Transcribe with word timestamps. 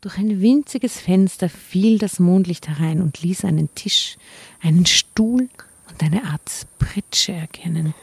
Durch 0.00 0.16
ein 0.16 0.40
winziges 0.40 1.00
Fenster 1.00 1.48
fiel 1.48 1.98
das 1.98 2.20
Mondlicht 2.20 2.68
herein 2.68 3.02
und 3.02 3.20
ließ 3.20 3.44
einen 3.44 3.74
Tisch, 3.74 4.16
einen 4.62 4.86
Stuhl 4.86 5.48
und 5.90 6.02
eine 6.02 6.22
Art 6.22 6.68
Pritsche 6.78 7.32
erkennen. 7.32 7.94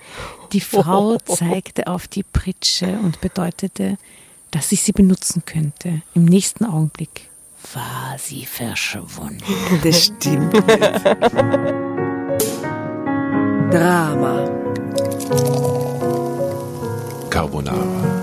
Die 0.52 0.60
Frau 0.60 1.18
zeigte 1.26 1.88
auf 1.88 2.10
die 2.10 2.24
Pritsche 2.24 3.00
und 3.02 3.22
bedeutete, 3.22 3.98
dass 4.52 4.74
ich 4.74 4.84
sie 4.84 4.92
benutzen 4.92 5.44
könnte. 5.46 6.02
Im 6.14 6.26
nächsten 6.26 6.66
Augenblick 6.66 7.30
war 7.74 8.18
sie 8.20 8.46
verschwunden. 8.46 9.42
Das 9.82 10.06
stimmt. 10.08 10.54
Drama. 13.72 14.50
Carbonara. 17.30 18.15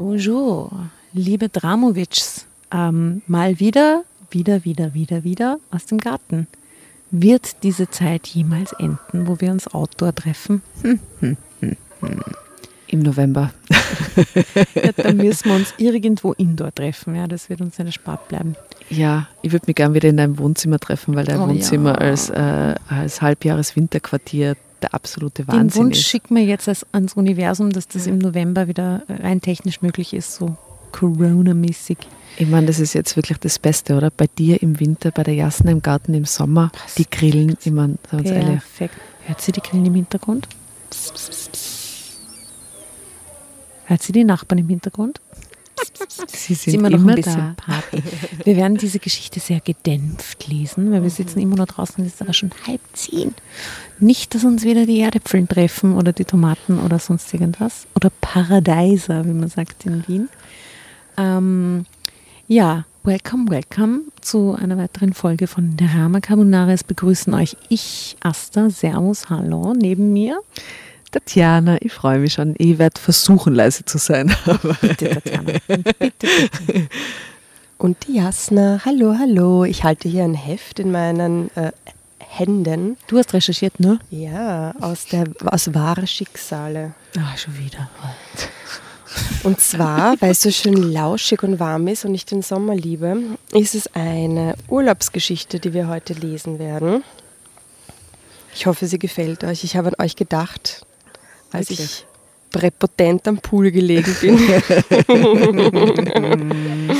Bonjour, 0.00 0.70
liebe 1.12 1.50
Dramovics. 1.50 2.46
Ähm, 2.72 3.20
mal 3.26 3.60
wieder, 3.60 4.04
wieder, 4.30 4.64
wieder, 4.64 4.94
wieder, 4.94 5.24
wieder 5.24 5.58
aus 5.70 5.84
dem 5.84 5.98
Garten. 5.98 6.46
Wird 7.10 7.62
diese 7.64 7.90
Zeit 7.90 8.26
jemals 8.28 8.72
enden, 8.72 9.26
wo 9.26 9.38
wir 9.42 9.50
uns 9.50 9.68
outdoor 9.68 10.14
treffen? 10.14 10.62
Hm, 10.80 11.00
hm, 11.20 11.36
hm. 11.60 11.76
Im 12.86 13.00
November. 13.00 13.52
ja, 14.74 14.92
dann 14.96 15.18
müssen 15.18 15.50
wir 15.50 15.56
uns 15.56 15.74
irgendwo 15.76 16.32
indoor 16.32 16.74
treffen. 16.74 17.14
Ja, 17.14 17.26
das 17.26 17.50
wird 17.50 17.60
uns 17.60 17.78
nicht 17.78 17.88
erspart 17.88 18.26
bleiben. 18.28 18.56
Ja, 18.88 19.28
ich 19.42 19.52
würde 19.52 19.66
mich 19.66 19.76
gerne 19.76 19.92
wieder 19.92 20.08
in 20.08 20.16
deinem 20.16 20.38
Wohnzimmer 20.38 20.78
treffen, 20.78 21.14
weil 21.14 21.26
dein 21.26 21.40
Oh 21.40 21.48
Wohnzimmer 21.48 21.90
ja. 21.90 21.98
als, 21.98 22.30
äh, 22.30 22.74
als 22.88 23.20
Halbjahres-Winterquartier 23.20 24.56
der 24.82 24.94
absolute 24.94 25.44
Den 25.44 25.48
Wahnsinn 25.48 25.84
Wunsch 25.84 25.98
ist. 25.98 26.06
schicken 26.06 26.36
wir 26.36 26.44
jetzt 26.44 26.68
als, 26.68 26.86
ans 26.92 27.14
Universum, 27.14 27.70
dass 27.70 27.88
das 27.88 28.06
im 28.06 28.18
November 28.18 28.68
wieder 28.68 29.02
rein 29.08 29.40
technisch 29.40 29.82
möglich 29.82 30.14
ist, 30.14 30.34
so 30.34 30.56
Corona-mäßig. 30.92 31.98
Ich 32.36 32.48
meine, 32.48 32.66
das 32.66 32.78
ist 32.78 32.94
jetzt 32.94 33.16
wirklich 33.16 33.38
das 33.38 33.58
Beste, 33.58 33.96
oder? 33.96 34.10
Bei 34.10 34.26
dir 34.26 34.62
im 34.62 34.80
Winter, 34.80 35.10
bei 35.10 35.22
der 35.22 35.34
Jasna 35.34 35.70
im 35.70 35.82
Garten 35.82 36.14
im 36.14 36.24
Sommer, 36.24 36.70
die 36.96 37.08
Grillen, 37.08 37.56
ich 37.64 37.72
meine, 37.72 37.96
sagen 38.10 38.22
uns 38.22 38.30
ehrlich. 38.30 38.60
Perfekt. 38.60 38.94
Hört 39.26 39.40
sie 39.40 39.52
die 39.52 39.60
Grillen 39.60 39.86
im 39.86 39.94
Hintergrund? 39.94 40.48
Hört 43.86 44.02
sie 44.02 44.12
die 44.12 44.24
Nachbarn 44.24 44.58
im 44.58 44.68
Hintergrund? 44.68 45.20
Sie 46.26 46.54
sind 46.54 46.74
immer 46.74 46.88
immer, 46.88 46.98
noch 46.98 47.08
ein 47.08 47.14
bisschen 47.16 47.34
da. 47.34 47.54
Party. 47.56 48.02
Wir 48.44 48.56
werden 48.56 48.76
diese 48.76 48.98
Geschichte 48.98 49.40
sehr 49.40 49.60
gedämpft 49.60 50.46
lesen, 50.48 50.90
weil 50.92 51.02
wir 51.02 51.10
sitzen 51.10 51.40
immer 51.40 51.56
noch 51.56 51.66
draußen, 51.66 52.04
es 52.04 52.14
ist 52.14 52.22
aber 52.22 52.32
schon 52.32 52.50
halb 52.66 52.80
zehn. 52.92 53.34
Nicht, 53.98 54.34
dass 54.34 54.44
uns 54.44 54.64
wieder 54.64 54.86
die 54.86 55.00
Erdäpfeln 55.00 55.48
treffen 55.48 55.96
oder 55.96 56.12
die 56.12 56.24
Tomaten 56.24 56.78
oder 56.78 56.98
sonst 56.98 57.32
irgendwas. 57.32 57.86
Oder 57.94 58.10
Paradeiser, 58.20 59.24
wie 59.26 59.32
man 59.32 59.48
sagt 59.48 59.86
in 59.86 60.06
Wien. 60.08 60.28
Ähm, 61.16 61.86
ja, 62.48 62.84
welcome, 63.02 63.50
welcome 63.50 64.00
zu 64.20 64.56
einer 64.58 64.76
weiteren 64.76 65.12
Folge 65.12 65.46
von 65.46 65.76
der 65.76 65.88
Rama 65.94 66.20
Carbonara. 66.20 66.72
Es 66.72 66.84
begrüßen 66.84 67.32
euch 67.34 67.56
ich, 67.68 68.16
Asta, 68.20 68.70
Servus, 68.70 69.30
hallo, 69.30 69.74
neben 69.74 70.12
mir. 70.12 70.40
Tatjana, 71.10 71.78
ich 71.80 71.92
freue 71.92 72.18
mich 72.18 72.34
schon. 72.34 72.54
Ich 72.58 72.78
werde 72.78 73.00
versuchen, 73.00 73.54
leise 73.54 73.84
zu 73.84 73.98
sein. 73.98 74.34
Bitte, 74.80 75.08
Tatjana. 75.08 75.52
Bitte, 75.66 75.94
bitte. 75.98 76.88
Und 77.78 78.06
die 78.06 78.16
Jasna, 78.16 78.82
hallo, 78.84 79.16
hallo. 79.18 79.64
Ich 79.64 79.84
halte 79.84 80.08
hier 80.08 80.24
ein 80.24 80.34
Heft 80.34 80.78
in 80.78 80.92
meinen 80.92 81.50
äh, 81.56 81.72
Händen. 82.18 82.96
Du 83.06 83.18
hast 83.18 83.32
recherchiert, 83.32 83.80
ne? 83.80 83.98
Ja, 84.10 84.74
aus, 84.80 85.06
der, 85.06 85.24
aus 85.46 85.72
wahre 85.74 86.06
Schicksale. 86.06 86.94
Ah, 87.16 87.36
schon 87.36 87.58
wieder. 87.58 87.88
Und 89.42 89.60
zwar, 89.60 90.20
weil 90.20 90.32
es 90.32 90.42
so 90.42 90.50
schön 90.50 90.74
lauschig 90.74 91.42
und 91.42 91.58
warm 91.58 91.88
ist 91.88 92.04
und 92.04 92.14
ich 92.14 92.26
den 92.26 92.42
Sommer 92.42 92.74
liebe, 92.74 93.16
ist 93.52 93.74
es 93.74 93.88
eine 93.94 94.54
Urlaubsgeschichte, 94.68 95.58
die 95.58 95.72
wir 95.72 95.88
heute 95.88 96.12
lesen 96.12 96.58
werden. 96.58 97.02
Ich 98.54 98.66
hoffe, 98.66 98.86
sie 98.86 98.98
gefällt 98.98 99.42
euch. 99.42 99.64
Ich 99.64 99.76
habe 99.76 99.88
an 99.88 100.04
euch 100.04 100.16
gedacht, 100.16 100.84
als 101.52 101.70
Wirklich? 101.70 101.80
ich 101.80 102.06
präpotent 102.50 103.28
am 103.28 103.38
Pool 103.38 103.70
gelegen 103.70 104.16
bin. 104.20 104.38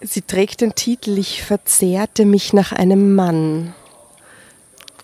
Sie 0.00 0.22
trägt 0.22 0.60
den 0.60 0.74
Titel 0.74 1.18
Ich 1.18 1.42
verzehrte 1.42 2.24
mich 2.24 2.52
nach 2.52 2.72
einem 2.72 3.14
Mann. 3.14 3.74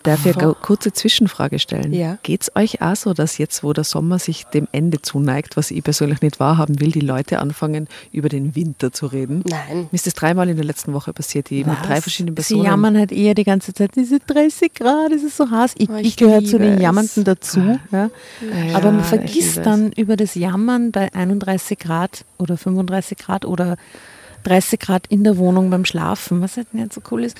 Darf 0.03 0.25
ich 0.25 0.37
eine 0.37 0.53
kurze 0.53 0.91
Zwischenfrage 0.93 1.59
stellen? 1.59 1.93
Ja. 1.93 2.17
Geht 2.23 2.43
es 2.43 2.55
euch 2.55 2.81
auch 2.81 2.95
so, 2.95 3.13
dass 3.13 3.37
jetzt, 3.37 3.63
wo 3.63 3.73
der 3.73 3.83
Sommer 3.83 4.19
sich 4.19 4.43
dem 4.45 4.67
Ende 4.71 5.01
zuneigt, 5.01 5.57
was 5.57 5.71
ich 5.71 5.83
persönlich 5.83 6.21
nicht 6.21 6.39
wahrhaben 6.39 6.79
will, 6.79 6.91
die 6.91 6.99
Leute 6.99 7.39
anfangen, 7.39 7.87
über 8.11 8.29
den 8.29 8.55
Winter 8.55 8.91
zu 8.91 9.07
reden? 9.07 9.43
Nein. 9.47 9.87
Mir 9.91 9.93
ist 9.93 10.05
das 10.05 10.13
dreimal 10.13 10.49
in 10.49 10.55
der 10.57 10.65
letzten 10.65 10.93
Woche 10.93 11.13
passiert, 11.13 11.49
die 11.49 11.63
mit 11.63 11.77
drei 11.85 12.01
verschiedenen 12.01 12.35
Sie 12.35 12.41
Personen. 12.55 12.65
jammern 12.65 12.97
halt 12.97 13.11
eher 13.11 13.33
die 13.33 13.43
ganze 13.45 13.73
Zeit, 13.73 13.95
diese 13.95 14.19
30 14.19 14.73
Grad, 14.73 15.11
es 15.11 15.23
ist 15.23 15.37
so 15.37 15.49
heiß. 15.49 15.73
Ich, 15.77 15.89
Oh, 15.89 15.95
ich 15.95 16.07
ich 16.07 16.17
gehöre 16.17 16.43
zu 16.43 16.57
den. 16.59 16.79
Jammernden 16.81 17.23
dazu. 17.23 17.59
Ja. 17.59 17.79
Ja, 17.91 18.09
Aber 18.75 18.91
man 18.91 19.01
ich 19.01 19.05
vergisst 19.07 19.57
dann 19.65 19.91
über 19.93 20.15
das 20.17 20.35
Jammern 20.35 20.91
bei 20.91 21.13
31 21.13 21.79
Grad 21.79 22.25
oder 22.37 22.57
35 22.57 23.17
Grad 23.17 23.45
oder 23.45 23.77
30 24.43 24.79
Grad 24.79 25.07
in 25.07 25.23
der 25.23 25.37
Wohnung 25.37 25.69
beim 25.69 25.85
Schlafen, 25.85 26.41
was 26.41 26.57
halt 26.57 26.73
nicht 26.73 26.93
so 26.93 27.01
cool 27.11 27.23
ist. 27.23 27.37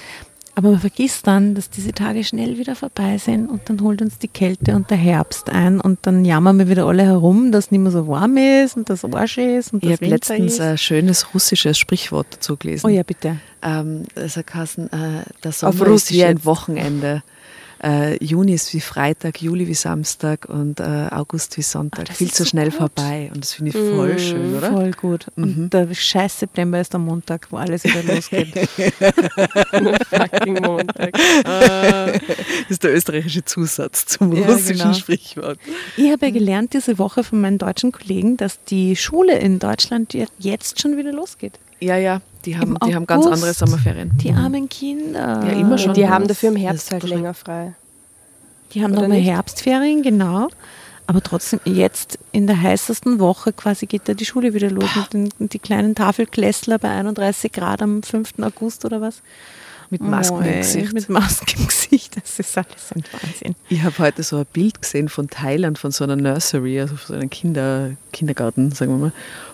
Aber 0.55 0.69
man 0.69 0.79
vergisst 0.79 1.25
dann, 1.25 1.55
dass 1.55 1.69
diese 1.71 1.93
Tage 1.93 2.23
schnell 2.23 2.59
wieder 2.59 2.75
vorbei 2.75 3.17
sind 3.17 3.47
und 3.49 3.67
dann 3.69 3.81
holt 3.81 4.03
uns 4.03 4.19
die 4.19 4.27
Kälte 4.27 4.75
und 4.75 4.91
der 4.91 4.97
Herbst 4.97 5.49
ein 5.49 5.79
und 5.81 5.99
dann 6.03 6.25
jammern 6.25 6.59
wir 6.59 6.69
wieder 6.69 6.85
alle 6.85 7.03
herum, 7.03 7.51
dass 7.51 7.65
es 7.65 7.71
nicht 7.71 7.81
mehr 7.81 7.91
so 7.91 8.07
warm 8.07 8.37
ist 8.37 8.77
und 8.77 8.87
das 8.87 9.03
Arsch 9.03 9.39
ist 9.39 9.73
und 9.73 9.83
Ich 9.83 9.89
das 9.89 9.99
habe 9.99 10.05
letztens 10.11 10.53
ist. 10.53 10.61
ein 10.61 10.77
schönes 10.77 11.33
russisches 11.33 11.77
Sprichwort 11.79 12.27
dazu 12.31 12.55
gelesen. 12.55 12.85
Oh 12.85 12.89
ja, 12.89 13.01
bitte. 13.01 13.37
Ähm, 13.63 14.03
es 14.13 14.37
hat 14.37 14.45
geheißen, 14.47 14.91
äh, 14.93 15.51
Sommer 15.51 15.73
ist 15.73 15.87
Russisch 15.87 16.21
ein. 16.21 16.45
Wochenende. 16.45 17.23
Äh, 17.83 18.23
Juni 18.23 18.53
ist 18.53 18.73
wie 18.73 18.79
Freitag, 18.79 19.41
Juli 19.41 19.67
wie 19.67 19.73
Samstag 19.73 20.45
und 20.47 20.79
äh, 20.79 20.83
August 21.11 21.57
wie 21.57 21.61
Sonntag. 21.61 22.05
das 22.05 22.15
Viel 22.17 22.31
zu 22.31 22.43
so 22.43 22.49
schnell 22.49 22.69
gut. 22.69 22.77
vorbei. 22.77 23.29
Und 23.33 23.43
das 23.43 23.53
finde 23.53 23.71
ich 23.71 23.75
voll 23.95 24.17
schön, 24.17 24.55
oder? 24.55 24.71
Voll 24.71 24.91
gut. 24.91 25.25
Und 25.35 25.69
der 25.71 25.93
scheiß 25.93 26.39
September 26.39 26.79
ist 26.79 26.93
der 26.93 26.99
Montag, 27.01 27.47
wo 27.51 27.57
alles 27.57 27.83
wieder 27.83 28.01
losgeht. 28.03 28.53
Fucking 30.09 30.61
Montag. 30.61 31.11
Das 31.43 32.21
ist 32.69 32.83
der 32.83 32.93
österreichische 32.95 33.43
Zusatz 33.45 34.05
zum 34.05 34.33
Ja, 34.35 34.45
russischen 34.45 34.77
genau. 34.77 34.93
Sprichwort. 34.93 35.59
Ich 35.97 36.11
habe 36.11 36.27
ja 36.27 36.31
gelernt 36.31 36.73
diese 36.73 36.97
Woche 36.99 37.23
von 37.23 37.41
meinen 37.41 37.57
deutschen 37.57 37.91
Kollegen, 37.91 38.37
dass 38.37 38.63
die 38.63 38.95
Schule 38.95 39.37
in 39.39 39.59
Deutschland 39.59 40.13
je- 40.13 40.27
jetzt 40.39 40.79
schon 40.81 40.97
wieder 40.97 41.11
losgeht. 41.11 41.59
Ja, 41.79 41.97
ja, 41.97 42.21
die 42.45 42.57
haben, 42.57 42.77
die 42.85 42.95
haben 42.95 43.05
ganz 43.07 43.25
andere 43.25 43.53
Sommerferien. 43.53 44.11
Die 44.17 44.31
armen 44.33 44.67
Kinder. 44.69 45.43
Ja, 45.45 45.51
immer 45.53 45.77
schon. 45.77 45.93
Die 45.93 46.07
haben 46.07 46.27
dafür 46.27 46.49
im 46.49 46.55
Herbst 46.55 46.91
halt 46.91 47.03
länger 47.03 47.33
frei. 47.33 47.73
Die 48.73 48.83
haben 48.83 48.91
nochmal? 48.91 49.17
Herbstferien, 49.19 50.01
genau. 50.01 50.47
Aber 51.05 51.21
trotzdem, 51.21 51.59
jetzt 51.65 52.17
in 52.31 52.47
der 52.47 52.61
heißesten 52.61 53.19
Woche 53.19 53.51
quasi 53.53 53.85
geht 53.87 54.07
da 54.07 54.13
die 54.13 54.25
Schule 54.25 54.53
wieder 54.53 54.69
los. 54.71 54.89
Und 54.95 55.13
den- 55.13 55.49
die 55.49 55.59
kleinen 55.59 55.95
Tafelklässler 55.95 56.79
bei 56.79 56.89
31 56.89 57.51
Grad 57.51 57.81
am 57.81 58.01
5. 58.03 58.41
August 58.41 58.85
oder 58.85 59.01
was? 59.01 59.21
Mit 59.89 60.01
Masken 60.01 60.37
Moi, 60.39 60.47
im 60.47 60.57
Gesicht. 60.61 60.93
Mit 60.93 61.09
Masken 61.09 61.59
im 61.59 61.67
Gesicht. 61.67 62.15
Das 62.15 62.39
ist 62.39 62.57
alles 62.57 62.91
ein 62.95 63.03
Wahnsinn. 63.11 63.55
Ich 63.69 63.83
habe 63.83 63.95
heute 63.99 64.23
so 64.23 64.37
ein 64.37 64.45
Bild 64.51 64.81
gesehen 64.81 65.07
von 65.09 65.29
Thailand, 65.29 65.77
von 65.77 65.91
so 65.91 66.03
einer 66.05 66.15
Nursery, 66.15 66.79
also 66.79 66.95
von 66.95 67.07
so 67.15 67.19
einem 67.19 67.29
Kinder, 67.29 67.91
Kindergarten, 68.11 68.71
sagen 68.71 68.91
wir 68.93 68.97
mal. 68.97 69.11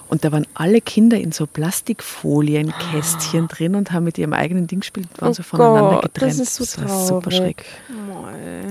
Und 0.09 0.25
da 0.25 0.31
waren 0.31 0.47
alle 0.55 0.81
Kinder 0.81 1.17
in 1.17 1.31
so 1.31 1.45
Plastikfolienkästchen 1.45 3.47
drin 3.47 3.75
und 3.75 3.91
haben 3.91 4.05
mit 4.05 4.17
ihrem 4.17 4.33
eigenen 4.33 4.65
Ding 4.67 4.79
gespielt 4.79 5.07
und 5.13 5.21
waren 5.21 5.29
Oh 5.29 5.33
so 5.33 5.43
voneinander 5.43 6.01
Gott, 6.01 6.05
das 6.05 6.13
getrennt. 6.13 6.39
ist 6.41 6.55
so 6.55 6.81
war 6.81 7.05
super 7.05 7.29
traurig. 7.29 7.37
schräg. 7.37 7.65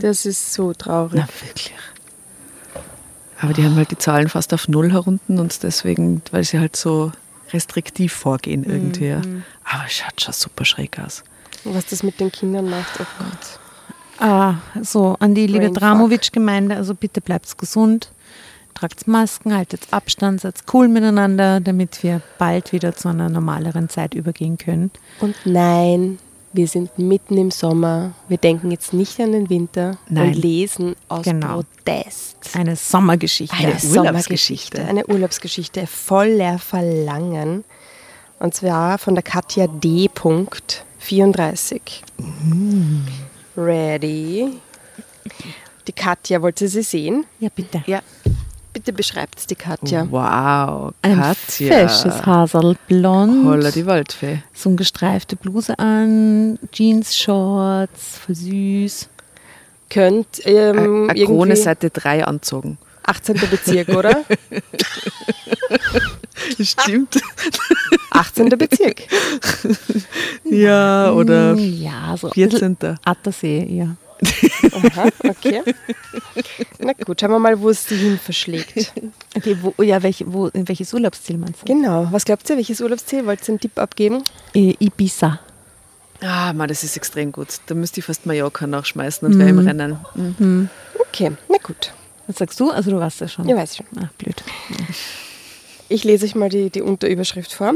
Das 0.03 0.27
ist 0.27 0.53
so 0.53 0.73
traurig. 0.73 1.13
Na, 1.15 1.29
wirklich. 1.47 1.73
Aber 3.41 3.53
die 3.53 3.63
haben 3.65 3.77
halt 3.77 3.93
die 3.93 3.99
Zahlen 3.99 4.29
fast 4.29 4.53
auf 4.53 4.67
Null 4.67 4.91
herunten 4.91 5.39
und 5.39 5.63
deswegen, 5.63 6.23
weil 6.33 6.43
sie 6.43 6.59
halt 6.59 6.75
so 6.75 7.13
restriktiv 7.53 8.13
vorgehen 8.13 8.65
irgendwie. 8.65 9.07
ja. 9.07 9.21
Aber 9.65 9.85
es 9.87 9.93
schaut 9.93 10.21
schon 10.21 10.35
super 10.35 10.65
schräg 10.65 10.99
aus. 10.99 11.23
Was 11.65 11.87
das 11.87 12.03
mit 12.03 12.19
den 12.19 12.33
Kindern 12.33 12.69
macht, 12.69 12.99
oh 13.01 13.05
Gott. 13.19 13.61
Ah, 14.21 14.55
so, 14.83 15.17
an 15.21 15.37
die 15.37 15.47
liebe. 15.47 15.71
Dramovic-Gemeinde, 15.71 16.75
also 16.75 16.93
bitte 16.95 17.21
bleibt 17.21 17.57
gesund, 17.57 18.11
tragt 18.79 19.09
Masken, 19.09 19.55
haltet 19.55 19.89
Abstand, 19.91 20.41
seid 20.41 20.63
cool 20.73 20.89
miteinander, 20.89 21.61
damit 21.61 22.03
wir 22.03 22.21
bald 22.39 22.73
wieder 22.73 22.95
zu 22.95 23.09
einer 23.09 23.29
normaleren 23.29 23.89
Zeit 23.89 24.15
übergehen 24.15 24.57
können. 24.57 24.91
Und 25.21 25.35
nein, 25.45 26.19
wir 26.53 26.69
sind 26.69 26.97
mitten 26.99 27.37
im 27.37 27.51
Sommer. 27.51 28.13
Wir 28.29 28.39
denken 28.39 28.71
jetzt 28.71 28.93
nicht 28.93 29.19
an 29.21 29.33
den 29.33 29.51
Winter 29.51 29.99
Nein. 30.09 30.29
und 30.29 30.35
lesen 30.35 30.97
aus 31.09 31.25
Genau. 31.25 31.63
Protest. 31.85 32.37
Eine 32.55 32.77
Sommergeschichte. 32.77 33.57
Eine 33.57 33.77
Urlaubsgeschichte. 33.83 34.85
Eine 34.85 35.07
Urlaubsgeschichte 35.07 35.87
voller 35.87 36.59
Verlangen. 36.59 37.65
Und 38.39 38.55
zwar 38.55 38.99
von 38.99 39.15
der 39.15 39.25
Katja 39.25 39.67
D. 39.67 40.09
Punkt 40.09 40.85
34. 41.01 42.03
Ready? 43.57 44.53
Die 45.89 45.93
Katja, 45.93 46.43
wollte 46.43 46.69
sie 46.69 46.83
sehen? 46.83 47.25
Ja, 47.41 47.49
bitte. 47.55 47.83
Ja, 47.87 48.01
Bitte 48.79 48.93
beschreibt 48.93 49.51
die 49.51 49.57
Katja. 49.57 50.07
Wow, 50.09 50.93
Ein 51.03 51.17
Katja. 51.21 51.69
fesches 51.89 52.25
Haserl, 52.25 52.77
blond. 52.87 53.45
Holla 53.45 53.73
die 53.73 53.85
Waldfee. 53.87 54.39
So 54.55 54.69
eine 54.69 54.77
gestreifte 54.77 55.35
Bluse 55.35 55.77
an, 55.81 56.61
Jeans, 56.71 57.17
Shorts, 57.17 58.19
voll 58.25 58.37
süß. 58.37 59.09
Könnt 59.91 60.29
ähm, 60.45 61.11
Eine 61.11 61.25
Krone 61.25 61.57
Seite 61.57 61.91
3 61.91 62.25
anzogen. 62.25 62.79
18. 63.03 63.35
Bezirk, 63.51 63.89
oder? 63.89 64.23
Stimmt. 66.61 67.19
18. 68.13 68.49
Bezirk. 68.51 69.03
ja, 70.45 71.11
oder 71.11 71.57
Hm, 71.57 71.83
Ja, 71.83 72.17
so. 72.17 72.29
ein 72.29 72.33
bisschen 72.33 72.77
14. 72.77 72.99
Attersee, 73.05 73.67
ja. 73.69 73.97
Aha, 74.73 75.09
okay. 75.29 75.63
Na 76.79 76.93
gut, 76.93 77.21
schauen 77.21 77.31
wir 77.31 77.39
mal, 77.39 77.61
wo 77.61 77.71
es 77.71 77.87
sie 77.87 77.97
hin 77.97 78.19
verschlägt. 78.19 78.93
Okay, 79.37 79.57
wo, 79.61 79.83
ja, 79.83 80.03
welche, 80.03 80.31
wo, 80.33 80.49
in 80.49 80.67
welches 80.69 80.93
Urlaubsziel 80.93 81.39
meinst 81.39 81.63
du? 81.63 81.67
Genau. 81.67 82.09
Was 82.11 82.25
glaubt 82.25 82.49
ihr, 82.51 82.57
welches 82.57 82.81
Urlaubsziel? 82.81 83.27
Wollt 83.27 83.43
ihr 83.43 83.49
einen 83.51 83.61
Tipp 83.61 83.79
abgeben? 83.79 84.23
Äh, 84.55 84.75
Ibiza. 84.79 85.41
Ah, 86.21 86.53
man, 86.53 86.69
das 86.69 86.83
ist 86.83 86.97
extrem 86.97 87.31
gut. 87.31 87.61
Da 87.67 87.75
müsste 87.75 88.01
ich 88.01 88.07
fast 88.07 88.27
Mallorca 88.27 88.67
nachschmeißen 88.67 89.27
und 89.27 89.39
wäre 89.39 89.51
im 89.51 89.61
Rennen. 89.61 89.99
Mhm. 90.15 90.69
Okay, 90.99 91.33
na 91.49 91.59
gut. 91.63 91.93
Was 92.27 92.37
sagst 92.39 92.59
du? 92.59 92.71
Also 92.71 92.91
du 92.91 92.99
weißt 92.99 93.21
das 93.21 93.33
schon. 93.33 93.49
Ich 93.49 93.55
weiß 93.55 93.77
schon. 93.77 93.87
Ach, 94.03 94.13
blöd. 94.19 94.43
Ich 95.91 96.05
lese 96.05 96.27
euch 96.27 96.35
mal 96.35 96.51
die, 96.51 96.69
die 96.71 96.83
Unterüberschrift 96.83 97.53
vor. 97.53 97.75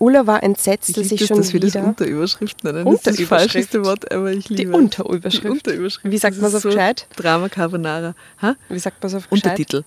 Ulla 0.00 0.26
war 0.26 0.42
entsetzt, 0.42 0.88
Ich 0.90 0.96
dass 0.96 1.12
ich 1.12 1.20
das, 1.20 1.28
schon 1.28 1.36
dass 1.36 1.52
wir 1.52 1.60
das 1.60 1.74
wieder... 1.74 1.84
Unterüberschrift 1.86 2.64
nennen. 2.64 2.84
Das 2.84 2.94
ist 2.94 3.06
das 3.06 3.12
Unterüberschrift. 3.18 3.28
falscheste 3.52 3.84
Wort, 3.84 4.10
aber 4.12 4.32
ich 4.32 4.46
Die 4.46 4.54
liebe 4.54 4.72
es. 4.72 4.78
Unterüberschrift. 4.78 5.44
Die 5.44 5.48
Unterüberschrift. 5.48 6.12
Wie 6.12 6.18
sagt 6.18 6.40
man 6.40 6.50
so 6.50 6.56
ist 6.56 6.62
gescheit? 6.64 7.06
Drama 7.16 7.48
Carbonara. 7.48 8.14
Ha? 8.40 8.56
Wie 8.68 8.78
sagt 8.80 9.00
man 9.02 9.10
so 9.10 9.18
auf 9.18 9.30
gescheit? 9.30 9.44
Untertitel. 9.44 9.84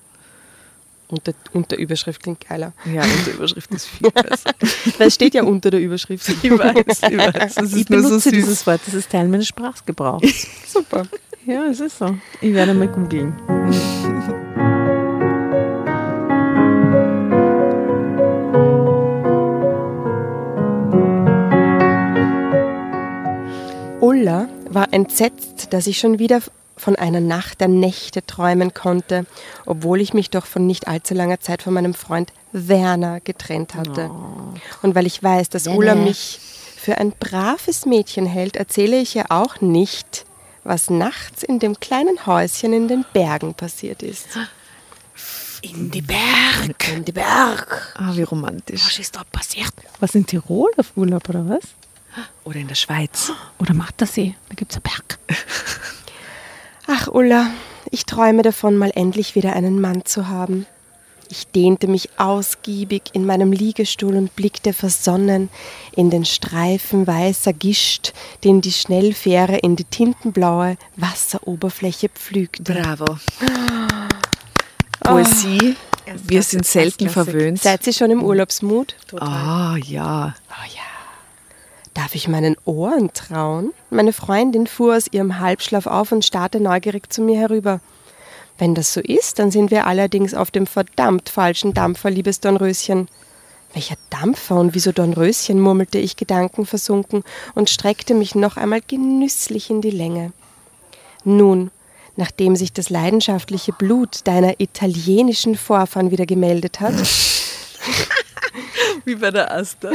Unter, 1.07 1.33
Unterüberschrift 1.53 2.23
klingt 2.23 2.47
geiler. 2.47 2.73
Ja, 2.91 3.03
Unterüberschrift 3.03 3.69
ist 3.71 3.85
viel 3.87 4.09
besser. 4.09 4.51
Weil 4.97 5.07
es 5.07 5.13
steht 5.13 5.33
ja 5.35 5.43
unter 5.43 5.69
der 5.69 5.81
Überschrift. 5.81 6.27
ich 6.29 6.49
weiß, 6.49 6.75
ich 7.11 7.17
weiß. 7.17 7.55
Das 7.55 7.73
Ich 7.73 7.83
so 7.83 7.93
benutze 7.93 8.19
süß. 8.21 8.31
dieses 8.31 8.65
Wort, 8.65 8.81
das 8.85 8.93
ist 8.95 9.11
Teil 9.11 9.27
meines 9.27 9.47
Sprachgebrauchs. 9.47 10.47
Super. 10.67 11.03
ja, 11.45 11.65
es 11.65 11.79
ist 11.81 11.99
so. 11.99 12.17
Ich 12.41 12.53
werde 12.53 12.73
mal 12.73 12.87
googeln. 12.87 13.35
Ulla 24.15 24.47
war 24.69 24.93
entsetzt, 24.93 25.73
dass 25.73 25.87
ich 25.87 25.99
schon 25.99 26.19
wieder 26.19 26.41
von 26.77 26.95
einer 26.95 27.19
Nacht 27.19 27.59
der 27.59 27.67
Nächte 27.67 28.25
träumen 28.25 28.73
konnte, 28.73 29.25
obwohl 29.65 29.99
ich 29.99 30.13
mich 30.13 30.29
doch 30.29 30.45
von 30.45 30.65
nicht 30.65 30.87
allzu 30.87 31.13
langer 31.13 31.41
Zeit 31.41 31.61
von 31.61 31.73
meinem 31.73 31.93
Freund 31.93 32.31
Werner 32.53 33.19
getrennt 33.19 33.75
hatte. 33.75 34.09
Und 34.81 34.95
weil 34.95 35.05
ich 35.05 35.21
weiß, 35.21 35.49
dass 35.49 35.67
Ulla 35.67 35.95
mich 35.95 36.39
für 36.77 36.97
ein 36.97 37.11
braves 37.11 37.85
Mädchen 37.85 38.25
hält, 38.25 38.55
erzähle 38.55 39.01
ich 39.01 39.17
ihr 39.17 39.25
auch 39.29 39.59
nicht, 39.59 40.25
was 40.63 40.89
nachts 40.89 41.43
in 41.43 41.59
dem 41.59 41.81
kleinen 41.81 42.25
Häuschen 42.25 42.71
in 42.71 42.87
den 42.87 43.03
Bergen 43.11 43.53
passiert 43.53 44.01
ist. 44.01 44.27
In 45.61 45.91
die 45.91 46.01
Berg. 46.01 46.87
In 46.93 47.03
die 47.03 47.11
Berg. 47.11 47.93
Ah, 47.97 48.11
wie 48.13 48.23
romantisch. 48.23 48.97
ist 48.97 49.13
da 49.17 49.23
passiert? 49.29 49.73
Was 49.99 50.15
in 50.15 50.25
Tirol 50.25 50.71
auf 50.77 50.93
Urlaub 50.95 51.27
oder 51.27 51.49
was? 51.49 51.63
Oder 52.43 52.59
in 52.59 52.67
der 52.67 52.75
Schweiz. 52.75 53.31
Oder 53.59 53.73
Mattersee? 53.73 54.35
Da 54.49 54.55
gibt 54.55 54.71
es 54.71 54.77
einen 54.77 54.83
Berg. 54.83 55.19
Ach, 56.87 57.07
Ulla, 57.07 57.51
ich 57.91 58.05
träume 58.05 58.41
davon, 58.41 58.77
mal 58.77 58.91
endlich 58.93 59.35
wieder 59.35 59.53
einen 59.53 59.81
Mann 59.81 60.05
zu 60.05 60.27
haben. 60.27 60.65
Ich 61.29 61.47
dehnte 61.47 61.87
mich 61.87 62.09
ausgiebig 62.17 63.03
in 63.13 63.25
meinem 63.25 63.51
Liegestuhl 63.51 64.15
und 64.15 64.35
blickte 64.35 64.73
versonnen 64.73 65.49
in 65.95 66.09
den 66.11 66.23
Streifen 66.23 67.07
weißer 67.07 67.53
Gischt, 67.53 68.13
den 68.43 68.61
die 68.61 68.71
Schnellfähre 68.71 69.57
in 69.57 69.75
die 69.75 69.85
tintenblaue 69.85 70.77
Wasseroberfläche 70.97 72.09
pflügte. 72.09 72.73
Bravo. 72.73 73.17
Poesie. 74.99 75.75
Wir 76.23 76.43
sind 76.43 76.65
selten 76.65 77.09
verwöhnt. 77.09 77.61
Seid 77.61 77.87
ihr 77.87 77.93
schon 77.93 78.11
im 78.11 78.23
Urlaubsmut? 78.23 78.95
Ah, 79.19 79.75
ja. 79.77 80.35
Oh 80.49 80.65
ja. 80.67 80.94
Darf 81.95 82.13
ich 82.13 82.27
meinen 82.27 82.57
Ohren 82.65 83.13
trauen? 83.13 83.73
Meine 83.89 84.11
Freundin 84.11 84.67
fuhr 84.67 84.97
aus 84.97 85.07
ihrem 85.11 85.39
Halbschlaf 85.39 85.87
auf 85.87 86.11
und 86.11 86.25
starrte 86.25 86.59
neugierig 86.59 87.11
zu 87.11 87.21
mir 87.21 87.39
herüber. 87.39 87.79
Wenn 88.57 88.75
das 88.75 88.93
so 88.93 88.99
ist, 88.99 89.39
dann 89.39 89.49
sind 89.49 89.71
wir 89.71 89.87
allerdings 89.87 90.33
auf 90.33 90.51
dem 90.51 90.67
verdammt 90.67 91.29
falschen 91.29 91.73
Dampfer, 91.73 92.11
liebes 92.11 92.41
Dornröschen. 92.41 93.07
Welcher 93.73 93.95
Dampfer 94.09 94.57
und 94.57 94.75
wieso 94.75 94.91
Dornröschen, 94.91 95.59
murmelte 95.59 95.97
ich 95.97 96.17
gedankenversunken 96.17 97.23
und 97.55 97.69
streckte 97.69 98.13
mich 98.13 98.35
noch 98.35 98.57
einmal 98.57 98.81
genüsslich 98.85 99.69
in 99.69 99.81
die 99.81 99.89
Länge. 99.89 100.33
Nun, 101.23 101.71
nachdem 102.17 102.57
sich 102.57 102.73
das 102.73 102.89
leidenschaftliche 102.89 103.71
Blut 103.71 104.19
deiner 104.25 104.59
italienischen 104.59 105.55
Vorfahren 105.55 106.11
wieder 106.11 106.25
gemeldet 106.25 106.81
hat, 106.81 106.93
Wie 109.05 109.15
bei 109.15 109.31
der 109.31 109.51
Asta. 109.51 109.91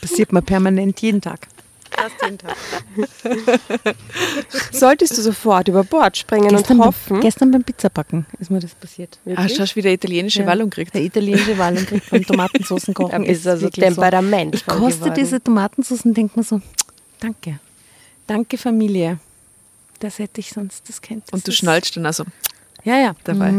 Passiert 0.00 0.32
mir 0.32 0.42
permanent 0.42 1.00
jeden 1.00 1.20
Tag. 1.20 1.46
solltest 4.72 5.16
du 5.16 5.22
sofort 5.22 5.68
über 5.68 5.82
Bord 5.84 6.16
springen 6.16 6.48
Gestern, 6.48 6.58
und 6.58 6.68
beim- 6.78 6.86
hoffen. 6.88 7.20
gestern 7.20 7.50
beim 7.50 7.64
Pizzabacken 7.64 8.26
ist 8.38 8.50
mir 8.50 8.60
das 8.60 8.74
passiert. 8.74 9.18
Ah, 9.34 9.48
schau, 9.48 9.64
wieder 9.76 9.90
italienische 9.90 10.40
Ja. 10.40 10.46
Wallung 10.46 10.70
kriegt. 10.70 10.94
Der 10.94 11.02
italienische 11.02 11.56
Wallung 11.58 11.86
kriegt 11.86 12.10
beim 12.10 12.24
Tomatensoßen 12.26 12.92
Da 12.94 13.02
kochen. 13.02 13.24
ist 13.24 13.46
also 13.46 13.62
wirklich 13.62 13.84
Temperament. 13.84 14.54
So. 14.54 14.58
Ich 14.58 14.66
koste 14.66 14.98
geworden. 15.00 15.14
diese 15.14 15.42
Tomatensoßen 15.42 16.10
und 16.10 16.16
denke 16.16 16.38
mir 16.38 16.44
so, 16.44 16.60
danke. 17.20 17.58
Danke 18.26 18.58
Familie. 18.58 19.18
Das 20.00 20.18
hätte 20.18 20.40
ich 20.40 20.50
sonst, 20.50 20.88
das 20.88 21.00
kennt 21.00 21.32
Und 21.32 21.46
du 21.46 21.52
schnallst 21.52 21.96
dann 21.96 22.04
also 22.06 22.24
Ja, 22.86 22.96
ja. 22.98 23.14
dabei. 23.24 23.50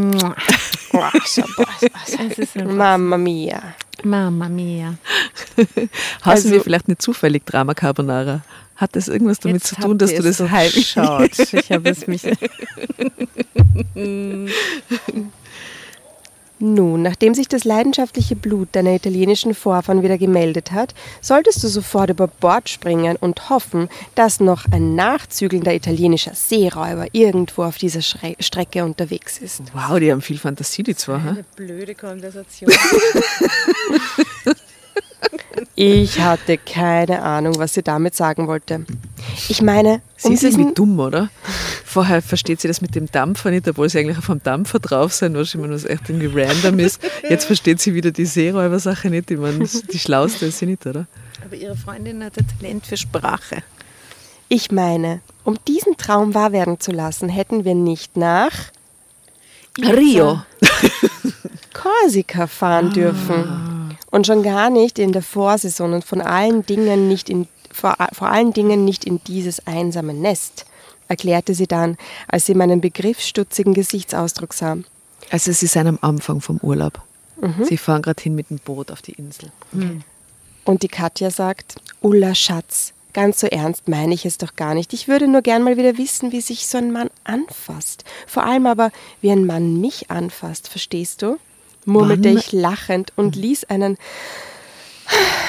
So, 1.26 1.44
Mamma 2.66 3.18
mia. 3.18 3.62
Mama 4.06 4.48
mia. 4.48 4.94
Hassen 6.22 6.30
Also- 6.30 6.52
wir 6.52 6.62
vielleicht 6.62 6.88
nicht 6.88 7.02
zufällig 7.02 7.46
Drama 7.46 7.74
Carbonara? 7.74 8.42
Hat 8.78 8.96
das 8.96 9.10
irgendwas 9.10 9.40
damit 9.40 9.66
zu 9.66 9.76
tun, 9.76 9.98
dass 9.98 10.14
du 10.14 10.22
das 10.22 10.40
es 10.40 10.50
heim... 10.50 10.72
durchschaut. 10.72 11.32
Ich 11.52 11.72
habe 11.72 11.90
es 11.90 12.08
mich. 12.08 12.22
Nun, 16.60 17.04
nachdem 17.04 17.36
sich 17.36 17.48
das 17.48 17.66
leidenschaftliche 17.66 18.36
Blut 18.36 18.70
deiner 18.72 18.96
italienischen 18.96 19.54
Vorfahren 19.54 20.02
wieder 20.02 20.18
gemeldet 20.18 20.72
hat, 20.72 20.96
solltest 21.22 21.64
du 21.64 21.68
sofort 21.68 22.10
über 22.10 22.28
Bord 22.28 22.68
springen 22.68 23.16
und 23.16 23.50
hoffen, 23.50 23.90
dass 24.16 24.40
noch 24.40 24.66
ein 24.72 24.96
nachzügelnder 24.96 25.74
italienischer 25.74 26.34
Seeräuber 26.34 27.08
irgendwo 27.12 27.64
auf 27.64 27.78
dieser 27.78 28.02
Schre 28.02 28.36
Strecke 28.40 28.84
unterwegs 28.84 29.38
ist. 29.38 29.62
Wow, 29.74 30.00
die 30.00 30.12
haben 30.12 30.22
viel 30.22 30.40
Fantasie, 30.40 30.84
die 30.84 30.96
zwei. 30.96 31.18
Hm? 31.18 31.46
blöde 31.56 31.94
Konversation. 31.96 32.72
Ich 35.76 36.20
hatte 36.20 36.58
keine 36.58 37.22
Ahnung, 37.22 37.58
was 37.58 37.74
sie 37.74 37.84
damit 37.84 38.16
sagen 38.16 38.48
wollte. 38.48 38.86
Ich 39.50 39.62
meine, 39.62 40.02
Sie 40.16 40.30
um 40.30 40.34
ist 40.34 40.44
irgendwie 40.44 40.74
dumm, 40.74 41.00
oder? 41.00 41.30
Vorher 41.86 42.22
versteht 42.22 42.62
sie 42.62 42.68
das 42.68 42.82
mit 42.82 42.96
dem 42.96 43.12
Dampfer 43.12 43.52
nicht, 43.52 43.68
obwohl 43.68 43.90
sie 43.90 44.00
eigentlich 44.00 44.18
auf 44.18 44.30
einem 44.30 44.42
Dampfer 44.44 44.80
drauf 44.80 45.14
sein, 45.14 45.36
was 45.36 45.54
immer 45.54 45.70
was 45.70 45.86
echt 45.86 46.10
irgendwie 46.10 46.28
random 46.34 46.80
ist. 46.80 47.02
Jetzt 47.30 47.46
versteht 47.46 47.80
sie 47.80 47.94
wieder 47.94 48.12
die 48.12 48.26
Seeräuber-Sache 48.26 49.10
nicht. 49.10 49.30
Ich 49.32 49.38
meine, 49.38 49.60
die 49.66 50.00
Schlauste 50.00 50.48
ist 50.48 50.60
sie 50.60 50.66
nicht, 50.66 50.86
oder? 50.86 51.06
Aber 51.46 51.56
ihre 51.56 51.76
Freundin 51.78 52.24
hatte 52.24 52.42
Talent 52.60 52.86
für 52.88 52.98
Sprache. 52.98 53.58
ich 54.50 54.72
meine, 54.72 55.22
um 55.44 55.58
diesen 55.68 55.98
Traum 55.98 56.34
wahr 56.34 56.52
werden 56.52 56.80
zu 56.80 56.92
lassen, 56.92 57.30
hätten 57.30 57.66
wir 57.66 57.76
nicht 57.76 58.18
nach 58.18 58.52
Rio. 59.80 60.42
Korsika 61.74 62.48
fahren 62.48 62.92
dürfen. 62.92 63.67
Und 64.10 64.26
schon 64.26 64.44
gar 64.44 64.70
nicht 64.70 65.00
in 65.00 65.12
der 65.12 65.22
Vorsaison 65.22 65.94
und 65.94 66.06
von 66.06 66.22
allen 66.22 66.66
Dingen 66.66 67.08
nicht 67.08 67.30
in, 67.30 67.48
vor, 67.72 67.96
vor 68.14 68.30
allen 68.30 68.54
Dingen 68.54 68.86
nicht 68.86 69.06
in 69.06 69.22
dieses 69.26 69.66
einsame 69.68 70.14
Nest, 70.14 70.66
erklärte 71.08 71.54
sie 71.54 71.68
dann, 71.68 71.98
als 72.28 72.46
sie 72.46 72.54
meinen 72.54 72.82
begriffsstutzigen 72.82 73.74
Gesichtsausdruck 73.74 74.54
sah. 74.54 74.78
Also 75.30 75.52
sie 75.52 75.68
sind 75.68 75.88
am 75.88 76.00
Anfang 76.02 76.42
vom 76.42 76.58
Urlaub. 76.58 77.02
Sie 77.66 77.78
fahren 77.78 78.02
gerade 78.02 78.22
hin 78.22 78.34
mit 78.36 78.50
dem 78.50 78.58
Boot 78.60 78.92
auf 78.92 79.02
die 79.02 79.12
Insel. 79.14 79.52
Und 80.66 80.84
die 80.84 80.88
Katja 80.88 81.30
sagt, 81.30 81.76
Ulla 82.02 82.34
Schatz, 82.34 82.94
ganz 83.14 83.40
so 83.40 83.48
ernst 83.48 83.88
meine 83.88 84.14
ich 84.14 84.26
es 84.26 84.38
doch 84.38 84.56
gar 84.56 84.74
nicht. 84.74 84.92
Ich 84.94 85.08
würde 85.08 85.28
nur 85.28 85.42
gern 85.42 85.64
mal 85.64 85.78
wieder 85.78 85.98
wissen, 85.98 86.32
wie 86.32 86.42
sich 86.42 86.68
so 86.68 86.78
ein 86.78 86.92
Mann 86.92 87.10
anfasst. 87.24 88.04
Vor 88.26 88.44
allem 88.44 88.66
aber, 88.66 88.92
wie 89.22 89.32
ein 89.32 89.46
Mann 89.46 89.80
mich 89.80 90.10
anfasst, 90.10 90.68
verstehst 90.68 91.22
du? 91.22 91.38
Murmelte 91.88 92.30
Wann- 92.30 92.38
ich 92.38 92.52
lachend 92.52 93.12
und 93.16 93.36
ließ 93.36 93.66
einen 93.66 93.98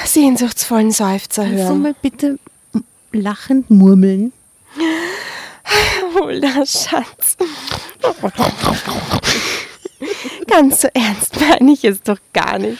sehnsuchtsvollen 0.04 0.90
Seufzer 0.92 1.42
Kannst 1.42 1.58
du 1.58 1.64
hören. 1.64 1.82
mal 1.82 1.94
bitte 2.00 2.38
lachend 3.12 3.70
murmeln? 3.70 4.32
Ulla 6.22 6.64
Schatz. 6.64 7.36
Ganz 10.46 10.82
so 10.82 10.88
ernst 10.94 11.38
meine 11.40 11.72
ich 11.72 11.84
es 11.84 12.02
doch 12.02 12.18
gar 12.32 12.58
nicht. 12.58 12.78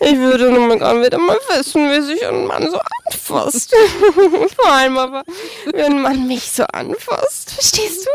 Ich 0.00 0.16
würde 0.16 0.50
nur 0.50 0.66
mal 0.68 0.78
gerne 0.78 1.04
wieder 1.06 1.18
mal 1.18 1.38
wissen, 1.56 1.88
wie 1.90 2.00
sich 2.02 2.26
ein 2.26 2.46
Mann 2.46 2.70
so 2.70 2.78
anfasst. 3.06 3.74
Vor 4.56 4.70
allem 4.72 4.98
aber, 4.98 5.22
wie 5.72 5.80
ein 5.82 6.02
Mann 6.02 6.26
mich 6.26 6.50
so 6.50 6.64
anfasst. 6.64 7.52
Verstehst 7.52 8.06
du? 8.06 8.10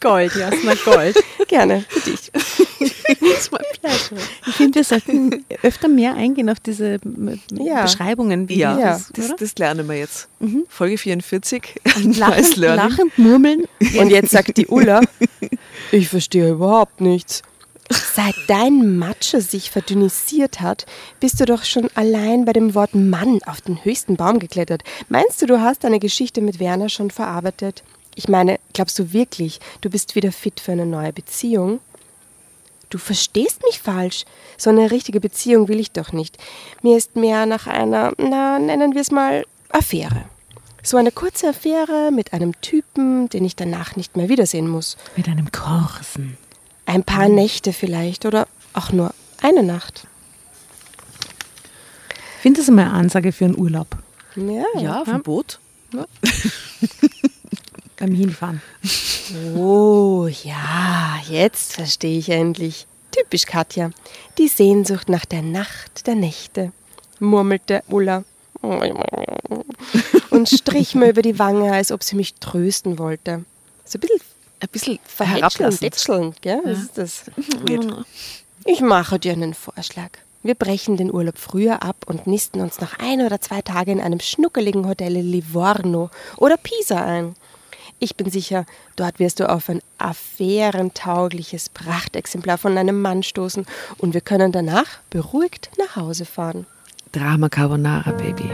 Gold, 0.00 0.34
Jasna, 0.34 0.74
Gold. 0.84 1.16
Gerne, 1.48 1.84
für 1.88 2.00
dich. 2.10 2.30
Ich 2.80 2.92
finde, 4.54 4.74
wir 4.76 4.84
sollten 4.84 5.44
öfter 5.62 5.88
mehr 5.88 6.14
eingehen 6.14 6.50
auf 6.50 6.60
diese 6.60 6.98
Ja. 7.52 7.82
Beschreibungen. 7.82 8.48
Wie 8.48 8.56
Ja, 8.58 8.76
das, 8.76 9.10
das, 9.14 9.26
oder? 9.26 9.36
das 9.38 9.58
lernen 9.58 9.88
wir 9.88 9.96
jetzt. 9.96 10.28
Folge 10.68 10.98
44. 10.98 11.80
Und 11.96 12.18
Nice 12.18 12.56
learning. 12.56 12.88
lachend 12.90 13.18
murmeln. 13.18 13.64
Und 13.98 14.10
jetzt 14.10 14.30
sagt 14.30 14.56
die 14.56 14.66
Ulla, 14.66 15.00
ich 15.92 16.08
verstehe 16.08 16.50
überhaupt 16.50 17.00
nichts. 17.00 17.42
Seit 17.90 18.34
dein 18.46 18.98
Matsche 18.98 19.40
sich 19.40 19.70
verdünnisiert 19.70 20.60
hat, 20.60 20.86
bist 21.20 21.40
du 21.40 21.44
doch 21.44 21.64
schon 21.64 21.88
allein 21.94 22.44
bei 22.44 22.52
dem 22.52 22.74
Wort 22.74 22.94
Mann 22.94 23.40
auf 23.44 23.60
den 23.60 23.84
höchsten 23.84 24.16
Baum 24.16 24.38
geklettert. 24.38 24.82
Meinst 25.08 25.42
du, 25.42 25.46
du 25.46 25.60
hast 25.60 25.84
deine 25.84 25.98
Geschichte 25.98 26.40
mit 26.40 26.58
Werner 26.58 26.88
schon 26.88 27.10
verarbeitet? 27.10 27.82
Ich 28.14 28.28
meine, 28.28 28.58
glaubst 28.72 28.98
du 28.98 29.12
wirklich, 29.12 29.60
du 29.80 29.90
bist 29.90 30.14
wieder 30.14 30.32
fit 30.32 30.60
für 30.60 30.72
eine 30.72 30.86
neue 30.86 31.12
Beziehung? 31.12 31.80
Du 32.88 32.98
verstehst 32.98 33.62
mich 33.64 33.80
falsch. 33.80 34.24
So 34.56 34.70
eine 34.70 34.90
richtige 34.90 35.20
Beziehung 35.20 35.68
will 35.68 35.80
ich 35.80 35.92
doch 35.92 36.12
nicht. 36.12 36.36
Mir 36.82 36.96
ist 36.96 37.16
mehr 37.16 37.46
nach 37.46 37.66
einer, 37.66 38.12
na, 38.18 38.58
nennen 38.58 38.94
wir 38.94 39.00
es 39.00 39.10
mal, 39.10 39.44
Affäre. 39.70 40.24
So 40.84 40.96
eine 40.96 41.12
kurze 41.12 41.48
Affäre 41.50 42.10
mit 42.12 42.32
einem 42.32 42.60
Typen, 42.60 43.28
den 43.28 43.44
ich 43.44 43.54
danach 43.54 43.94
nicht 43.94 44.16
mehr 44.16 44.28
wiedersehen 44.28 44.68
muss. 44.68 44.96
Mit 45.16 45.28
einem 45.28 45.52
Korsen. 45.52 46.36
Ein 46.86 47.04
paar 47.04 47.28
Nächte 47.28 47.72
vielleicht 47.72 48.26
oder 48.26 48.48
auch 48.72 48.90
nur 48.90 49.14
eine 49.40 49.62
Nacht. 49.62 50.08
Ich 52.36 52.42
finde 52.42 52.60
das 52.60 52.68
immer 52.68 52.82
eine 52.82 52.92
Ansage 52.94 53.30
für 53.30 53.44
einen 53.44 53.56
Urlaub. 53.56 53.96
Ja. 54.34 54.64
Ja, 54.80 55.04
vom 55.04 55.22
Boot. 55.22 55.60
Beim 57.98 58.14
Hinfahren. 58.14 58.60
Oh, 59.54 60.26
ja, 60.26 61.20
jetzt 61.28 61.74
verstehe 61.74 62.18
ich 62.18 62.28
endlich. 62.30 62.88
Typisch 63.12 63.46
Katja. 63.46 63.90
Die 64.38 64.48
Sehnsucht 64.48 65.08
nach 65.08 65.26
der 65.26 65.42
Nacht 65.42 66.08
der 66.08 66.16
Nächte, 66.16 66.72
murmelte 67.20 67.84
Ulla. 67.88 68.24
Und 70.30 70.48
strich 70.48 70.94
mir 70.94 71.10
über 71.10 71.22
die 71.22 71.38
Wange, 71.38 71.72
als 71.72 71.92
ob 71.92 72.02
sie 72.02 72.16
mich 72.16 72.34
trösten 72.34 72.98
wollte. 72.98 73.44
So 73.84 73.98
ein 73.98 74.00
bisschen 74.00 74.20
Ein 74.60 74.68
bisschen 74.70 74.98
verhätschelnd, 75.04 75.42
herablassend. 75.58 75.80
tätschelnd, 75.80 76.42
gell? 76.42 76.60
Was 76.64 76.78
ist 76.78 76.98
das? 76.98 77.24
Ich 78.64 78.80
mache 78.80 79.18
dir 79.18 79.32
einen 79.32 79.54
Vorschlag. 79.54 80.10
Wir 80.44 80.54
brechen 80.56 80.96
den 80.96 81.12
Urlaub 81.12 81.38
früher 81.38 81.82
ab 81.82 81.96
und 82.06 82.26
nisten 82.26 82.60
uns 82.60 82.80
noch 82.80 82.98
ein 82.98 83.20
oder 83.20 83.40
zwei 83.40 83.62
Tage 83.62 83.92
in 83.92 84.00
einem 84.00 84.18
schnuckeligen 84.20 84.88
Hotel 84.88 85.16
in 85.16 85.30
Livorno 85.30 86.10
oder 86.36 86.56
Pisa 86.56 87.04
ein. 87.04 87.36
Ich 88.00 88.16
bin 88.16 88.28
sicher, 88.30 88.66
dort 88.96 89.20
wirst 89.20 89.38
du 89.38 89.48
auf 89.48 89.68
ein 89.68 89.80
affärentaugliches 89.98 91.68
Prachtexemplar 91.68 92.58
von 92.58 92.76
einem 92.76 93.00
Mann 93.00 93.22
stoßen 93.22 93.66
und 93.98 94.14
wir 94.14 94.20
können 94.20 94.50
danach 94.50 94.86
beruhigt 95.10 95.70
nach 95.78 95.94
Hause 95.94 96.24
fahren. 96.24 96.66
Drama 97.12 97.48
Carbonara, 97.48 98.10
Baby. 98.12 98.50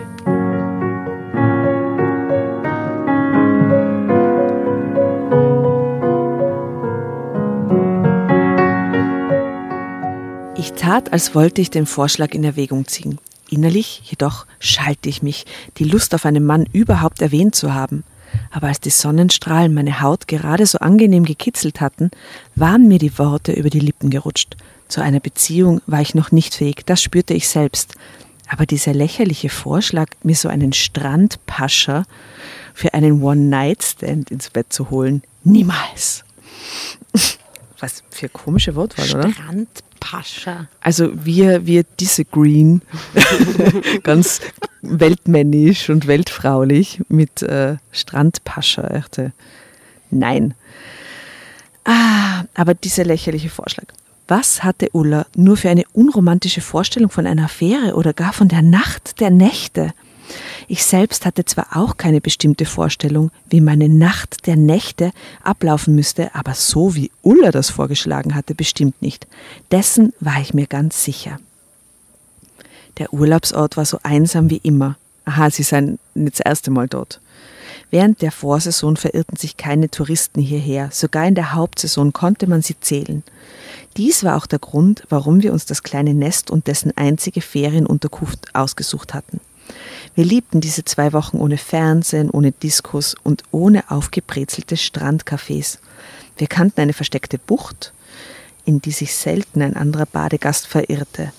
Ich 10.58 10.72
tat, 10.72 11.12
als 11.12 11.36
wollte 11.36 11.60
ich 11.60 11.70
den 11.70 11.86
Vorschlag 11.86 12.34
in 12.34 12.42
Erwägung 12.42 12.88
ziehen. 12.88 13.18
Innerlich 13.48 14.02
jedoch 14.04 14.44
schalte 14.58 15.08
ich 15.08 15.22
mich, 15.22 15.46
die 15.76 15.84
Lust 15.84 16.16
auf 16.16 16.26
einen 16.26 16.44
Mann 16.44 16.66
überhaupt 16.72 17.22
erwähnt 17.22 17.54
zu 17.54 17.74
haben. 17.74 18.02
Aber 18.50 18.66
als 18.66 18.80
die 18.80 18.90
Sonnenstrahlen 18.90 19.72
meine 19.72 20.00
Haut 20.00 20.26
gerade 20.26 20.66
so 20.66 20.78
angenehm 20.78 21.24
gekitzelt 21.24 21.80
hatten, 21.80 22.10
waren 22.56 22.88
mir 22.88 22.98
die 22.98 23.20
Worte 23.20 23.52
über 23.52 23.70
die 23.70 23.78
Lippen 23.78 24.10
gerutscht. 24.10 24.56
Zu 24.88 25.00
einer 25.00 25.20
Beziehung 25.20 25.80
war 25.86 26.00
ich 26.00 26.16
noch 26.16 26.32
nicht 26.32 26.56
fähig, 26.56 26.84
das 26.86 27.00
spürte 27.00 27.34
ich 27.34 27.48
selbst. 27.48 27.94
Aber 28.48 28.66
dieser 28.66 28.94
lächerliche 28.94 29.50
Vorschlag, 29.50 30.08
mir 30.24 30.34
so 30.34 30.48
einen 30.48 30.72
Strandpascher 30.72 32.04
für 32.74 32.94
einen 32.94 33.22
One-Night-Stand 33.22 34.32
ins 34.32 34.50
Bett 34.50 34.72
zu 34.72 34.90
holen, 34.90 35.22
niemals. 35.44 36.24
Was 37.80 38.02
für 38.10 38.28
komische 38.28 38.74
Wortwahl, 38.74 39.10
oder? 39.10 39.30
Strandpascha. 39.30 40.68
Also 40.80 41.10
wir, 41.24 41.66
wir 41.66 41.84
disagreeen 41.84 42.82
ganz 44.02 44.40
weltmännisch 44.82 45.88
und 45.88 46.06
weltfraulich 46.06 47.00
mit 47.08 47.42
äh, 47.42 47.76
Strandpascha. 47.92 48.82
Echte. 48.88 49.32
Nein. 50.10 50.54
Ah, 51.84 52.44
aber 52.54 52.74
dieser 52.74 53.04
lächerliche 53.04 53.50
Vorschlag. 53.50 53.86
Was 54.26 54.62
hatte 54.62 54.90
Ulla 54.92 55.26
nur 55.34 55.56
für 55.56 55.70
eine 55.70 55.84
unromantische 55.92 56.60
Vorstellung 56.60 57.10
von 57.10 57.26
einer 57.26 57.44
Affäre 57.44 57.94
oder 57.94 58.12
gar 58.12 58.32
von 58.32 58.48
der 58.48 58.62
Nacht 58.62 59.20
der 59.20 59.30
Nächte? 59.30 59.94
Ich 60.66 60.84
selbst 60.84 61.24
hatte 61.24 61.44
zwar 61.44 61.76
auch 61.76 61.96
keine 61.96 62.20
bestimmte 62.20 62.66
Vorstellung, 62.66 63.30
wie 63.48 63.60
meine 63.60 63.88
Nacht 63.88 64.46
der 64.46 64.56
Nächte 64.56 65.12
ablaufen 65.42 65.94
müsste, 65.94 66.34
aber 66.34 66.54
so 66.54 66.94
wie 66.94 67.10
Ulla 67.22 67.50
das 67.50 67.70
vorgeschlagen 67.70 68.34
hatte, 68.34 68.54
bestimmt 68.54 69.00
nicht. 69.00 69.26
Dessen 69.70 70.12
war 70.20 70.40
ich 70.40 70.54
mir 70.54 70.66
ganz 70.66 71.04
sicher. 71.04 71.38
Der 72.98 73.12
Urlaubsort 73.12 73.76
war 73.76 73.84
so 73.84 73.98
einsam 74.02 74.50
wie 74.50 74.60
immer. 74.62 74.96
Aha, 75.24 75.50
sie 75.50 75.62
seien 75.62 75.98
nicht 76.14 76.38
das 76.38 76.46
erste 76.46 76.70
Mal 76.70 76.88
dort. 76.88 77.20
Während 77.90 78.20
der 78.20 78.32
Vorsaison 78.32 78.96
verirrten 78.96 79.36
sich 79.36 79.56
keine 79.56 79.90
Touristen 79.90 80.40
hierher, 80.40 80.90
sogar 80.92 81.26
in 81.26 81.34
der 81.34 81.54
Hauptsaison 81.54 82.12
konnte 82.12 82.46
man 82.46 82.60
sie 82.60 82.78
zählen. 82.78 83.22
Dies 83.96 84.24
war 84.24 84.36
auch 84.36 84.46
der 84.46 84.58
Grund, 84.58 85.04
warum 85.08 85.42
wir 85.42 85.52
uns 85.52 85.64
das 85.64 85.82
kleine 85.82 86.12
Nest 86.12 86.50
und 86.50 86.66
dessen 86.66 86.94
einzige 86.96 87.40
Ferienunterkunft 87.40 88.54
ausgesucht 88.54 89.14
hatten. 89.14 89.40
Wir 90.14 90.24
liebten 90.24 90.60
diese 90.60 90.84
zwei 90.84 91.12
Wochen 91.12 91.38
ohne 91.38 91.58
Fernsehen, 91.58 92.30
ohne 92.30 92.52
Diskos 92.52 93.14
und 93.22 93.42
ohne 93.50 93.90
aufgebrezelte 93.90 94.76
Strandcafés. 94.76 95.78
Wir 96.36 96.46
kannten 96.46 96.80
eine 96.80 96.92
versteckte 96.92 97.38
Bucht, 97.38 97.92
in 98.64 98.80
die 98.80 98.90
sich 98.90 99.14
selten 99.14 99.62
ein 99.62 99.76
anderer 99.76 100.06
Badegast 100.06 100.66
verirrte. 100.66 101.32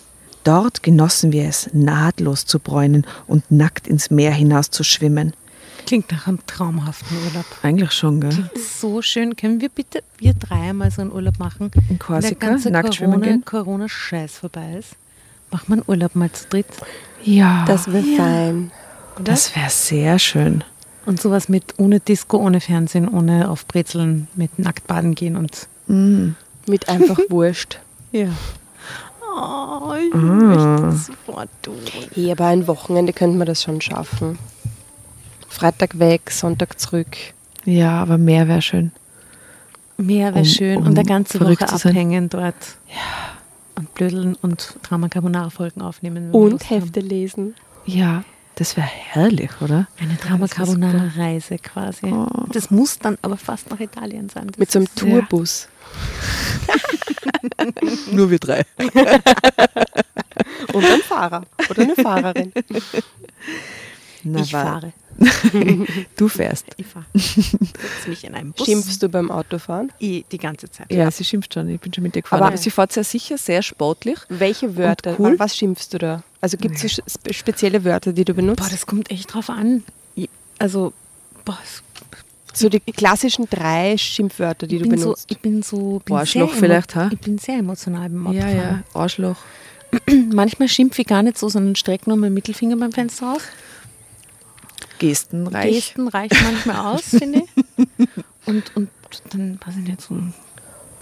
Dort 0.44 0.84
genossen 0.84 1.32
wir 1.32 1.48
es, 1.48 1.70
nahtlos 1.74 2.46
zu 2.46 2.60
bräunen 2.60 3.06
und 3.28 3.52
nackt 3.52 3.88
ins 3.88 4.10
Meer 4.10 4.32
hinaus 4.32 4.72
zu 4.72 4.84
schwimmen. 4.84 5.34
Klingt 5.86 6.12
nach 6.12 6.28
einem 6.28 6.40
traumhaften 6.46 7.18
Urlaub. 7.18 7.46
Eigentlich 7.64 7.92
schon, 7.92 8.22
gell? 8.22 8.30
Klingt 8.30 8.58
so 8.58 9.02
schön. 9.02 9.36
Können 9.36 9.60
wir 9.62 9.70
bitte, 9.70 10.04
wir 10.18 10.34
drei 10.34 10.72
mal 10.74 10.92
so 10.92 11.02
einen 11.02 11.12
Urlaub 11.12 11.40
machen? 11.40 11.72
In 11.90 12.00
Korsika, 12.00 12.58
nackt 12.70 12.96
schwimmen 12.96 13.22
gehen? 13.22 13.44
Corona-Scheiß 13.44 14.38
vorbei 14.38 14.76
ist. 14.80 14.96
Wir 15.52 15.60
einen 15.74 15.84
Urlaub 15.88 16.16
mal 16.16 16.32
zu 16.32 16.48
dritt. 16.48 16.68
Ja, 17.24 17.66
Das 17.66 17.92
wäre 17.92 18.04
fein. 18.18 18.72
Oder? 19.16 19.24
das 19.24 19.56
wäre 19.56 19.70
sehr 19.70 20.20
schön. 20.20 20.64
Und 21.06 21.20
sowas 21.22 21.50
mit 21.50 21.74
ohne 21.78 22.00
Disco, 22.00 22.38
ohne 22.38 22.62
Fernsehen, 22.62 23.08
ohne 23.08 23.50
auf 23.50 23.66
Brezeln, 23.66 24.28
mit 24.36 24.60
nackt 24.60 24.86
baden 24.88 25.16
gehen 25.16 25.36
und. 25.36 25.68
Mit 26.68 26.88
einfach 26.88 27.18
Wurscht. 27.30 27.80
Ja. 28.12 28.28
Oh, 29.36 29.94
ich 29.96 30.14
Ah. 30.14 30.18
möchte 30.18 30.82
das 30.84 31.06
sofort 31.08 31.50
tun. 31.62 31.76
Hey, 32.14 32.32
aber 32.32 32.46
ein 32.48 32.68
Wochenende 32.68 33.14
könnte 33.14 33.38
man 33.38 33.48
das 33.48 33.64
schon 33.64 33.82
schaffen. 33.82 34.38
Freitag 35.48 35.98
weg, 36.00 36.30
Sonntag 36.32 36.80
zurück. 36.80 37.16
Ja, 37.66 38.02
aber 38.02 38.18
mehr 38.18 38.48
wäre 38.48 38.62
schön. 38.62 38.92
Mehr 39.98 40.34
wäre 40.34 40.40
Um- 40.40 40.46
schön. 40.46 40.78
um 40.78 40.86
und 40.88 40.98
eine 40.98 41.08
ganze 41.08 41.40
Woche 41.42 41.68
abhängen 41.68 42.30
dort. 42.30 42.56
Ja. 42.88 43.39
Und 43.80 43.94
blödeln 43.94 44.36
und 44.42 44.76
Drama 44.84 45.08
Carbonara 45.08 45.50
Folgen 45.50 45.82
aufnehmen. 45.82 46.32
Und. 46.32 46.70
Hefte 46.70 47.00
lesen. 47.00 47.56
Ja, 47.86 48.26
das 48.56 48.76
wäre 48.76 48.86
herrlich, 48.88 49.52
oder? 49.62 49.88
Eine 49.98 50.16
Drama 50.16 50.50
Carbonara 50.50 51.12
Reise 51.16 51.58
quasi. 51.60 52.08
Oh. 52.08 52.28
Das 52.52 52.72
muss 52.72 53.00
dann 53.00 53.18
aber 53.22 53.38
fast 53.38 53.70
nach 53.70 53.80
Italien 53.80 54.28
sein. 54.28 54.48
Das 54.48 54.58
Mit 54.58 54.70
so 54.70 54.80
einem 54.80 54.90
Tourbus. 54.96 55.70
Nur 58.12 58.30
wir 58.30 58.40
drei. 58.40 58.66
Und 60.74 60.86
ein 60.86 61.00
Fahrer 61.08 61.46
oder 61.70 61.82
eine 61.82 61.96
Fahrerin. 61.96 62.52
Na, 64.24 64.42
Ich 64.42 64.52
fahre. 64.52 64.92
Du 66.18 66.28
fährst. 66.28 66.66
Ich 66.78 66.86
fahre. 66.88 67.06
Mich 68.08 68.24
in 68.24 68.34
einen 68.36 68.52
Bus. 68.54 68.66
Schimpfst 68.66 69.00
du 69.02 69.10
beim 69.10 69.30
Autofahren? 69.32 69.92
Ich, 70.00 70.26
die 70.32 70.38
ganze 70.38 70.70
Zeit. 70.72 70.92
Ja, 70.92 71.10
sie 71.12 71.24
schimpft 71.24 71.54
schon. 71.54 71.70
Ich 71.70 71.80
bin 71.80 71.94
schon 71.94 72.04
mit 72.04 72.16
dir 72.16 72.22
gefahren. 72.22 72.40
Aber- 72.42 72.48
Aber, 72.50 72.58
sie 72.58 72.72
fährt 72.72 72.92
sehr 72.92 73.04
sicher, 73.04 73.38
sehr 73.38 73.62
sportlich. 73.62 74.18
Welche 74.30 74.76
Wörter? 74.78 75.16
cool? 75.20 75.38
Was 75.38 75.56
schimpfst 75.58 75.90
du 75.94 75.98
da? 75.98 76.24
Also 76.42 76.58
gibt 76.58 76.82
es 76.84 76.94
spe- 76.94 77.34
spezielle 77.34 77.84
Wörter, 77.84 78.14
die 78.14 78.26
du 78.26 78.34
benutzt? 78.34 78.62
Boah, 78.62 78.70
das 78.70 78.86
kommt 78.86 79.12
echt 79.12 79.34
drauf 79.34 79.50
an. 79.50 79.84
Also, 80.58 80.94
boah, 81.46 81.58
es 81.64 81.82
So 82.54 82.68
die 82.70 82.80
klassischen 82.80 83.46
drei 83.50 83.98
Schimpfwörter, 83.98 84.68
die 84.68 84.78
ich 84.78 84.82
du 84.84 84.90
bin 84.90 84.98
so, 85.00 85.06
benutzt. 85.06 85.26
ich 85.30 85.40
bin 85.40 85.62
so 85.64 86.02
bin 86.04 86.16
Arschloch 86.16 86.52
vielleicht, 86.54 86.96
ha? 86.96 87.10
Ich 87.12 87.20
bin 87.20 87.38
sehr 87.38 87.58
emotional 87.60 88.10
beim 88.10 88.34
Ja, 88.34 88.46
Autofahren. 88.46 88.84
ja, 88.94 89.00
Arschloch. 89.00 89.38
Manchmal 90.32 90.68
schimpfe 90.68 91.02
ich 91.02 91.08
gar 91.08 91.24
nicht 91.24 91.38
so, 91.38 91.50
sondern 91.50 91.76
strecke 91.76 92.10
nur 92.10 92.18
meinen 92.18 92.34
Mittelfinger 92.34 92.76
beim 92.78 92.92
Fenster 92.92 93.34
aus. 93.34 93.42
Gestenreich. 95.00 95.72
Gesten 95.74 96.08
reichen 96.08 96.38
manchmal 96.44 96.78
aus, 96.96 97.02
finde 97.04 97.40
ich. 97.44 98.08
Und, 98.46 98.76
und 98.76 98.90
dann, 99.32 99.60
weiß 99.66 99.76
ich 99.78 99.88
nicht, 99.88 100.02
so 100.02 100.14
ein 100.16 100.34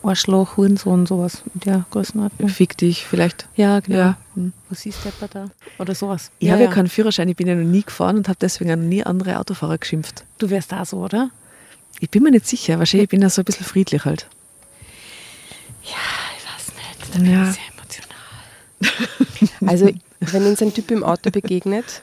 Arschloch, 0.03 0.55
Hurensohn, 0.57 1.05
sowas 1.05 1.41
in 1.53 1.59
der 1.61 1.85
Größenordnung. 1.91 2.47
Fick 2.49 2.77
dich 2.77 3.05
vielleicht. 3.05 3.47
Ja, 3.55 3.79
genau. 3.81 3.97
Ja. 3.97 4.17
Hm. 4.35 4.53
Was 4.69 4.85
ist 4.85 4.99
der 5.03 5.27
da? 5.27 5.47
Oder 5.79 5.95
sowas. 5.95 6.31
Ich 6.39 6.49
habe 6.49 6.63
ja 6.63 6.71
keinen 6.71 6.87
Führerschein, 6.87 7.27
ich 7.27 7.35
bin 7.35 7.47
ja 7.47 7.55
noch 7.55 7.65
nie 7.69 7.83
gefahren 7.83 8.15
und 8.17 8.27
habe 8.29 8.37
deswegen 8.39 8.69
noch 8.69 8.77
nie 8.87 9.03
andere 9.03 9.37
Autofahrer 9.39 9.77
geschimpft. 9.77 10.23
Du 10.37 10.49
wärst 10.49 10.71
da 10.71 10.85
so, 10.85 10.97
oder? 10.97 11.29
Ich 11.99 12.09
bin 12.09 12.23
mir 12.23 12.31
nicht 12.31 12.47
sicher, 12.47 12.79
wahrscheinlich 12.79 13.09
bin 13.09 13.21
ich 13.21 13.33
so 13.33 13.41
ein 13.41 13.45
bisschen 13.45 13.65
friedlich 13.65 14.05
halt. 14.05 14.27
Ja, 15.83 15.91
ich 16.37 16.45
weiß 16.45 16.75
nicht. 16.75 17.15
Da 17.15 17.19
bin 17.19 17.31
Ja. 17.31 17.49
ich 17.49 17.55
sehr 17.55 17.63
emotional. 19.19 19.69
Also, 19.69 19.89
wenn 20.19 20.45
uns 20.45 20.61
ein 20.61 20.73
Typ 20.73 20.91
im 20.91 21.03
Auto 21.03 21.31
begegnet, 21.31 22.01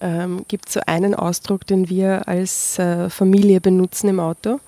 ähm, 0.00 0.44
gibt 0.48 0.68
es 0.68 0.74
so 0.74 0.80
einen 0.86 1.14
Ausdruck, 1.14 1.66
den 1.66 1.88
wir 1.88 2.26
als 2.28 2.78
äh, 2.78 3.08
Familie 3.10 3.60
benutzen 3.60 4.08
im 4.08 4.20
Auto. 4.20 4.60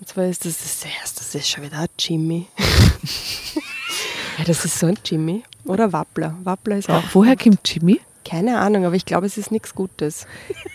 Und 0.00 0.08
zwar 0.08 0.26
ist 0.26 0.44
das 0.44 0.58
das 0.58 0.84
erste, 1.00 1.20
das 1.20 1.34
ist 1.34 1.48
schon 1.48 1.64
wieder 1.64 1.78
ein 1.78 1.86
Jimmy. 1.98 2.46
ja, 4.38 4.44
das 4.44 4.64
ist 4.64 4.78
so 4.78 4.86
ein 4.86 4.98
Jimmy. 5.04 5.42
Oder 5.64 5.92
Wappler. 5.92 6.36
Wappler 6.44 6.76
ist 6.78 6.90
auch. 6.90 7.02
Woher 7.12 7.36
kommt 7.36 7.60
Jimmy? 7.68 8.00
Keine 8.24 8.58
Ahnung, 8.58 8.84
aber 8.84 8.94
ich 8.96 9.04
glaube, 9.04 9.26
es 9.26 9.38
ist 9.38 9.50
nichts 9.50 9.74
Gutes. 9.74 10.26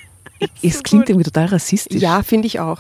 Es 0.63 0.83
klingt 0.83 1.09
irgendwie 1.09 1.25
total 1.25 1.47
rassistisch. 1.47 2.01
Ja, 2.01 2.23
finde 2.23 2.47
ich 2.47 2.61
auch. 2.61 2.79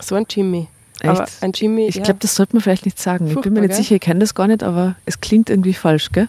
So 0.00 0.16
ein 0.16 0.26
Jimmy. 0.28 0.66
Aber 1.04 1.22
Echt? 1.22 1.40
ein 1.40 1.52
Jimmy, 1.54 1.86
Ich 1.86 1.94
ja. 1.94 2.02
glaube, 2.02 2.18
das 2.18 2.34
sollte 2.34 2.56
man 2.56 2.60
vielleicht 2.62 2.84
nicht 2.86 2.98
sagen. 2.98 3.28
ich 3.28 3.34
bin 3.34 3.52
mir 3.52 3.60
Furchtbar, 3.60 3.60
nicht 3.60 3.68
gell? 3.70 3.76
sicher, 3.76 3.94
ich 3.94 4.00
kenne 4.00 4.18
das 4.18 4.34
gar 4.34 4.48
nicht, 4.48 4.64
aber 4.64 4.96
es 5.04 5.20
klingt 5.20 5.48
irgendwie 5.48 5.74
falsch, 5.74 6.10
gell? 6.10 6.26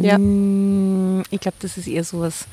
Ja. 0.00 0.18
Mm, 0.18 1.22
Ich 1.30 1.38
glaube, 1.38 1.56
das 1.60 1.76
ist 1.78 1.86
eher 1.86 2.02
sowas. 2.02 2.46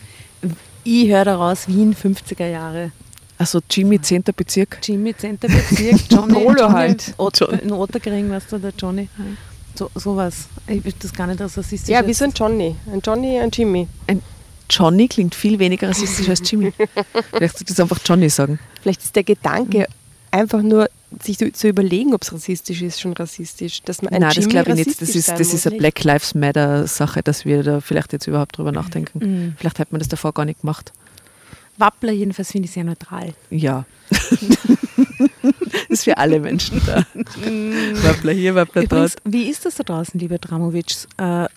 Ich 0.83 1.07
höre 1.09 1.25
daraus 1.25 1.67
Wien 1.67 1.95
50er 1.95 2.47
Jahre. 2.47 2.91
Also 3.37 3.59
Jimmy, 3.69 3.99
10. 3.99 4.23
Bezirk. 4.35 4.79
Jimmy, 4.83 5.15
10. 5.15 5.37
Bezirk, 5.37 5.99
Johnny, 6.09 6.33
Johnny 6.43 6.59
halt. 6.59 7.13
Ot, 7.17 7.39
Johnny. 7.39 7.57
in 7.63 7.71
Otterkring, 7.71 8.29
weißt 8.29 8.51
du, 8.51 8.57
der 8.59 8.73
Johnny. 8.77 9.09
So, 9.75 9.89
sowas. 9.95 10.47
Ich 10.67 10.83
will 10.83 10.93
das 10.99 11.13
gar 11.13 11.27
nicht 11.27 11.41
als 11.41 11.57
rassistisch. 11.57 11.89
ja, 11.93 12.05
wie 12.05 12.13
so 12.13 12.25
ein 12.25 12.31
Johnny. 12.31 12.75
Ein 12.91 13.01
Johnny, 13.03 13.39
ein 13.39 13.49
Jimmy. 13.51 13.87
Ein 14.07 14.21
Johnny 14.69 15.07
klingt 15.07 15.35
viel 15.35 15.57
weniger 15.59 15.89
rassistisch 15.89 16.29
als 16.29 16.49
Jimmy. 16.49 16.71
Vielleicht 17.31 17.57
sollte 17.57 17.71
ich 17.71 17.75
das 17.75 17.79
einfach 17.79 17.99
Johnny 18.05 18.29
sagen. 18.29 18.59
Vielleicht 18.81 19.03
ist 19.03 19.15
der 19.15 19.23
Gedanke, 19.23 19.87
einfach 20.31 20.61
nur 20.61 20.89
sich 21.21 21.37
zu, 21.37 21.51
zu 21.51 21.67
überlegen, 21.67 22.13
ob 22.13 22.23
es 22.23 22.33
rassistisch 22.33 22.81
ist, 22.81 23.01
schon 23.01 23.13
rassistisch. 23.13 23.81
Dass 23.83 24.01
man 24.01 24.13
ein 24.13 24.21
Nein, 24.21 24.29
das 24.29 24.37
Jimmy 24.37 24.51
glaube 24.51 24.71
ich 24.71 24.87
nicht. 24.87 25.01
Das 25.01 25.15
ist, 25.15 25.29
das 25.29 25.53
ist 25.53 25.67
eine 25.67 25.77
Black 25.77 26.03
Lives 26.03 26.35
Matter 26.35 26.87
Sache, 26.87 27.21
dass 27.21 27.45
wir 27.45 27.63
da 27.63 27.81
vielleicht 27.81 28.13
jetzt 28.13 28.27
überhaupt 28.27 28.57
drüber 28.57 28.71
nachdenken. 28.71 29.19
Mhm. 29.19 29.55
Vielleicht 29.57 29.79
hat 29.79 29.91
man 29.91 29.99
das 29.99 30.07
davor 30.07 30.33
gar 30.33 30.45
nicht 30.45 30.61
gemacht. 30.61 30.93
Wappler 31.77 32.11
jedenfalls 32.11 32.51
finde 32.51 32.67
ich 32.67 32.71
sehr 32.71 32.83
neutral. 32.83 33.33
Ja. 33.49 33.85
das 34.09 35.89
ist 35.89 36.03
für 36.03 36.17
alle 36.17 36.39
Menschen 36.39 36.81
da. 36.85 37.05
Wappler 38.03 38.33
hier, 38.33 38.55
Wappler 38.55 38.83
Übrigens, 38.83 39.15
dort. 39.15 39.33
wie 39.33 39.49
ist 39.49 39.65
das 39.65 39.75
da 39.75 39.83
draußen, 39.83 40.19
liebe 40.19 40.37
Dramovic? 40.37 41.07
Äh, 41.17 41.47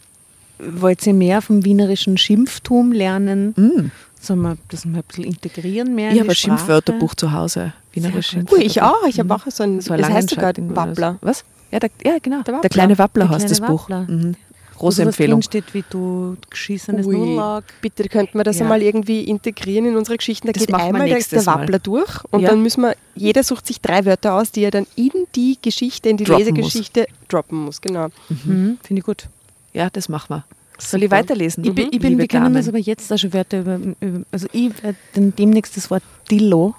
wollt 0.59 1.07
ihr 1.07 1.13
mehr 1.13 1.43
vom 1.43 1.65
wienerischen 1.65 2.17
Schimpftum 2.17 2.93
lernen? 2.93 3.55
Mm. 3.57 3.91
Sollen 4.27 4.43
wir 4.43 4.57
das 4.69 4.85
mal 4.85 4.99
ein 4.99 5.05
bisschen 5.07 5.25
integrieren 5.25 5.95
mehr? 5.95 6.07
in 6.11 6.11
Ich 6.11 6.15
die 6.17 6.21
habe 6.21 6.31
ein 6.33 6.35
Sprache? 6.35 6.59
Schimpfwörterbuch 6.59 7.15
zu 7.15 7.33
Hause. 7.33 7.73
Gut. 7.95 8.53
Ui, 8.53 8.63
ich 8.63 8.83
auch. 8.83 9.07
Ich 9.09 9.19
habe 9.21 9.35
auch 9.35 9.47
so 9.49 9.63
ein, 9.63 9.77
Das 9.77 9.89
war 9.89 9.97
das 9.97 10.09
heißt 10.11 10.31
sogar 10.31 10.53
Wappler. 10.57 11.13
so. 11.23 11.27
Was? 11.29 11.45
Ja, 11.71 11.79
der, 11.81 11.91
ja 12.05 12.17
genau. 12.21 12.43
Der 12.43 12.61
Der, 12.61 12.71
kleine 12.71 12.99
Wappler 12.99 13.29
heißt 13.29 13.51
das 13.51 13.61
Buch. 13.61 13.89
Mhm. 13.89 14.35
Wo 14.75 14.81
Große 14.81 14.97
sowas 14.97 15.07
Empfehlung. 15.15 15.41
drinsteht, 15.41 15.73
wie 15.73 15.85
du 15.89 16.37
geschissenes 16.51 17.07
Ui, 17.07 17.17
Nudelaug. 17.17 17.65
bitte 17.81 18.07
könnten 18.11 18.37
wir 18.39 18.45
das 18.45 18.57
Ja. 18.59 18.63
einmal 18.65 18.83
irgendwie 18.83 19.25
integrieren 19.25 19.87
in 19.87 19.97
unsere 19.97 20.19
Geschichten. 20.19 20.49
Da 20.49 20.53
Das 20.53 20.67
geht 20.67 20.75
einmal 20.75 21.09
der, 21.09 21.19
der. 21.19 21.47
Wappler 21.47 21.79
durch 21.79 22.23
und 22.31 22.41
Ja. 22.41 22.51
dann 22.51 22.63
müssen 22.63 22.83
wir, 22.83 22.95
jeder 23.15 23.43
sucht 23.43 23.67
sich 23.67 23.81
drei 23.81 24.05
Wörter 24.05 24.35
aus, 24.35 24.51
die 24.53 24.65
er 24.65 24.71
dann 24.71 24.87
in 24.97 25.13
die 25.35 25.57
Geschichte, 25.63 26.11
in 26.11 26.19
die 26.19 26.25
Droppen 26.25 26.45
Lesegeschichte 26.57 27.07
droppen 27.29 27.59
muss. 27.65 27.81
Genau. 27.81 28.09
Mhm. 28.29 28.77
Finde 28.83 29.01
ich 29.01 29.05
gut. 29.07 29.29
Ja, 29.73 29.89
das 29.91 30.11
machen 30.11 30.27
wir. 30.29 30.45
Soll 30.79 31.03
ich 31.05 31.11
weiterlesen? 31.11 31.65
Ich 31.65 31.75
bin, 31.75 31.89
ich 31.91 31.99
bin, 32.01 32.19
wir 32.19 32.29
können 32.29 32.57
aber 32.57 32.79
jetzt 32.79 33.13
auch 33.13 33.17
schon 33.19 33.33
Wörter 33.33 33.61
über, 33.61 33.79
über 34.01 34.25
also 34.31 34.47
ich 34.53 34.71
werde 34.83 34.99
dann 35.15 35.35
demnächst 35.35 35.77
das 35.77 35.91
Wort 35.91 36.03
Dillo 36.31 36.75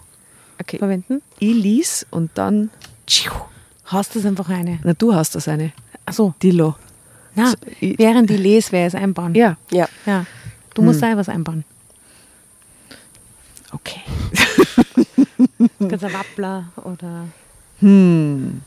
Okay. 0.59 0.77
verwenden. 0.79 1.21
Ich 1.39 1.53
lies 1.53 2.05
und 2.09 2.31
dann. 2.35 2.69
Tschiu. 3.05 3.31
Hast 3.85 4.15
das 4.15 4.25
einfach 4.25 4.49
eine. 4.49 4.79
Na, 4.83 4.93
du 4.93 5.13
hast 5.13 5.35
das 5.35 5.47
eine. 5.47 5.71
Achso, 6.05 6.33
Dillo. 6.41 6.75
na, 7.35 7.51
So, 7.51 7.55
ich- 7.79 7.97
während 7.99 8.29
ich 8.31 8.39
lese, 8.39 8.71
werde 8.71 8.87
ich 8.87 8.93
es 8.95 8.99
einbauen. 9.01 9.33
Ja. 9.35 9.55
Ja. 9.71 9.87
ja. 10.05 10.25
Du 10.73 10.81
musst 10.81 11.01
da 11.01 11.15
was 11.17 11.29
einbauen. 11.29 11.63
Okay. 13.71 14.01
Du 15.79 15.87
kannst 15.87 16.05
ein 16.05 16.13
Wappler 16.13 16.65
oder 16.83 17.25
Hm. 17.79 18.61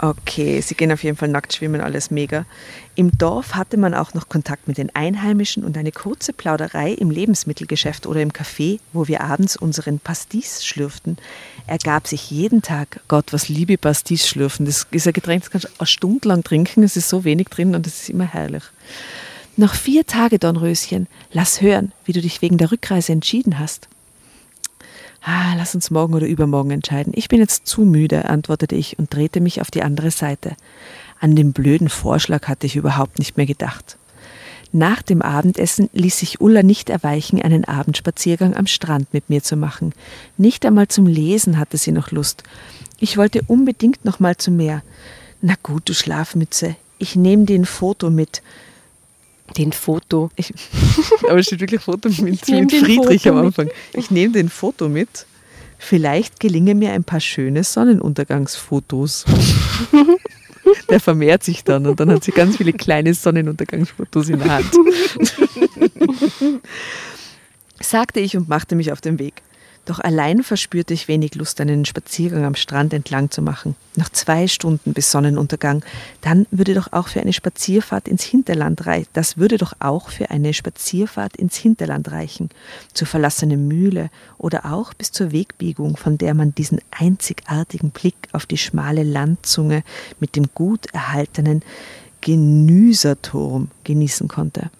Okay, 0.00 0.60
sie 0.60 0.76
gehen 0.76 0.92
auf 0.92 1.02
jeden 1.02 1.16
Fall 1.16 1.28
nackt 1.28 1.54
schwimmen, 1.54 1.80
alles 1.80 2.12
mega. 2.12 2.46
Im 2.94 3.10
Dorf 3.18 3.54
hatte 3.54 3.76
man 3.76 3.94
auch 3.94 4.14
noch 4.14 4.28
Kontakt 4.28 4.68
mit 4.68 4.78
den 4.78 4.94
Einheimischen 4.94 5.64
und 5.64 5.76
eine 5.76 5.90
kurze 5.90 6.32
Plauderei 6.32 6.92
im 6.92 7.10
Lebensmittelgeschäft 7.10 8.06
oder 8.06 8.20
im 8.20 8.32
Café, 8.32 8.78
wo 8.92 9.08
wir 9.08 9.22
abends 9.22 9.56
unseren 9.56 9.98
Pastis 9.98 10.64
schlürften, 10.64 11.16
ergab 11.66 12.06
sich 12.06 12.30
jeden 12.30 12.62
Tag, 12.62 13.00
Gott, 13.08 13.32
was 13.32 13.48
liebe 13.48 13.76
Pastis 13.76 14.28
schlürfen. 14.28 14.66
Das 14.66 14.86
ist 14.88 15.06
ein 15.08 15.12
Getränk, 15.12 15.42
das 15.42 15.50
kannst 15.50 15.66
du 15.66 15.70
eine 15.78 15.86
Stunde 15.86 16.28
lang 16.28 16.44
trinken, 16.44 16.84
es 16.84 16.96
ist 16.96 17.08
so 17.08 17.24
wenig 17.24 17.48
drin 17.48 17.74
und 17.74 17.84
es 17.84 18.02
ist 18.02 18.10
immer 18.10 18.26
herrlich. 18.26 18.62
Noch 19.56 19.74
vier 19.74 20.06
Tage, 20.06 20.38
Dornröschen, 20.38 21.08
lass 21.32 21.60
hören, 21.60 21.90
wie 22.04 22.12
du 22.12 22.20
dich 22.20 22.40
wegen 22.40 22.58
der 22.58 22.70
Rückreise 22.70 23.10
entschieden 23.10 23.58
hast. 23.58 23.88
Ah, 25.22 25.54
lass 25.56 25.74
uns 25.74 25.90
morgen 25.90 26.14
oder 26.14 26.26
übermorgen 26.26 26.70
entscheiden. 26.70 27.12
Ich 27.16 27.28
bin 27.28 27.40
jetzt 27.40 27.66
zu 27.66 27.82
müde, 27.82 28.28
antwortete 28.28 28.76
ich 28.76 28.98
und 28.98 29.12
drehte 29.12 29.40
mich 29.40 29.60
auf 29.60 29.70
die 29.70 29.82
andere 29.82 30.10
Seite. 30.10 30.56
An 31.20 31.34
den 31.34 31.52
blöden 31.52 31.88
Vorschlag 31.88 32.46
hatte 32.46 32.66
ich 32.66 32.76
überhaupt 32.76 33.18
nicht 33.18 33.36
mehr 33.36 33.46
gedacht. 33.46 33.96
Nach 34.70 35.00
dem 35.00 35.22
Abendessen 35.22 35.88
ließ 35.94 36.18
sich 36.18 36.40
Ulla 36.40 36.62
nicht 36.62 36.90
erweichen, 36.90 37.40
einen 37.40 37.64
Abendspaziergang 37.64 38.54
am 38.54 38.66
Strand 38.66 39.12
mit 39.14 39.30
mir 39.30 39.42
zu 39.42 39.56
machen. 39.56 39.94
Nicht 40.36 40.66
einmal 40.66 40.88
zum 40.88 41.06
Lesen 41.06 41.58
hatte 41.58 41.78
sie 41.78 41.92
noch 41.92 42.10
Lust. 42.10 42.42
Ich 43.00 43.16
wollte 43.16 43.40
unbedingt 43.46 44.04
noch 44.04 44.20
mal 44.20 44.36
zum 44.36 44.56
Meer. 44.56 44.82
Na 45.40 45.54
gut, 45.62 45.88
du 45.88 45.94
Schlafmütze, 45.94 46.76
ich 46.98 47.16
nehme 47.16 47.44
dir 47.44 47.58
ein 47.58 47.64
Foto 47.64 48.10
mit. 48.10 48.42
Den 49.56 49.72
Foto. 49.72 50.30
Ich, 50.36 50.52
aber 51.28 51.38
es 51.38 51.46
steht 51.46 51.60
wirklich 51.60 51.80
Foto 51.80 52.08
mit, 52.08 52.48
mit 52.48 52.72
Friedrich 52.72 53.22
Foto 53.22 53.28
am 53.30 53.36
mit. 53.36 53.46
Anfang. 53.46 53.70
Ich 53.94 54.10
nehme 54.10 54.32
den 54.32 54.48
Foto 54.48 54.88
mit. 54.88 55.26
Vielleicht 55.78 56.40
gelingen 56.40 56.78
mir 56.78 56.92
ein 56.92 57.04
paar 57.04 57.20
schöne 57.20 57.64
Sonnenuntergangsfotos. 57.64 59.24
Der 60.90 61.00
vermehrt 61.00 61.44
sich 61.44 61.64
dann 61.64 61.86
und 61.86 61.98
dann 61.98 62.10
hat 62.10 62.24
sie 62.24 62.32
ganz 62.32 62.56
viele 62.56 62.72
kleine 62.72 63.14
Sonnenuntergangsfotos 63.14 64.28
in 64.28 64.38
der 64.38 64.50
Hand. 64.50 64.70
Sagte 67.80 68.20
ich 68.20 68.36
und 68.36 68.48
machte 68.48 68.74
mich 68.74 68.92
auf 68.92 69.00
den 69.00 69.18
Weg. 69.18 69.42
Doch 69.88 70.00
allein 70.00 70.42
verspürte 70.42 70.92
ich 70.92 71.08
wenig 71.08 71.34
Lust, 71.34 71.62
einen 71.62 71.86
Spaziergang 71.86 72.44
am 72.44 72.54
Strand 72.54 72.92
entlang 72.92 73.30
zu 73.30 73.40
machen. 73.40 73.74
Noch 73.96 74.10
zwei 74.10 74.46
Stunden 74.46 74.92
bis 74.92 75.10
Sonnenuntergang. 75.10 75.82
Dann 76.20 76.46
würde 76.50 76.74
doch 76.74 76.92
auch 76.92 77.08
für 77.08 77.22
eine 77.22 77.32
Spazierfahrt 77.32 78.06
ins 78.06 78.22
Hinterland 78.22 78.84
reichen. 78.84 79.08
Das 79.14 79.38
würde 79.38 79.56
doch 79.56 79.72
auch 79.78 80.10
für 80.10 80.28
eine 80.28 80.52
Spazierfahrt 80.52 81.38
ins 81.38 81.56
Hinterland 81.56 82.10
reichen. 82.12 82.50
Zur 82.92 83.06
verlassenen 83.06 83.66
Mühle 83.66 84.10
oder 84.36 84.66
auch 84.66 84.92
bis 84.92 85.10
zur 85.10 85.32
Wegbiegung, 85.32 85.96
von 85.96 86.18
der 86.18 86.34
man 86.34 86.54
diesen 86.54 86.82
einzigartigen 86.90 87.88
Blick 87.88 88.28
auf 88.32 88.44
die 88.44 88.58
schmale 88.58 89.04
Landzunge 89.04 89.84
mit 90.20 90.36
dem 90.36 90.50
gut 90.52 90.84
erhaltenen 90.92 91.62
Genüserturm 92.20 93.70
genießen 93.84 94.28
konnte. 94.28 94.70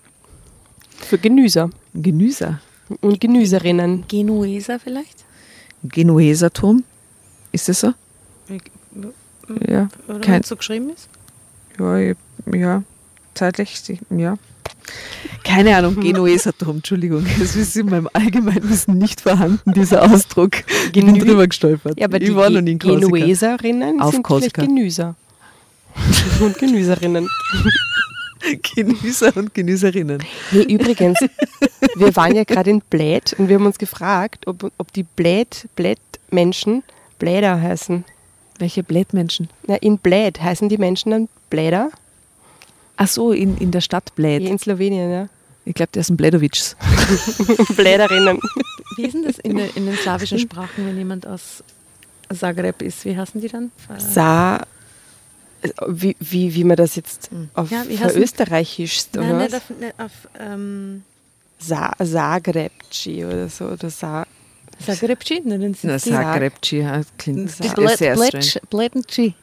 Für 0.98 1.16
Genüser 1.16 1.70
Genüser. 1.94 2.60
Und 3.01 3.20
Genüserinnen. 3.20 4.05
Genueser 4.09 4.79
vielleicht? 4.79 5.24
Genueser 5.85 6.51
Turm. 6.53 6.85
Ist 7.53 7.68
das 7.68 7.81
so? 7.81 7.92
Ja, 9.66 9.88
Oder 10.09 10.20
Kein- 10.20 10.42
so 10.42 10.57
geschrieben 10.57 10.90
ist? 10.90 11.09
ja, 11.79 12.14
ja, 12.55 12.83
zeitlich, 13.35 13.81
ja. 14.11 14.37
Keine 15.44 15.77
Ahnung, 15.77 15.96
Genueser 16.01 16.53
Turm, 16.57 16.77
Entschuldigung. 16.79 17.24
Das 17.38 17.57
ist 17.57 17.77
in 17.77 17.87
meinem 17.87 18.09
Allgemeinwissen 18.12 18.98
nicht 18.98 19.20
vorhanden, 19.20 19.72
dieser 19.72 20.03
Ausdruck. 20.03 20.53
Ich 20.87 20.92
bin 20.92 21.14
Genü- 21.16 21.24
drüber 21.24 21.46
gestolpert. 21.46 21.98
Ja, 21.98 22.07
aber 22.07 22.20
ich 22.20 22.29
die 22.29 22.35
war 22.37 22.51
noch 22.51 22.61
nie 22.61 22.72
in 22.72 22.79
Korsika. 22.79 23.07
Genueserinnen 23.07 24.01
Auf 24.01 24.12
sind 24.12 24.22
Korsika. 24.22 24.62
vielleicht 24.62 24.74
Genüser. 24.77 25.14
und 26.40 26.59
Genüserinnen. 26.59 27.29
Genüser 28.74 29.37
und 29.37 29.55
Genüserinnen. 29.55 30.22
Nee, 30.53 30.62
übrigens, 30.62 31.18
wir 31.96 32.14
waren 32.16 32.35
ja 32.35 32.44
gerade 32.44 32.70
in 32.70 32.81
Bläd 32.81 33.35
und 33.38 33.48
wir 33.48 33.57
haben 33.57 33.66
uns 33.66 33.79
gefragt, 33.79 34.46
ob, 34.46 34.72
ob 34.79 34.92
die 34.92 35.03
Bläd, 35.03 35.68
Bläd-Menschen 35.77 36.83
Bläder 37.18 37.61
heißen. 37.61 38.05
Welche 38.59 38.83
Blädmenschen? 38.83 39.48
Ja, 39.66 39.77
in 39.77 39.98
Bläd 39.98 40.40
heißen 40.40 40.68
die 40.68 40.79
Menschen 40.79 41.11
dann 41.11 41.29
Bläder? 41.51 41.90
Ach 42.96 43.09
so, 43.09 43.33
in, 43.33 43.57
in 43.59 43.70
der 43.70 43.81
Stadt 43.81 44.14
Bläd. 44.16 44.42
In 44.42 44.59
Slowenien, 44.59 45.11
ja. 45.11 45.29
Ich 45.64 45.74
glaube, 45.74 45.90
der 45.92 46.01
ist 46.01 46.11
ein 46.11 46.16
Blädowitschs. 46.16 46.77
Bläderinnen. 47.77 48.40
Wie 48.96 49.05
ist 49.05 49.14
denn 49.14 49.22
das 49.22 49.38
in, 49.38 49.57
der, 49.57 49.77
in 49.77 49.87
den 49.87 49.96
slawischen 49.96 50.38
Sprachen, 50.38 50.87
wenn 50.87 50.96
jemand 50.96 51.27
aus 51.27 51.62
Zagreb 52.35 52.83
ist? 52.83 53.05
Wie 53.05 53.16
heißen 53.16 53.40
die 53.40 53.48
dann? 53.48 53.70
Sa 53.98 54.62
wie, 55.87 56.16
wie, 56.20 56.54
wie 56.54 56.64
man 56.64 56.76
das 56.76 56.96
jetzt 56.96 57.31
auf 57.54 57.70
Ja, 57.70 57.85
wie 57.88 57.96
heißen- 57.96 58.16
Österreichisch 58.16 59.04
oder 59.14 59.24
Nein, 59.26 59.52
was? 59.52 59.52
nicht 59.52 59.54
auf, 59.54 59.70
nicht 59.81 60.00
auf 60.00 60.12
ähm, 60.38 61.02
Sa 61.59 61.92
Zagrebci 62.02 63.24
oder 63.24 63.48
so. 63.48 63.66
Oder 63.66 63.90
Sa 63.90 64.26
Zagrebci? 64.85 65.42
Nein, 65.44 65.61
dann 65.61 65.74
sind 65.74 65.90
Na, 65.90 65.98
Zagrebci 65.98 66.78
ja, 66.78 67.00
klingt 67.16 67.50
Sa- 67.50 67.64
sehr, 67.96 68.16
strange. 68.16 69.35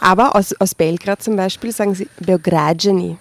Aber 0.00 0.34
aus, 0.36 0.52
aus 0.60 0.74
Belgrad 0.74 1.22
zum 1.22 1.36
Beispiel 1.36 1.72
sagen 1.72 1.94
sie 1.94 2.08
Beogradzeni. 2.20 3.16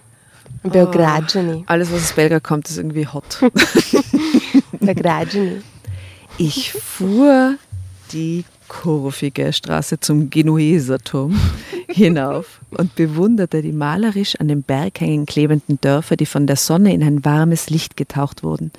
Beogradzeni. 0.63 1.63
Alles, 1.67 1.91
was 1.91 2.04
aus 2.04 2.13
Belgrad 2.13 2.43
kommt, 2.43 2.69
ist 2.69 2.78
irgendwie 2.78 3.08
hot. 3.08 3.39
Beogradzeni. 4.80 5.62
Ich 6.38 6.71
fuhr 6.74 7.56
die 8.12 8.43
kurvige 8.71 9.51
Straße 9.51 9.99
zum 9.99 10.29
Genueserturm 10.29 11.38
hinauf 11.89 12.62
und 12.71 12.95
bewunderte 12.95 13.62
die 13.62 13.73
malerisch 13.73 14.38
an 14.38 14.47
den 14.47 14.63
Berghängen 14.63 15.25
klebenden 15.25 15.77
Dörfer, 15.81 16.15
die 16.15 16.25
von 16.25 16.47
der 16.47 16.55
Sonne 16.55 16.93
in 16.93 17.03
ein 17.03 17.25
warmes 17.25 17.69
Licht 17.69 17.97
getaucht 17.97 18.43
wurden. 18.43 18.71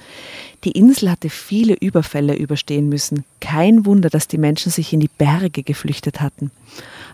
Die 0.65 0.71
Insel 0.71 1.11
hatte 1.11 1.29
viele 1.29 1.75
Überfälle 1.75 2.35
überstehen 2.35 2.89
müssen. 2.89 3.27
Kein 3.41 3.85
Wunder, 3.85 4.09
dass 4.09 4.29
die 4.29 4.39
Menschen 4.39 4.73
sich 4.73 4.95
in 4.95 5.01
die 5.01 5.11
Berge 5.11 5.63
geflüchtet 5.63 6.23
hatten. 6.23 6.51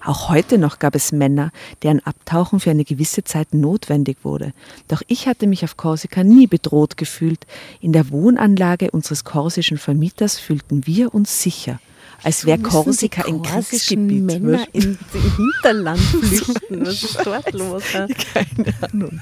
Auch 0.05 0.29
heute 0.29 0.57
noch 0.57 0.79
gab 0.79 0.95
es 0.95 1.11
Männer, 1.11 1.51
deren 1.83 1.99
Abtauchen 2.07 2.61
für 2.61 2.71
eine 2.71 2.85
gewisse 2.85 3.25
Zeit 3.25 3.55
notwendig 3.55 4.19
wurde. 4.23 4.53
Doch 4.87 5.03
ich 5.09 5.27
hatte 5.27 5.49
mich 5.49 5.65
auf 5.65 5.77
Korsika 5.77 6.23
nie 6.23 6.47
bedroht 6.47 6.97
gefühlt. 6.97 7.45
In 7.81 7.93
der 7.93 8.11
Wohnanlage 8.11 8.93
unseres 8.93 9.25
korsischen 9.25 9.79
Vermieters 9.79 10.39
fühlten 10.39 10.87
wir 10.87 11.13
uns 11.13 11.43
sicher, 11.43 11.81
als 12.23 12.45
wäre 12.45 12.59
Korsika 12.59 13.23
ein 13.27 13.43
Kriegsgebiet. 13.43 14.25
Männer 14.25 14.67
in 14.73 14.99
den 15.15 15.37
Hinterland 15.37 16.01
flüchten. 16.01 16.87
Was 16.87 17.03
ist 17.03 17.21
dort 17.25 17.53
los? 17.53 17.83
Keine 17.93 18.75
Ahnung. 18.83 19.21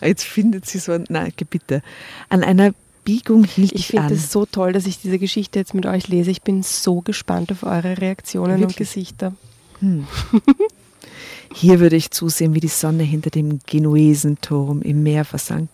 Jetzt 0.00 0.24
findet 0.24 0.66
sie 0.66 0.78
so 0.78 0.92
ein, 0.92 1.04
nein, 1.08 1.32
bitte. 1.48 1.82
An 2.28 2.42
einer 2.42 2.74
Biegung 3.04 3.44
hielt 3.44 3.72
Ich 3.72 3.80
ich, 3.80 3.86
finde 3.86 4.14
es 4.14 4.32
so 4.32 4.46
toll, 4.46 4.72
dass 4.72 4.86
ich 4.86 5.00
diese 5.00 5.18
Geschichte 5.18 5.58
jetzt 5.58 5.74
mit 5.74 5.86
euch 5.86 6.08
lese. 6.08 6.30
Ich 6.30 6.42
bin 6.42 6.62
so 6.62 7.00
gespannt 7.00 7.50
auf 7.52 7.62
eure 7.62 7.98
Reaktionen 7.98 8.54
und 8.54 8.60
Wirklich? 8.60 8.76
Gesichter. 8.76 9.32
Hier 11.54 11.80
würde 11.80 11.96
ich 11.96 12.10
zusehen, 12.10 12.54
wie 12.54 12.60
die 12.60 12.68
Sonne 12.68 13.02
hinter 13.02 13.30
dem 13.30 13.60
Genuesenturm 13.66 14.82
im 14.82 15.02
Meer 15.02 15.24
versank. 15.24 15.68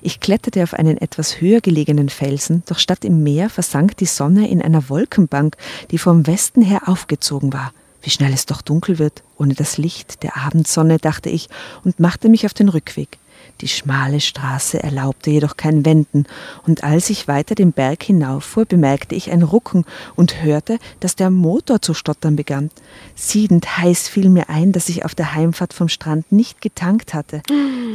Ich 0.00 0.20
kletterte 0.20 0.62
auf 0.62 0.74
einen 0.74 0.98
etwas 0.98 1.40
höher 1.40 1.60
gelegenen 1.60 2.08
Felsen, 2.08 2.62
doch 2.66 2.78
statt 2.78 3.04
im 3.04 3.22
Meer 3.22 3.50
versank 3.50 3.96
die 3.96 4.06
Sonne 4.06 4.48
in 4.48 4.62
einer 4.62 4.88
Wolkenbank, 4.88 5.56
die 5.90 5.98
vom 5.98 6.26
Westen 6.26 6.62
her 6.62 6.82
aufgezogen 6.86 7.52
war. 7.52 7.72
Wie 8.02 8.10
schnell 8.10 8.32
es 8.32 8.46
doch 8.46 8.62
dunkel 8.62 8.98
wird, 8.98 9.22
ohne 9.38 9.54
das 9.54 9.78
Licht 9.78 10.22
der 10.22 10.36
Abendsonne, 10.36 10.98
dachte 10.98 11.30
ich, 11.30 11.48
und 11.84 12.00
machte 12.00 12.28
mich 12.28 12.46
auf 12.46 12.54
den 12.54 12.68
Rückweg. 12.68 13.18
Die 13.62 13.68
schmale 13.68 14.20
Straße 14.20 14.82
erlaubte 14.82 15.30
jedoch 15.30 15.56
kein 15.56 15.86
Wenden, 15.86 16.26
und 16.66 16.82
als 16.82 17.10
ich 17.10 17.28
weiter 17.28 17.54
den 17.54 17.72
Berg 17.72 18.02
hinauffuhr, 18.02 18.64
bemerkte 18.64 19.14
ich 19.14 19.30
ein 19.30 19.42
Rucken 19.42 19.84
und 20.16 20.42
hörte, 20.42 20.80
dass 20.98 21.14
der 21.14 21.30
Motor 21.30 21.80
zu 21.80 21.94
stottern 21.94 22.34
begann. 22.34 22.72
Siedend 23.14 23.78
heiß 23.78 24.08
fiel 24.08 24.30
mir 24.30 24.50
ein, 24.50 24.72
dass 24.72 24.88
ich 24.88 25.04
auf 25.04 25.14
der 25.14 25.34
Heimfahrt 25.34 25.74
vom 25.74 25.88
Strand 25.88 26.32
nicht 26.32 26.60
getankt 26.60 27.14
hatte. 27.14 27.42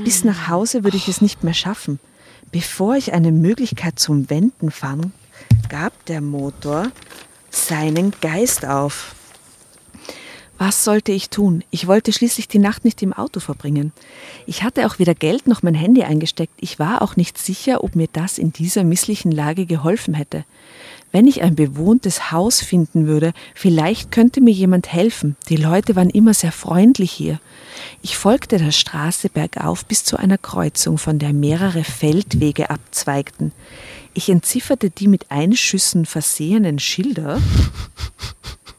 Bis 0.05 0.23
nach 0.23 0.47
Hause 0.47 0.85
würde 0.85 0.95
ich 0.95 1.09
es 1.09 1.19
nicht 1.19 1.43
mehr 1.43 1.53
schaffen. 1.53 1.99
Bevor 2.49 2.95
ich 2.95 3.11
eine 3.11 3.33
Möglichkeit 3.33 3.99
zum 3.99 4.29
Wenden 4.29 4.71
fand, 4.71 5.11
gab 5.67 6.05
der 6.05 6.21
Motor 6.21 6.91
seinen 7.49 8.13
Geist 8.21 8.65
auf. 8.65 9.16
Was 10.57 10.83
sollte 10.83 11.11
ich 11.11 11.29
tun? 11.29 11.63
Ich 11.69 11.85
wollte 11.85 12.11
schließlich 12.11 12.47
die 12.47 12.57
Nacht 12.57 12.83
nicht 12.83 13.03
im 13.03 13.13
Auto 13.13 13.39
verbringen. 13.39 13.91
Ich 14.47 14.63
hatte 14.63 14.87
auch 14.87 14.97
weder 14.97 15.13
Geld 15.13 15.47
noch 15.47 15.61
mein 15.61 15.75
Handy 15.75 16.03
eingesteckt. 16.03 16.53
Ich 16.59 16.79
war 16.79 17.03
auch 17.03 17.15
nicht 17.15 17.37
sicher, 17.37 17.83
ob 17.83 17.95
mir 17.95 18.07
das 18.11 18.39
in 18.39 18.53
dieser 18.53 18.83
misslichen 18.83 19.31
Lage 19.31 19.67
geholfen 19.67 20.15
hätte. 20.15 20.45
Wenn 21.11 21.27
ich 21.27 21.41
ein 21.41 21.55
bewohntes 21.55 22.31
Haus 22.31 22.61
finden 22.61 23.07
würde, 23.07 23.33
vielleicht 23.55 24.11
könnte 24.11 24.41
mir 24.41 24.51
jemand 24.51 24.91
helfen. 24.91 25.37
Die 25.47 25.55
Leute 25.55 25.95
waren 25.95 26.09
immer 26.09 26.33
sehr 26.33 26.51
freundlich 26.51 27.11
hier. 27.11 27.39
Ich 28.01 28.17
folgte 28.17 28.57
der 28.57 28.71
Straße 28.71 29.29
bergauf 29.29 29.85
bis 29.85 30.03
zu 30.03 30.17
einer 30.17 30.37
Kreuzung, 30.37 30.97
von 30.97 31.19
der 31.19 31.33
mehrere 31.33 31.83
Feldwege 31.83 32.69
abzweigten. 32.69 33.51
Ich 34.13 34.29
entzifferte 34.29 34.89
die 34.89 35.07
mit 35.07 35.29
Einschüssen 35.29 36.05
versehenen 36.05 36.79
Schilder. 36.79 37.39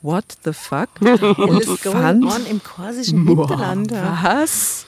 What 0.02 0.24
the 0.44 0.52
fuck? 0.52 0.88
Und 1.00 1.64
fand, 1.64 2.48
im 2.48 2.62
korsischen 2.62 3.26
Hinterland. 3.26 3.90
was? 3.92 4.86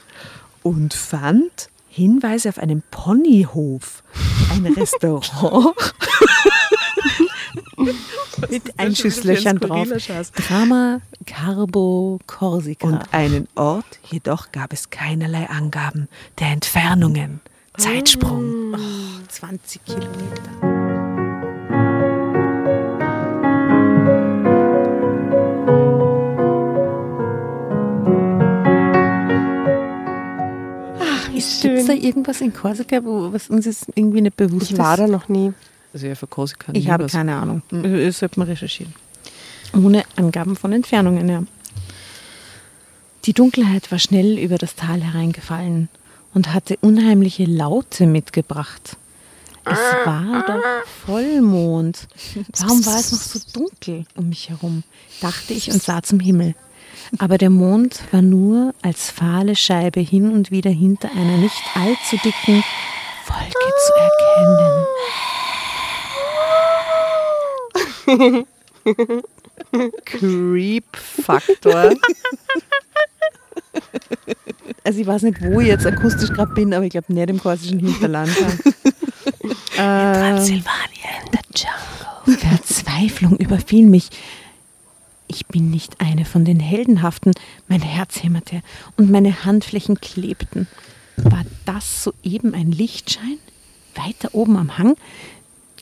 Und 0.62 0.94
fand 0.94 1.68
Hinweise 1.88 2.48
auf 2.50 2.58
einen 2.58 2.82
Ponyhof, 2.90 4.02
ein 4.52 4.66
Restaurant 4.76 5.74
Mit 8.50 8.78
Einschusslöchern 8.78 9.58
drauf. 9.58 9.88
Drama 10.46 11.00
Carbo 11.26 12.18
Corsica. 12.26 12.86
und 12.86 13.12
einen 13.12 13.48
Ort, 13.54 13.98
jedoch 14.10 14.52
gab 14.52 14.72
es 14.72 14.90
keinerlei 14.90 15.48
Angaben 15.48 16.08
der 16.38 16.48
Entfernungen. 16.48 17.40
Zeitsprung. 17.76 18.76
20 19.28 19.84
Kilometer. 19.84 20.69
Gibt 31.62 31.78
es 31.78 31.86
da 31.86 31.92
irgendwas 31.92 32.40
in 32.40 32.52
Korsika, 32.52 33.04
wo, 33.04 33.32
was 33.32 33.48
uns 33.50 33.66
jetzt 33.66 33.86
irgendwie 33.94 34.20
nicht 34.20 34.36
bewusst 34.36 34.70
Ich 34.70 34.78
war 34.78 34.94
ist? 34.94 35.00
da 35.00 35.06
noch 35.06 35.28
nie. 35.28 35.52
Also 35.92 36.06
ja, 36.06 36.14
für 36.14 36.26
Korsika 36.26 36.72
Ich 36.74 36.88
habe 36.88 37.04
was. 37.04 37.12
keine 37.12 37.36
Ahnung. 37.36 37.62
Das 37.70 38.18
sollte 38.18 38.38
man 38.38 38.48
recherchieren. 38.48 38.94
Ohne 39.74 40.04
Angaben 40.16 40.56
von 40.56 40.72
Entfernungen, 40.72 41.28
ja. 41.28 41.42
Die 43.24 43.32
Dunkelheit 43.32 43.90
war 43.92 43.98
schnell 43.98 44.38
über 44.38 44.56
das 44.56 44.74
Tal 44.76 45.02
hereingefallen 45.02 45.88
und 46.32 46.52
hatte 46.54 46.76
unheimliche 46.80 47.44
Laute 47.44 48.06
mitgebracht. 48.06 48.96
Es 49.64 49.78
war 50.06 50.42
doch 50.46 50.62
Vollmond. 51.06 52.08
Warum 52.58 52.86
war 52.86 52.98
es 52.98 53.12
noch 53.12 53.20
so 53.20 53.38
dunkel 53.52 54.04
um 54.16 54.30
mich 54.30 54.48
herum? 54.48 54.82
dachte 55.20 55.52
ich 55.52 55.70
und 55.70 55.82
sah 55.82 56.02
zum 56.02 56.18
Himmel. 56.18 56.54
Aber 57.18 57.38
der 57.38 57.50
Mond 57.50 58.02
war 58.12 58.22
nur 58.22 58.74
als 58.82 59.10
fahle 59.10 59.56
Scheibe 59.56 60.00
hin 60.00 60.32
und 60.32 60.50
wieder 60.50 60.70
hinter 60.70 61.10
einer 61.12 61.36
nicht 61.36 61.60
allzu 61.74 62.16
dicken 62.24 62.62
Wolke 63.26 63.72
zu 63.86 63.92
erkennen. 68.06 68.46
Creep-Faktor. 70.04 71.92
Also 74.84 75.00
ich 75.00 75.06
weiß 75.06 75.22
nicht, 75.22 75.42
wo 75.42 75.60
ich 75.60 75.68
jetzt 75.68 75.86
akustisch 75.86 76.30
gerade 76.30 76.52
bin, 76.54 76.72
aber 76.74 76.84
ich 76.84 76.90
glaube 76.90 77.12
nicht 77.12 77.30
im 77.30 77.38
korsischen 77.40 77.78
Hinterland. 77.80 78.30
Ja. 79.76 80.12
Transsilvanien, 80.12 81.30
the 81.32 81.38
jungle. 81.54 82.38
Verzweiflung 82.38 83.36
überfiel 83.38 83.86
mich. 83.86 84.10
Ich 85.30 85.46
bin 85.46 85.70
nicht 85.70 86.00
eine 86.00 86.24
von 86.24 86.44
den 86.44 86.58
Heldenhaften. 86.58 87.32
Mein 87.68 87.82
Herz 87.82 88.24
hämmerte 88.24 88.62
und 88.96 89.12
meine 89.12 89.44
Handflächen 89.44 90.00
klebten. 90.00 90.66
War 91.16 91.44
das 91.66 92.02
soeben 92.02 92.52
ein 92.52 92.72
Lichtschein? 92.72 93.38
Weiter 93.94 94.34
oben 94.34 94.56
am 94.56 94.76
Hang? 94.76 94.96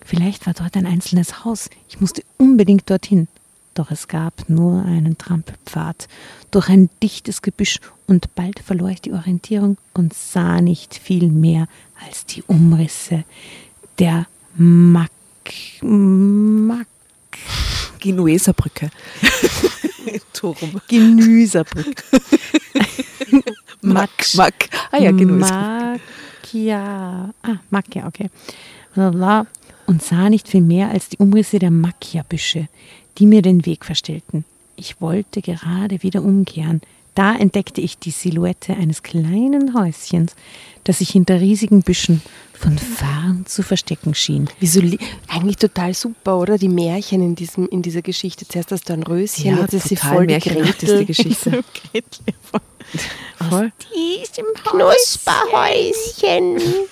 Vielleicht 0.04 0.46
war 0.46 0.52
dort 0.52 0.76
ein 0.76 0.84
einzelnes 0.84 1.46
Haus. 1.46 1.70
Ich 1.88 1.98
musste 1.98 2.22
unbedingt 2.36 2.90
dorthin. 2.90 3.26
Doch 3.72 3.90
es 3.90 4.06
gab 4.06 4.50
nur 4.50 4.84
einen 4.84 5.16
Trampelpfad 5.16 6.08
durch 6.50 6.68
ein 6.68 6.90
dichtes 7.02 7.40
Gebüsch 7.40 7.80
und 8.06 8.34
bald 8.34 8.58
verlor 8.58 8.90
ich 8.90 9.00
die 9.00 9.12
Orientierung 9.12 9.78
und 9.94 10.12
sah 10.12 10.60
nicht 10.60 10.94
viel 10.94 11.28
mehr 11.28 11.68
als 12.06 12.26
die 12.26 12.42
Umrisse 12.42 13.24
der 13.98 14.26
Mack. 14.56 15.10
Mack. 15.80 16.86
Genueserbrücke. 17.98 18.90
Turm. 20.32 20.80
Genüserbrücke. 20.88 22.02
Matsch. 23.82 24.34
Mack. 24.34 24.68
Ah 24.90 24.98
ja, 24.98 25.10
genau. 25.10 25.34
Macchia. 25.34 27.32
Ah, 27.42 27.56
Macchia, 27.70 28.06
okay. 28.06 28.30
Und 29.86 30.02
sah 30.02 30.28
nicht 30.28 30.48
viel 30.48 30.62
mehr 30.62 30.90
als 30.90 31.08
die 31.08 31.18
Umrisse 31.18 31.58
der 31.58 31.70
Macchia-Büsche, 31.70 32.68
die 33.18 33.26
mir 33.26 33.42
den 33.42 33.64
Weg 33.64 33.84
verstellten. 33.84 34.44
Ich 34.76 35.00
wollte 35.00 35.40
gerade 35.40 36.02
wieder 36.02 36.22
umkehren. 36.22 36.80
Da 37.18 37.34
entdeckte 37.34 37.80
ich 37.80 37.98
die 37.98 38.12
Silhouette 38.12 38.74
eines 38.74 39.02
kleinen 39.02 39.74
Häuschens, 39.74 40.36
das 40.84 40.98
sich 40.98 41.10
hinter 41.10 41.40
riesigen 41.40 41.82
Büschen 41.82 42.22
von 42.52 42.78
fern 42.78 43.44
zu 43.44 43.64
verstecken 43.64 44.14
schien. 44.14 44.48
Wieso 44.60 44.80
li- 44.80 45.00
eigentlich 45.26 45.56
total 45.56 45.94
super, 45.94 46.38
oder? 46.38 46.58
Die 46.58 46.68
Märchen 46.68 47.20
in, 47.20 47.34
diesem, 47.34 47.66
in 47.70 47.82
dieser 47.82 48.02
Geschichte. 48.02 48.46
Zuerst 48.46 48.70
hast 48.70 48.88
du 48.88 48.92
ein 48.92 49.02
Röschen, 49.02 49.46
Ja, 49.50 49.58
jetzt 49.62 49.74
ist 49.74 49.88
sie 49.88 49.96
voll 49.96 50.28
die 50.28 50.34
märchenhaft 50.34 50.80
ist 50.84 50.92
die 50.92 50.96
Gretel. 51.06 51.06
Geschichte. 51.06 51.64
Voll. 53.50 53.72
Diesem 53.96 54.44
Knusperhäuschen. 54.54 56.62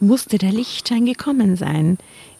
musste 0.00 0.38
der 0.38 0.50
Lichtschein 0.50 1.06
gekommen 1.06 1.54
sein, 1.56 1.98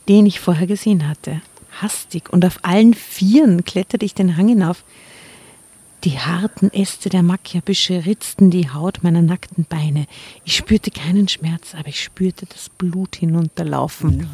den 0.09 0.27
ich 0.27 0.41
vorher 0.41 0.67
gesehen 0.67 1.07
hatte. 1.09 1.41
Hastig 1.81 2.33
und 2.33 2.45
auf 2.45 2.59
allen 2.63 2.95
Vieren 2.95 3.65
kletterte 3.65 4.05
ich 4.05 4.15
den 4.15 4.37
Hang 4.37 4.49
hinauf. 4.49 4.83
Die 6.05 6.19
harten 6.19 6.71
Äste 6.71 7.09
der 7.09 7.23
Macchia-Büsche 7.23 8.05
ritzten 8.05 8.51
die 8.51 8.69
Haut 8.69 9.03
meiner 9.03 9.23
nackten 9.23 9.65
Beine. 9.65 10.07
Ich 10.45 10.57
spürte 10.57 10.91
keinen 10.91 11.29
Schmerz, 11.29 11.75
aber 11.75 11.89
ich 11.89 12.03
spürte 12.03 12.45
das 12.45 12.69
Blut 12.69 13.17
hinunterlaufen. 13.17 14.29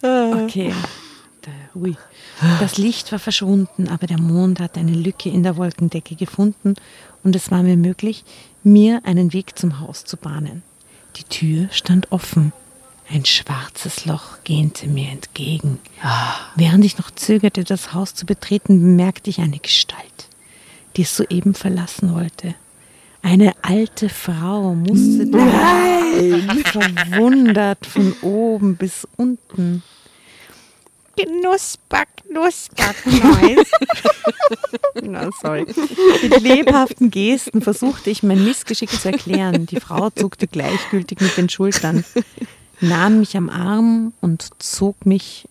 Okay. 0.00 0.72
Ui. 1.74 1.96
Das 2.60 2.78
Licht 2.78 3.12
war 3.12 3.18
verschwunden, 3.18 3.88
aber 3.88 4.06
der 4.06 4.20
Mond 4.20 4.58
hatte 4.60 4.80
eine 4.80 4.92
Lücke 4.92 5.28
in 5.28 5.42
der 5.42 5.56
Wolkendecke 5.56 6.14
gefunden 6.14 6.76
und 7.24 7.36
es 7.36 7.50
war 7.50 7.62
mir 7.62 7.76
möglich, 7.76 8.24
mir 8.62 9.02
einen 9.04 9.34
Weg 9.34 9.58
zum 9.58 9.80
Haus 9.80 10.04
zu 10.04 10.16
bahnen. 10.16 10.62
Die 11.16 11.24
Tür 11.24 11.68
stand 11.72 12.10
offen. 12.10 12.52
Ein 13.10 13.24
schwarzes 13.24 14.04
Loch 14.04 14.44
gähnte 14.44 14.86
mir 14.86 15.08
entgegen. 15.08 15.78
Während 16.56 16.84
ich 16.84 16.98
noch 16.98 17.10
zögerte, 17.10 17.64
das 17.64 17.94
Haus 17.94 18.14
zu 18.14 18.26
betreten, 18.26 18.80
bemerkte 18.80 19.30
ich 19.30 19.40
eine 19.40 19.58
Gestalt, 19.58 20.28
die 20.96 21.02
es 21.02 21.16
soeben 21.16 21.54
verlassen 21.54 22.14
wollte. 22.14 22.54
Eine 23.22 23.52
alte 23.62 24.08
Frau 24.10 24.74
musterte 24.74 25.38
verwundert 26.64 27.86
von 27.86 28.12
oben 28.20 28.76
bis 28.76 29.08
unten. 29.16 29.82
Knusper, 31.16 32.04
knusper, 32.22 32.94
Knäus. 33.02 33.66
Na, 35.02 35.30
sorry. 35.42 35.66
Mit 36.22 36.40
lebhaften 36.42 37.10
Gesten 37.10 37.60
versuchte 37.60 38.10
ich 38.10 38.22
mein 38.22 38.44
Missgeschick 38.44 38.90
zu 38.90 39.10
erklären. 39.10 39.66
Die 39.66 39.80
Frau 39.80 40.10
zuckte 40.10 40.46
gleichgültig 40.46 41.20
mit 41.20 41.36
den 41.36 41.48
Schultern, 41.48 42.04
nahm 42.80 43.20
mich 43.20 43.36
am 43.36 43.48
Arm 43.48 44.12
und 44.20 44.48
zog 44.58 45.06
mich 45.06 45.48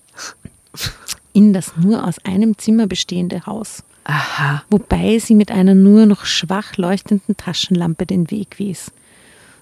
in 1.33 1.53
das 1.53 1.77
nur 1.77 2.05
aus 2.05 2.17
einem 2.25 2.57
Zimmer 2.57 2.87
bestehende 2.87 3.45
Haus, 3.45 3.83
Aha. 4.05 4.63
wobei 4.69 5.19
sie 5.19 5.35
mit 5.35 5.51
einer 5.51 5.75
nur 5.75 6.05
noch 6.05 6.25
schwach 6.25 6.77
leuchtenden 6.77 7.37
Taschenlampe 7.37 8.05
den 8.05 8.31
Weg 8.31 8.59
wies. 8.59 8.91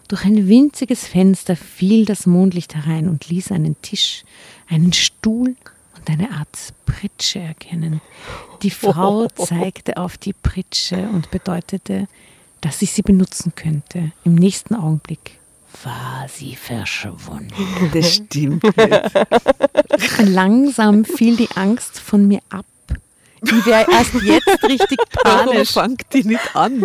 Durch 0.08 0.24
ein 0.24 0.48
winziges 0.48 1.08
Fenster 1.08 1.56
fiel 1.56 2.06
das 2.06 2.28
Mondlicht 2.28 2.76
herein 2.76 3.10
und 3.10 3.28
ließ 3.28 3.52
einen 3.52 3.82
Tisch, 3.82 4.24
einen 4.70 4.94
Stuhl 4.94 5.56
und 5.98 6.10
eine 6.10 6.32
Art 6.32 6.74
Pritsche 6.86 7.40
erkennen. 7.40 8.02
Die 8.62 8.70
Frau 8.70 9.28
zeigte 9.36 9.98
auf 9.98 10.18
die 10.18 10.34
Pritsche 10.34 11.10
und 11.12 11.32
bedeutete, 11.32 12.08
dass 12.62 12.82
ich 12.82 12.92
sie 12.92 13.02
benutzen 13.02 13.54
könnte. 13.56 14.12
Im 14.24 14.36
nächsten 14.36 14.76
Augenblick 14.76 15.40
war 15.84 16.28
sie 16.30 16.56
verschwunden. 16.56 17.54
Das 17.94 18.16
stimmt 18.16 18.64
nicht. 18.64 19.02
Langsam 20.20 21.06
fiel 21.06 21.36
die 21.36 21.50
Angst 21.56 22.00
von 22.00 22.28
mir 22.28 22.40
ab. 22.50 22.66
Die 23.42 23.66
wäre 23.66 23.86
erst 23.92 24.14
jetzt 24.24 24.64
richtig 24.64 24.98
Warum 25.24 25.52
panisch. 25.54 25.72
fangt 25.74 26.02
die 26.14 26.24
nicht 26.24 26.56
an? 26.56 26.84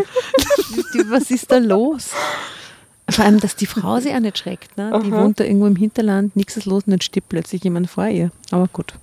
Was 1.09 1.31
ist 1.31 1.51
da 1.51 1.59
los? 1.59 2.11
Vor 3.09 3.25
allem, 3.25 3.41
dass 3.41 3.57
die 3.57 3.67
Frau 3.67 3.99
sie 4.01 4.13
auch 4.15 4.21
nicht 4.21 4.39
schreckt. 4.39 4.77
Ne? 4.77 5.01
Die 5.05 5.11
wohnt 5.11 5.41
da 5.41 5.45
irgendwo 5.45 5.67
im 5.67 5.77
Hinterland, 5.77 6.37
nichts 6.37 6.57
ist 6.57 6.67
los 6.67 6.85
und 6.87 6.91
dann 6.93 7.01
stirbt 7.01 7.31
plötzlich 7.31 7.65
jemand 7.65 7.89
vor 7.91 8.07
ihr. 8.09 8.31
Aber 8.51 8.69
gut. 8.69 8.95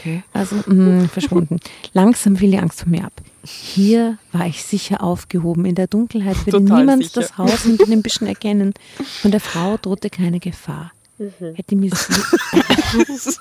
Okay. 0.00 0.22
Also 0.32 0.56
mh, 0.66 1.08
verschwunden. 1.08 1.58
Langsam 1.92 2.36
fiel 2.36 2.50
die 2.52 2.58
Angst 2.58 2.80
von 2.82 2.90
mir 2.90 3.04
ab. 3.04 3.12
Hier 3.44 4.18
war 4.32 4.46
ich 4.46 4.62
sicher 4.62 5.02
aufgehoben. 5.02 5.66
In 5.66 5.74
der 5.74 5.86
Dunkelheit 5.86 6.36
würde 6.46 6.58
Total 6.64 6.80
niemand 6.80 7.04
sicher. 7.04 7.20
das 7.20 7.38
Haus 7.38 7.62
hinter 7.62 7.86
den 7.86 8.02
Büschen 8.02 8.26
erkennen. 8.26 8.74
Von 9.20 9.30
der 9.30 9.40
Frau 9.40 9.76
drohte 9.76 10.10
keine 10.10 10.40
Gefahr. 10.40 10.92
Hätte, 11.54 11.76
mir 11.76 11.92
sie, 11.94 12.14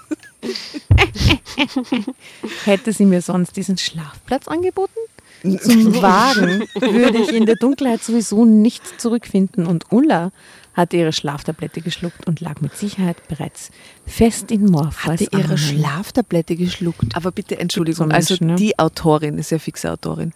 hätte 2.66 2.94
sie 2.94 3.06
mir 3.06 3.22
sonst 3.22 3.56
diesen 3.56 3.80
Schlafplatz 3.80 4.48
angeboten? 4.48 5.00
Zum 5.42 6.02
Wagen 6.02 6.64
würde 6.76 7.18
ich 7.18 7.34
in 7.34 7.46
der 7.46 7.56
Dunkelheit 7.56 8.04
sowieso 8.04 8.46
nicht 8.46 9.02
zurückfinden. 9.02 9.66
Und 9.66 9.92
Ulla 9.92 10.32
hatte 10.74 10.98
ihre 10.98 11.14
Schlaftablette 11.14 11.82
geschluckt 11.82 12.28
und 12.28 12.42
lag 12.42 12.62
mit 12.62 12.76
Sicherheit 12.76 13.28
bereits 13.28 13.70
fest 14.06 14.52
in 14.52 14.66
Morpheus 14.66 15.06
Hatte 15.06 15.28
ihre 15.32 15.44
Armen. 15.44 15.58
Schlaftablette 15.58 16.56
geschluckt. 16.56 17.16
Aber 17.16 17.32
bitte 17.32 17.60
Entschuldigung, 17.60 18.12
also 18.12 18.34
Menschen, 18.34 18.48
ne? 18.48 18.56
die 18.56 18.78
Autorin 18.80 19.38
ist 19.38 19.52
ja 19.52 19.60
fixe 19.60 19.92
Autorin. 19.92 20.34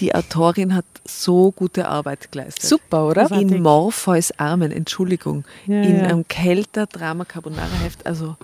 Die 0.00 0.14
Autorin 0.14 0.74
hat 0.74 0.84
so 1.06 1.52
gute 1.52 1.88
Arbeit 1.88 2.32
geleistet. 2.32 2.64
Super, 2.64 3.06
oder? 3.06 3.22
Großartig. 3.22 3.52
In 3.52 3.62
Morpheus 3.62 4.32
Armen, 4.38 4.72
Entschuldigung. 4.72 5.44
Ja, 5.66 5.82
in 5.82 5.98
ja. 5.98 6.04
einem 6.04 6.26
Kälter 6.26 6.86
Drama 6.86 7.24
Carbonara 7.24 7.70
Heft. 7.82 8.04
Also 8.04 8.36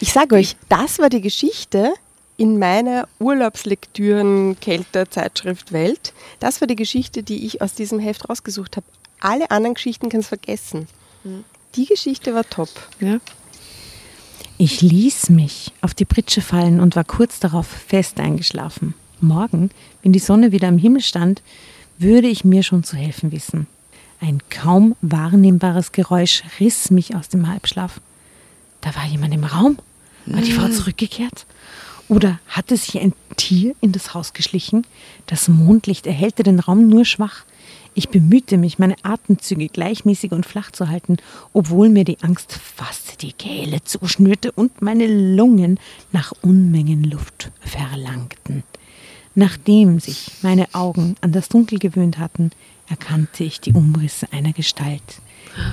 Ich 0.00 0.12
sage 0.12 0.36
euch, 0.36 0.56
das 0.68 0.98
war 0.98 1.10
die 1.10 1.20
Geschichte 1.20 1.92
in 2.38 2.58
meiner 2.58 3.06
Urlaubslektüren-Kelter-Zeitschrift 3.18 5.72
Welt. 5.72 6.14
Das 6.40 6.60
war 6.60 6.68
die 6.68 6.76
Geschichte, 6.76 7.22
die 7.22 7.46
ich 7.46 7.60
aus 7.60 7.74
diesem 7.74 7.98
Heft 7.98 8.30
rausgesucht 8.30 8.76
habe. 8.76 8.86
Alle 9.20 9.50
anderen 9.50 9.74
Geschichten 9.74 10.08
kannst 10.08 10.26
du 10.26 10.36
vergessen. 10.36 10.86
Die 11.74 11.86
Geschichte 11.86 12.34
war 12.34 12.48
top. 12.48 12.70
ja. 13.00 13.18
Ich 14.60 14.82
ließ 14.82 15.30
mich 15.30 15.72
auf 15.82 15.94
die 15.94 16.04
Pritsche 16.04 16.40
fallen 16.40 16.80
und 16.80 16.96
war 16.96 17.04
kurz 17.04 17.38
darauf 17.38 17.66
fest 17.66 18.18
eingeschlafen. 18.18 18.94
Morgen, 19.20 19.70
wenn 20.02 20.12
die 20.12 20.18
Sonne 20.18 20.50
wieder 20.50 20.66
am 20.66 20.78
Himmel 20.78 21.00
stand, 21.00 21.42
würde 21.98 22.26
ich 22.26 22.44
mir 22.44 22.64
schon 22.64 22.82
zu 22.82 22.96
helfen 22.96 23.30
wissen. 23.30 23.68
Ein 24.20 24.40
kaum 24.50 24.96
wahrnehmbares 25.00 25.92
Geräusch 25.92 26.42
riss 26.58 26.90
mich 26.90 27.14
aus 27.14 27.28
dem 27.28 27.46
Halbschlaf. 27.46 28.00
Da 28.80 28.94
war 28.96 29.06
jemand 29.06 29.32
im 29.32 29.44
Raum. 29.44 29.78
War 30.26 30.42
die 30.42 30.52
Frau 30.52 30.68
zurückgekehrt? 30.68 31.46
Oder 32.08 32.40
hatte 32.48 32.76
sich 32.76 32.98
ein 33.00 33.12
Tier 33.36 33.76
in 33.80 33.92
das 33.92 34.12
Haus 34.12 34.32
geschlichen? 34.32 34.86
Das 35.26 35.46
Mondlicht 35.48 36.06
erhellte 36.06 36.42
den 36.42 36.58
Raum 36.58 36.88
nur 36.88 37.04
schwach. 37.04 37.44
Ich 37.98 38.10
bemühte 38.10 38.58
mich, 38.58 38.78
meine 38.78 38.94
Atemzüge 39.02 39.66
gleichmäßig 39.66 40.30
und 40.30 40.46
flach 40.46 40.70
zu 40.70 40.88
halten, 40.88 41.16
obwohl 41.52 41.88
mir 41.88 42.04
die 42.04 42.18
Angst 42.22 42.52
fast 42.52 43.22
die 43.22 43.32
Kehle 43.32 43.82
zuschnürte 43.82 44.52
und 44.52 44.80
meine 44.80 45.08
Lungen 45.08 45.80
nach 46.12 46.32
Unmengen 46.40 47.02
Luft 47.02 47.50
verlangten. 47.58 48.62
Nachdem 49.34 49.98
sich 49.98 50.30
meine 50.42 50.72
Augen 50.74 51.16
an 51.22 51.32
das 51.32 51.48
Dunkel 51.48 51.80
gewöhnt 51.80 52.20
hatten, 52.20 52.52
erkannte 52.88 53.42
ich 53.42 53.60
die 53.60 53.72
Umrisse 53.72 54.32
einer 54.32 54.52
Gestalt, 54.52 55.20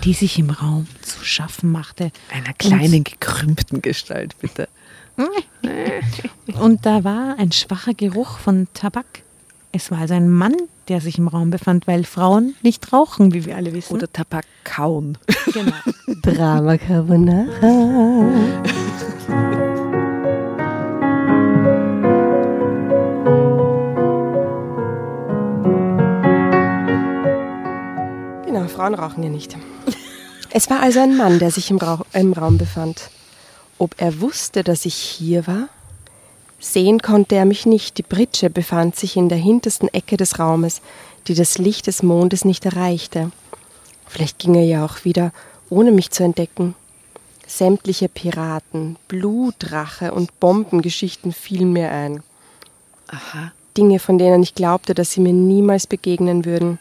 die 0.03 0.15
sich 0.15 0.39
im 0.39 0.49
Raum 0.49 0.87
zu 1.03 1.23
schaffen 1.23 1.71
machte. 1.71 2.11
Einer 2.31 2.53
kleinen, 2.53 3.03
gekrümmten 3.03 3.83
Gestalt, 3.83 4.35
bitte. 4.39 4.67
Und 6.59 6.87
da 6.87 7.03
war 7.03 7.37
ein 7.37 7.51
schwacher 7.51 7.93
Geruch 7.93 8.39
von 8.39 8.67
Tabak. 8.73 9.21
Es 9.77 9.91
war 9.91 9.97
also 9.97 10.13
ein 10.13 10.31
Mann, 10.31 10.55
der 10.87 11.01
sich 11.01 11.17
im 11.17 11.27
Raum 11.27 11.49
befand, 11.49 11.85
weil 11.85 12.05
Frauen 12.05 12.55
nicht 12.61 12.93
rauchen, 12.93 13.33
wie 13.33 13.43
wir 13.43 13.57
alle 13.57 13.73
wissen. 13.73 13.93
Oder 13.93 14.09
Tabak 14.09 14.45
kauen. 14.63 15.17
genau. 15.51 15.73
Drama 16.21 16.77
Carbonara. 16.77 17.45
Genau, 28.45 28.67
Frauen 28.69 28.93
rauchen 28.93 29.23
ja 29.23 29.29
nicht. 29.29 29.57
Es 30.51 30.69
war 30.69 30.79
also 30.79 31.01
ein 31.01 31.17
Mann, 31.17 31.39
der 31.39 31.51
sich 31.51 31.69
im, 31.69 31.79
Rauch, 31.79 32.05
im 32.13 32.31
Raum 32.31 32.57
befand. 32.57 33.09
Ob 33.77 33.95
er 33.97 34.21
wusste, 34.21 34.63
dass 34.63 34.85
ich 34.85 34.95
hier 34.95 35.47
war? 35.47 35.67
Sehen 36.65 36.99
konnte 36.99 37.35
er 37.35 37.45
mich 37.45 37.67
nicht. 37.67 37.99
Die 37.99 38.03
Pritsche 38.03 38.49
befand 38.49 38.95
sich 38.95 39.17
in 39.17 39.29
der 39.29 39.37
hintersten 39.37 39.87
Ecke 39.93 40.17
des 40.17 40.39
Raumes, 40.39 40.81
die 41.27 41.35
das 41.35 41.59
Licht 41.59 41.85
des 41.85 42.01
Mondes 42.01 42.43
nicht 42.43 42.65
erreichte. 42.65 43.31
Vielleicht 44.07 44.39
ging 44.39 44.55
er 44.55 44.65
ja 44.65 44.83
auch 44.83 45.05
wieder, 45.05 45.31
ohne 45.69 45.91
mich 45.91 46.09
zu 46.09 46.23
entdecken. 46.23 46.73
Sämtliche 47.45 48.09
Piraten, 48.09 48.97
Blutrache 49.07 50.11
und 50.11 50.39
Bombengeschichten 50.39 51.33
fielen 51.33 51.71
mir 51.71 51.91
ein. 51.91 52.23
Aha. 53.09 53.51
Dinge, 53.77 53.99
von 53.99 54.17
denen 54.17 54.41
ich 54.41 54.55
glaubte, 54.55 54.95
dass 54.95 55.11
sie 55.11 55.21
mir 55.21 55.33
niemals 55.33 55.85
begegnen 55.85 56.45
würden. 56.45 56.79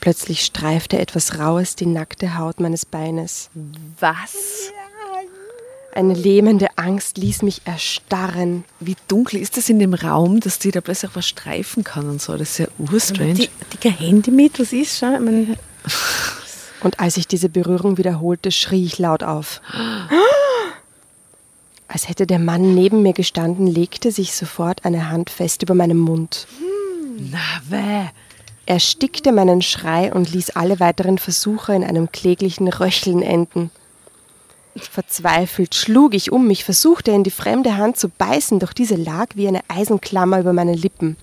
Plötzlich 0.00 0.42
streifte 0.42 0.98
etwas 0.98 1.38
Raues 1.38 1.76
die 1.76 1.86
nackte 1.86 2.38
Haut 2.38 2.60
meines 2.60 2.86
Beines. 2.86 3.50
Was? 4.00 4.72
Eine 5.96 6.12
lähmende 6.12 6.68
Angst 6.76 7.16
ließ 7.16 7.40
mich 7.40 7.62
erstarren. 7.64 8.66
Wie 8.80 8.96
dunkel 9.08 9.40
ist 9.40 9.56
das 9.56 9.70
in 9.70 9.78
dem 9.78 9.94
Raum, 9.94 10.40
dass 10.40 10.58
die 10.58 10.70
da 10.70 10.82
plötzlich 10.82 11.12
was 11.14 11.26
streifen 11.26 11.84
kann 11.84 12.10
und 12.10 12.20
so? 12.20 12.36
Das 12.36 12.50
ist 12.50 12.58
ja 12.58 12.66
urstrange. 12.78 13.48
Kein 13.80 13.92
Handy 13.92 14.30
mit, 14.30 14.60
was 14.60 14.74
ist? 14.74 14.98
Schau, 14.98 15.14
ich 15.14 15.20
meine, 15.20 15.56
Und 16.82 17.00
als 17.00 17.16
ich 17.16 17.26
diese 17.26 17.48
Berührung 17.48 17.96
wiederholte, 17.96 18.52
schrie 18.52 18.84
ich 18.84 18.98
laut 18.98 19.22
auf. 19.22 19.62
Als 21.88 22.10
hätte 22.10 22.26
der 22.26 22.40
Mann 22.40 22.74
neben 22.74 23.00
mir 23.00 23.14
gestanden, 23.14 23.66
legte 23.66 24.12
sich 24.12 24.34
sofort 24.34 24.84
eine 24.84 25.08
Hand 25.08 25.30
fest 25.30 25.62
über 25.62 25.74
meinem 25.74 25.98
Mund. 25.98 26.46
Na, 27.18 27.38
weh. 27.70 28.04
Er 28.66 28.80
stickte 28.80 29.32
meinen 29.32 29.62
Schrei 29.62 30.12
und 30.12 30.30
ließ 30.30 30.50
alle 30.50 30.78
weiteren 30.78 31.16
Versuche 31.16 31.74
in 31.74 31.84
einem 31.84 32.12
kläglichen 32.12 32.68
Röcheln 32.68 33.22
enden. 33.22 33.70
Verzweifelt 34.78 35.74
schlug 35.74 36.14
ich 36.14 36.32
um 36.32 36.46
mich, 36.46 36.64
versuchte 36.64 37.10
in 37.10 37.24
die 37.24 37.30
fremde 37.30 37.76
Hand 37.76 37.96
zu 37.96 38.08
beißen, 38.08 38.58
doch 38.58 38.72
diese 38.72 38.96
lag 38.96 39.28
wie 39.34 39.48
eine 39.48 39.62
Eisenklammer 39.68 40.40
über 40.40 40.52
meine 40.52 40.74
Lippen. 40.74 41.16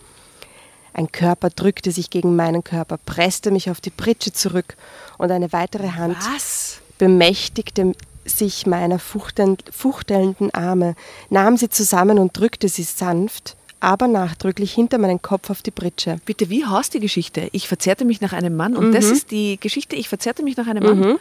Ein 0.94 1.12
Körper 1.12 1.50
drückte 1.50 1.92
sich 1.92 2.10
gegen 2.10 2.36
meinen 2.36 2.64
Körper, 2.64 2.98
presste 2.98 3.52
mich 3.52 3.70
auf 3.70 3.82
die 3.82 3.90
Pritsche 3.90 4.32
zurück 4.32 4.76
und 5.18 5.32
eine 5.32 5.52
weitere 5.52 5.90
Hand 5.90 6.18
Was? 6.34 6.82
bemächtigte 6.98 7.94
sich 8.26 8.66
meiner 8.68 9.00
fuchteln- 9.00 9.58
fuchtelnden 9.72 10.54
Arme, 10.54 10.96
nahm 11.30 11.58
sie 11.58 11.70
zusammen 11.70 12.20
und 12.20 12.38
drückte 12.38 12.70
sie 12.70 12.84
sanft, 12.84 13.56
aber 13.80 14.08
nachdrücklich 14.08 14.72
hinter 14.72 14.98
meinen 14.98 15.22
Kopf 15.22 15.50
auf 15.50 15.62
die 15.62 15.72
Pritsche. 15.72 16.18
Bitte, 16.26 16.50
wie 16.50 16.66
heißt 16.66 16.94
die 16.94 17.00
Geschichte? 17.02 17.50
Ich 17.52 17.68
verzehrte 17.68 18.06
mich 18.06 18.22
nach 18.22 18.32
einem 18.32 18.56
Mann 18.56 18.78
und 18.78 18.94
das 18.94 19.06
ist 19.06 19.32
die 19.32 19.60
Geschichte, 19.60 19.96
ich 19.96 20.08
verzehrte 20.08 20.44
mich 20.44 20.56
nach 20.56 20.68
einem 20.68 20.84
Mann. 20.84 21.20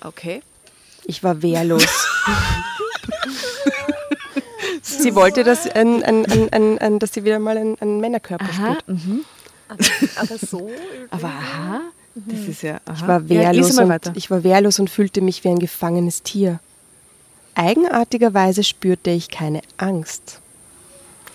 Okay. 0.00 0.42
Ich 1.06 1.22
war 1.22 1.42
wehrlos. 1.42 1.86
sie 4.82 5.14
wollte, 5.14 5.44
dass, 5.44 5.66
ein, 5.66 6.02
ein, 6.02 6.26
ein, 6.26 6.52
ein, 6.52 6.78
ein, 6.78 6.98
dass 6.98 7.12
sie 7.12 7.24
wieder 7.24 7.38
mal 7.38 7.56
einen, 7.56 7.78
einen 7.80 8.00
Männerkörper 8.00 8.44
Aha. 8.44 8.78
spürt. 8.80 9.24
aber 10.16 10.38
so. 10.38 10.70
Aber 11.10 11.28
aha, 11.28 11.80
das 12.14 12.40
ist 12.48 12.62
ja. 12.62 12.80
Aha. 12.84 12.94
Ich 12.96 13.08
war 13.08 13.20
ja, 13.22 13.28
wehrlos, 13.28 13.72
mal 13.74 14.00
und, 14.04 14.16
ich 14.16 14.30
war 14.30 14.44
wehrlos 14.44 14.78
und 14.78 14.90
fühlte 14.90 15.20
mich 15.20 15.44
wie 15.44 15.48
ein 15.48 15.58
gefangenes 15.58 16.22
Tier. 16.22 16.60
Eigenartigerweise 17.54 18.64
spürte 18.64 19.10
ich 19.10 19.30
keine 19.30 19.62
Angst. 19.76 20.40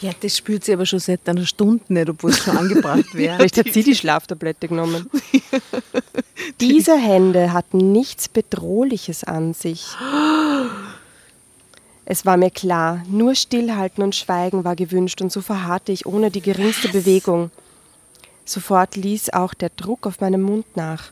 Ja, 0.01 0.11
das 0.19 0.37
spürt 0.37 0.63
sie 0.63 0.73
aber 0.73 0.85
schon 0.85 0.99
seit 0.99 1.27
einer 1.27 1.45
Stunde 1.45 1.83
nicht, 1.89 2.09
obwohl 2.09 2.31
es 2.31 2.39
schon 2.39 2.57
angebracht 2.57 3.03
wäre. 3.13 3.35
Vielleicht 3.35 3.57
hat 3.57 3.73
sie 3.73 3.83
die 3.83 3.95
Schlaftablette 3.95 4.67
genommen. 4.67 5.09
Diese 6.61 6.97
Hände 6.97 7.51
hatten 7.51 7.91
nichts 7.91 8.29
Bedrohliches 8.29 9.25
an 9.25 9.53
sich. 9.53 9.87
Es 12.05 12.25
war 12.25 12.37
mir 12.37 12.49
klar, 12.49 13.03
nur 13.07 13.35
Stillhalten 13.35 14.03
und 14.03 14.15
Schweigen 14.15 14.63
war 14.63 14.75
gewünscht 14.75 15.21
und 15.21 15.31
so 15.31 15.41
verharrte 15.41 15.91
ich 15.91 16.05
ohne 16.05 16.31
die 16.31 16.41
geringste 16.41 16.89
Bewegung. 16.89 17.51
Sofort 18.45 18.95
ließ 18.95 19.31
auch 19.33 19.53
der 19.53 19.69
Druck 19.69 20.07
auf 20.07 20.21
meinem 20.21 20.41
Mund 20.41 20.65
nach. 20.75 21.11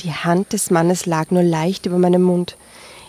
Die 0.00 0.12
Hand 0.12 0.52
des 0.52 0.70
Mannes 0.70 1.04
lag 1.04 1.30
nur 1.30 1.42
leicht 1.42 1.84
über 1.84 1.98
meinem 1.98 2.22
Mund. 2.22 2.56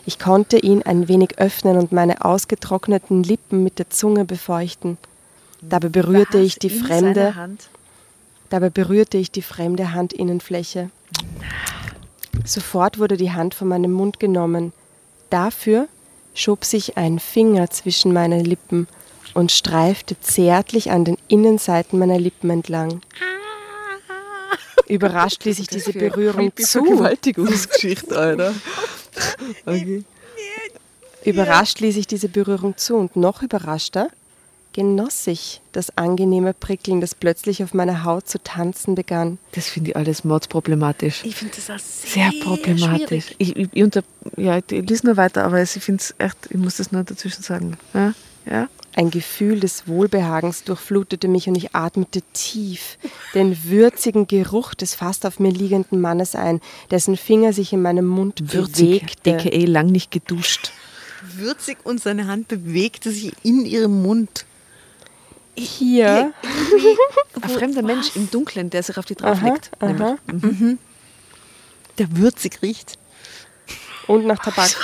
Ich 0.05 0.19
konnte 0.19 0.57
ihn 0.57 0.81
ein 0.83 1.07
wenig 1.07 1.37
öffnen 1.37 1.77
und 1.77 1.91
meine 1.91 2.23
ausgetrockneten 2.25 3.23
Lippen 3.23 3.63
mit 3.63 3.79
der 3.79 3.89
Zunge 3.89 4.25
befeuchten. 4.25 4.97
Dabei 5.61 5.89
berührte 5.89 6.39
ich 6.39 6.57
die 6.57 6.69
fremde? 6.69 7.33
Dabei 8.49 8.69
berührte 8.69 9.17
ich 9.17 9.31
die 9.31 9.41
fremde 9.41 9.93
Handinnenfläche. 9.93 10.89
Sofort 12.45 12.97
wurde 12.97 13.17
die 13.17 13.31
Hand 13.31 13.53
von 13.53 13.67
meinem 13.67 13.91
Mund 13.91 14.19
genommen. 14.19 14.73
Dafür 15.29 15.87
schob 16.33 16.65
sich 16.65 16.97
ein 16.97 17.19
Finger 17.19 17.69
zwischen 17.69 18.13
meine 18.13 18.41
Lippen 18.41 18.87
und 19.33 19.51
streifte 19.51 20.19
zärtlich 20.19 20.91
an 20.91 21.05
den 21.05 21.17
Innenseiten 21.27 21.99
meiner 21.99 22.17
Lippen 22.17 22.49
entlang. 22.49 23.01
Überrascht 24.89 25.45
ließ 25.45 25.59
ich 25.59 25.67
diese 25.67 25.93
Berührung 25.93 26.51
zu. 26.57 26.83
Vergewaltigungsgeschichte, 26.83 28.17
Alter. 28.17 28.53
Okay. 29.65 30.03
Überrascht 31.23 31.79
ließ 31.79 31.95
ich 31.97 32.07
diese 32.07 32.27
Berührung 32.29 32.75
zu 32.77 32.95
und 32.95 33.15
noch 33.15 33.41
überraschter 33.41 34.09
genoss 34.73 35.27
ich 35.27 35.61
das 35.71 35.97
angenehme 35.97 36.53
Prickeln, 36.53 37.01
das 37.01 37.15
plötzlich 37.15 37.63
auf 37.63 37.73
meiner 37.73 38.03
Haut 38.03 38.27
zu 38.27 38.41
tanzen 38.41 38.95
begann. 38.95 39.37
Das 39.53 39.67
finde 39.67 39.91
ich 39.91 39.97
alles 39.97 40.23
mordsproblematisch. 40.23 41.23
Ich 41.25 41.35
finde 41.35 41.55
das 41.55 41.69
auch 41.69 41.79
sehr, 41.79 42.31
Sehr 42.31 42.43
problematisch. 42.43 43.35
Ich, 43.39 43.55
ich, 43.57 43.69
ich, 43.73 43.83
unter, 43.83 44.03
ja, 44.37 44.57
ich 44.57 44.69
lese 44.69 45.07
nur 45.07 45.17
weiter, 45.17 45.43
aber 45.43 45.61
ich 45.61 45.71
finde 45.71 46.01
es 46.01 46.15
echt, 46.17 46.37
ich 46.49 46.57
muss 46.57 46.77
das 46.77 46.91
nur 46.91 47.03
dazwischen 47.03 47.43
sagen. 47.43 47.77
Ja? 47.93 48.13
Ja? 48.45 48.69
Ein 48.95 49.11
Gefühl 49.11 49.59
des 49.59 49.87
Wohlbehagens 49.87 50.63
durchflutete 50.63 51.27
mich 51.27 51.47
und 51.47 51.55
ich 51.55 51.75
atmete 51.75 52.21
tief 52.33 52.97
den 53.33 53.63
würzigen 53.65 54.27
Geruch 54.27 54.73
des 54.73 54.95
fast 54.95 55.25
auf 55.25 55.39
mir 55.39 55.51
liegenden 55.51 56.01
Mannes 56.01 56.35
ein, 56.35 56.59
dessen 56.91 57.15
Finger 57.15 57.53
sich 57.53 57.71
in 57.71 57.81
meinem 57.81 58.07
Mund 58.07 58.53
Würzig, 58.53 59.17
bewegte. 59.23 59.35
aka 59.35 59.65
lang 59.65 59.87
nicht 59.87 60.11
geduscht. 60.11 60.71
Würzig 61.35 61.77
und 61.83 62.01
seine 62.01 62.27
Hand 62.27 62.47
bewegte 62.47 63.11
sich 63.11 63.33
in 63.43 63.65
ihrem 63.65 64.01
Mund. 64.01 64.45
Hier, 65.55 66.33
Ein 67.41 67.49
fremder 67.49 67.81
Mensch 67.81 68.15
im 68.15 68.29
Dunkeln, 68.31 68.69
der 68.69 68.81
sich 68.83 68.97
auf 68.97 69.05
die 69.05 69.15
drauflegt. 69.15 69.71
aha. 69.79 70.17
nämlich. 70.31 70.77
Der 71.97 72.15
würzig 72.17 72.61
riecht. 72.61 72.97
und 74.07 74.25
nach 74.25 74.39
Tabak. 74.39 74.71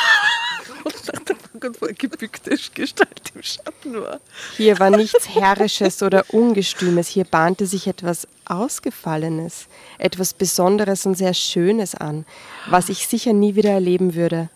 Und 0.83 1.07
nach 1.13 1.19
der 1.23 1.33
Bank 1.33 1.54
und 1.67 1.77
vor 1.77 1.89
gebückte 1.89 2.57
Gestalt 2.73 3.31
im 3.33 3.43
Schatten 3.43 4.01
war. 4.01 4.19
Hier 4.57 4.79
war 4.79 4.89
nichts 4.89 5.29
Herrisches 5.29 6.01
oder 6.03 6.25
Ungestümes. 6.29 7.07
Hier 7.07 7.25
bahnte 7.25 7.65
sich 7.65 7.87
etwas 7.87 8.27
Ausgefallenes, 8.45 9.67
etwas 9.97 10.33
Besonderes 10.33 11.05
und 11.05 11.15
sehr 11.15 11.33
Schönes 11.33 11.95
an, 11.95 12.25
was 12.67 12.89
ich 12.89 13.07
sicher 13.07 13.33
nie 13.33 13.55
wieder 13.55 13.71
erleben 13.71 14.15
würde. 14.15 14.49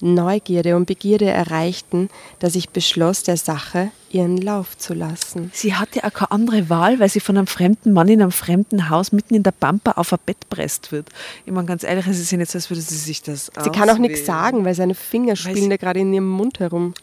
Neugierde 0.00 0.76
und 0.76 0.86
Begierde 0.86 1.26
erreichten, 1.26 2.08
dass 2.38 2.54
ich 2.54 2.70
beschloss, 2.70 3.22
der 3.22 3.36
Sache 3.36 3.90
ihren 4.10 4.36
Lauf 4.38 4.76
zu 4.76 4.94
lassen. 4.94 5.50
Sie 5.54 5.74
hatte 5.74 6.04
auch 6.04 6.12
keine 6.12 6.30
andere 6.32 6.68
Wahl, 6.68 6.98
weil 6.98 7.08
sie 7.08 7.20
von 7.20 7.36
einem 7.36 7.46
fremden 7.46 7.92
Mann 7.92 8.08
in 8.08 8.20
einem 8.20 8.32
fremden 8.32 8.88
Haus 8.90 9.12
mitten 9.12 9.34
in 9.34 9.42
der 9.42 9.52
Pampa 9.52 9.92
auf 9.92 10.12
ein 10.12 10.18
Bett 10.26 10.48
presst 10.48 10.90
wird. 10.90 11.08
Ich 11.46 11.52
meine, 11.52 11.66
ganz 11.66 11.84
ehrlich, 11.84 12.06
es 12.06 12.18
ist 12.18 12.30
ja 12.32 12.38
nicht 12.38 12.50
so, 12.50 12.58
als 12.58 12.70
würde 12.70 12.82
sie 12.82 12.96
sich 12.96 13.22
das 13.22 13.50
Sie 13.62 13.70
kann 13.70 13.88
auch 13.90 13.98
nichts 13.98 14.26
sagen, 14.26 14.64
weil 14.64 14.74
seine 14.74 14.94
Finger 14.94 15.36
spielen 15.36 15.70
da 15.70 15.76
gerade 15.76 16.00
in 16.00 16.12
ihrem 16.12 16.28
Mund 16.28 16.58
herum. 16.60 16.94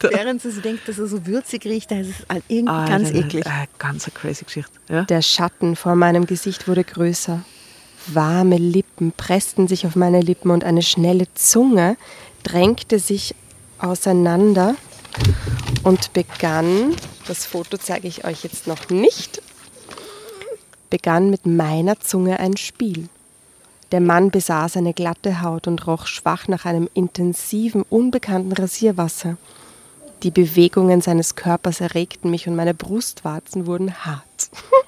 Während 0.00 0.42
sie 0.42 0.60
denkt, 0.60 0.88
dass 0.88 0.98
er 0.98 1.06
so 1.06 1.26
würzig 1.26 1.64
riecht, 1.64 1.90
da 1.90 2.00
ist 2.00 2.08
es 2.08 2.26
halt 2.28 2.44
irgendwie 2.48 2.88
ganz 2.88 3.10
eklig. 3.10 3.46
Äh, 3.46 3.66
ganz 3.78 4.04
eine 4.04 4.12
crazy 4.14 4.44
Geschichte. 4.44 4.72
Ja? 4.88 5.02
Der 5.02 5.22
Schatten 5.22 5.76
vor 5.76 5.94
meinem 5.94 6.26
Gesicht 6.26 6.68
wurde 6.68 6.84
größer. 6.84 7.44
Warme 8.08 8.56
Lippen 8.56 9.12
pressten 9.12 9.68
sich 9.68 9.86
auf 9.86 9.96
meine 9.96 10.20
Lippen 10.20 10.50
und 10.50 10.64
eine 10.64 10.82
schnelle 10.82 11.26
Zunge 11.34 11.96
drängte 12.42 12.98
sich 12.98 13.34
auseinander 13.78 14.76
und 15.82 16.12
begann, 16.12 16.94
das 17.26 17.46
Foto 17.46 17.76
zeige 17.76 18.08
ich 18.08 18.24
euch 18.24 18.44
jetzt 18.44 18.66
noch 18.66 18.88
nicht, 18.88 19.42
begann 20.90 21.30
mit 21.30 21.46
meiner 21.46 21.98
Zunge 22.00 22.38
ein 22.38 22.56
Spiel. 22.56 23.08
Der 23.92 24.00
Mann 24.00 24.30
besaß 24.30 24.76
eine 24.76 24.94
glatte 24.94 25.42
Haut 25.42 25.66
und 25.66 25.86
roch 25.86 26.06
schwach 26.06 26.48
nach 26.48 26.64
einem 26.64 26.88
intensiven, 26.94 27.82
unbekannten 27.88 28.52
Rasierwasser. 28.52 29.36
Die 30.22 30.30
Bewegungen 30.30 31.00
seines 31.00 31.36
Körpers 31.36 31.80
erregten 31.80 32.30
mich 32.30 32.48
und 32.48 32.56
meine 32.56 32.74
Brustwarzen 32.74 33.66
wurden 33.66 34.04
hart. 34.04 34.50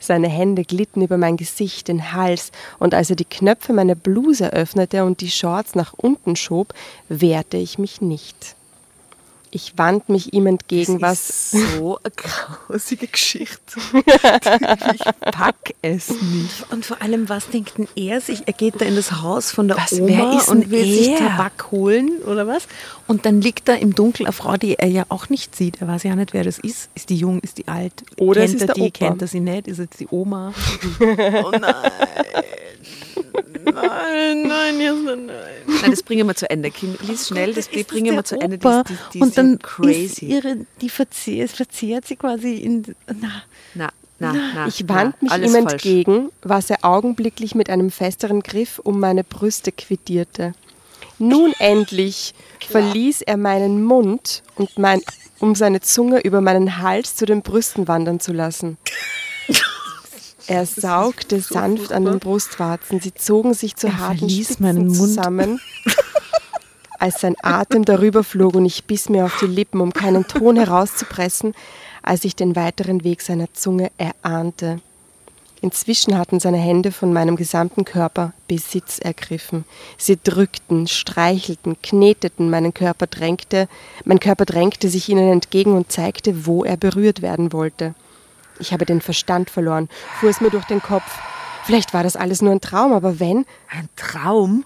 Seine 0.00 0.28
Hände 0.28 0.64
glitten 0.64 1.02
über 1.02 1.16
mein 1.16 1.36
Gesicht, 1.36 1.88
den 1.88 2.12
Hals, 2.12 2.52
und 2.78 2.94
als 2.94 3.10
er 3.10 3.16
die 3.16 3.24
Knöpfe 3.24 3.72
meiner 3.72 3.94
Bluse 3.94 4.52
öffnete 4.52 5.04
und 5.04 5.20
die 5.20 5.30
Shorts 5.30 5.74
nach 5.74 5.94
unten 5.96 6.36
schob, 6.36 6.74
wehrte 7.08 7.56
ich 7.56 7.78
mich 7.78 8.00
nicht. 8.00 8.56
Ich 9.56 9.72
wand 9.78 10.10
mich 10.10 10.34
ihm 10.34 10.46
entgegen, 10.46 11.00
was 11.00 11.50
so 11.50 11.98
eine 12.04 12.12
grausige 12.14 13.06
Geschichte. 13.06 13.80
ich 13.94 15.02
pack 15.32 15.74
es 15.80 16.10
nicht. 16.10 16.70
Und 16.70 16.84
vor 16.84 17.00
allem, 17.00 17.30
was 17.30 17.48
denkt 17.48 17.78
denn 17.78 17.88
er 17.96 18.20
sich? 18.20 18.42
Er 18.44 18.52
geht 18.52 18.82
da 18.82 18.84
in 18.84 18.96
das 18.96 19.22
Haus 19.22 19.50
von 19.50 19.66
der 19.66 19.78
Was, 19.78 19.94
Oma 19.94 20.08
wer 20.08 20.38
ist 20.38 20.50
und 20.50 20.70
will 20.70 20.84
sich 20.84 21.08
er? 21.08 21.20
Tabak 21.20 21.70
holen 21.70 22.18
oder 22.26 22.46
was? 22.46 22.68
Und 23.06 23.24
dann 23.24 23.40
liegt 23.40 23.66
da 23.66 23.72
im 23.72 23.94
Dunkeln 23.94 24.26
eine 24.26 24.34
Frau, 24.34 24.58
die 24.58 24.74
er 24.74 24.88
ja 24.88 25.06
auch 25.08 25.30
nicht 25.30 25.56
sieht. 25.56 25.80
Er 25.80 25.88
weiß 25.88 26.02
ja 26.02 26.14
nicht, 26.16 26.34
wer 26.34 26.44
das 26.44 26.58
ist. 26.58 26.90
Ist 26.94 27.08
die 27.08 27.16
jung, 27.16 27.40
ist 27.40 27.56
die 27.56 27.66
alt? 27.66 28.04
Oder 28.18 28.42
es 28.42 28.50
kennt 28.50 28.54
ist 28.56 28.60
er 28.60 28.66
der 28.66 28.74
die, 28.74 28.80
Opa. 28.82 28.90
kennt 28.90 29.22
er 29.22 29.28
sie 29.28 29.40
nicht? 29.40 29.68
Ist 29.68 29.78
es 29.78 29.88
die 29.98 30.08
Oma? 30.10 30.52
oh 31.00 31.50
nein. 31.58 31.74
Nein, 33.64 34.42
nein, 34.46 34.80
Jasmin, 34.80 35.26
nein. 35.26 35.36
Nein, 35.66 35.90
das 35.90 36.02
bringen 36.02 36.26
wir 36.26 36.34
zu 36.34 36.48
Ende. 36.48 36.70
Kim, 36.70 36.96
lies 37.06 37.28
schnell, 37.28 37.52
das, 37.54 37.68
die 37.68 37.82
bringen 37.84 38.14
wir 38.14 38.24
zu 38.24 38.40
Ende. 38.40 38.58
Die, 38.58 38.66
ist- 38.68 38.88
die, 38.88 38.96
die 39.14 39.20
und 39.22 39.28
ist 39.28 39.38
dann 39.38 39.58
ist 39.90 40.22
ihre, 40.22 40.56
die 40.80 40.88
verzehrt, 40.88 41.50
es 41.50 41.56
verzehrt 41.56 42.06
sie 42.06 42.16
quasi 42.16 42.56
in. 42.56 42.94
Na, 43.06 43.42
na, 43.74 43.90
na, 44.18 44.32
na. 44.54 44.66
Ich 44.66 44.88
wand 44.88 45.20
mich 45.22 45.32
ihm 45.32 45.54
entgegen, 45.54 46.30
was 46.42 46.70
er 46.70 46.78
augenblicklich 46.84 47.54
mit 47.54 47.68
einem 47.70 47.90
festeren 47.90 48.40
Griff 48.42 48.78
um 48.78 49.00
meine 49.00 49.24
Brüste 49.24 49.72
quittierte. 49.72 50.54
Nun 51.18 51.52
endlich 51.58 52.34
verließ 52.68 53.22
er 53.22 53.36
meinen 53.36 53.82
Mund, 53.84 54.42
und 54.56 54.78
mein, 54.78 55.00
um 55.38 55.54
seine 55.54 55.80
Zunge 55.80 56.20
über 56.20 56.40
meinen 56.40 56.78
Hals 56.78 57.14
zu 57.16 57.26
den 57.26 57.42
Brüsten 57.42 57.88
wandern 57.88 58.20
zu 58.20 58.32
lassen. 58.32 58.78
Er 60.48 60.64
saugte 60.64 61.40
sanft 61.40 61.92
an 61.92 62.04
den 62.04 62.20
Brustwarzen, 62.20 63.00
sie 63.00 63.12
zogen 63.14 63.54
sich 63.54 63.74
zu 63.76 63.88
Er 63.88 63.98
harten 63.98 64.30
Spitzen 64.30 64.94
zusammen, 64.94 65.60
als 66.98 67.20
sein 67.20 67.34
Atem 67.42 67.84
darüber 67.84 68.22
flog 68.22 68.54
und 68.54 68.64
ich 68.64 68.84
biss 68.84 69.08
mir 69.08 69.24
auf 69.24 69.36
die 69.40 69.46
Lippen, 69.46 69.80
um 69.80 69.92
keinen 69.92 70.26
Ton 70.26 70.56
herauszupressen, 70.56 71.54
als 72.02 72.24
ich 72.24 72.36
den 72.36 72.54
weiteren 72.54 73.02
Weg 73.02 73.22
seiner 73.22 73.52
Zunge 73.54 73.90
erahnte. 73.98 74.80
Inzwischen 75.62 76.16
hatten 76.16 76.38
seine 76.38 76.58
Hände 76.58 76.92
von 76.92 77.12
meinem 77.12 77.34
gesamten 77.34 77.84
Körper 77.84 78.32
Besitz 78.46 79.00
ergriffen. 79.00 79.64
Sie 79.98 80.16
drückten, 80.22 80.86
streichelten, 80.86 81.76
kneteten, 81.82 82.50
meinen 82.50 82.72
Körper 82.72 83.08
drängte, 83.08 83.68
mein 84.04 84.20
Körper 84.20 84.44
drängte 84.44 84.88
sich 84.88 85.08
ihnen 85.08 85.32
entgegen 85.32 85.72
und 85.72 85.90
zeigte, 85.90 86.46
wo 86.46 86.62
er 86.62 86.76
berührt 86.76 87.20
werden 87.20 87.52
wollte. 87.52 87.94
Ich 88.60 88.72
habe 88.72 88.84
den 88.86 89.00
Verstand 89.00 89.50
verloren, 89.50 89.88
fuhr 90.20 90.30
es 90.30 90.40
mir 90.40 90.50
durch 90.50 90.64
den 90.64 90.82
Kopf. 90.82 91.04
Vielleicht 91.64 91.92
war 91.94 92.02
das 92.02 92.16
alles 92.16 92.42
nur 92.42 92.52
ein 92.52 92.60
Traum, 92.60 92.92
aber 92.92 93.18
wenn, 93.18 93.44
Ein 93.70 93.88
Traum? 93.96 94.64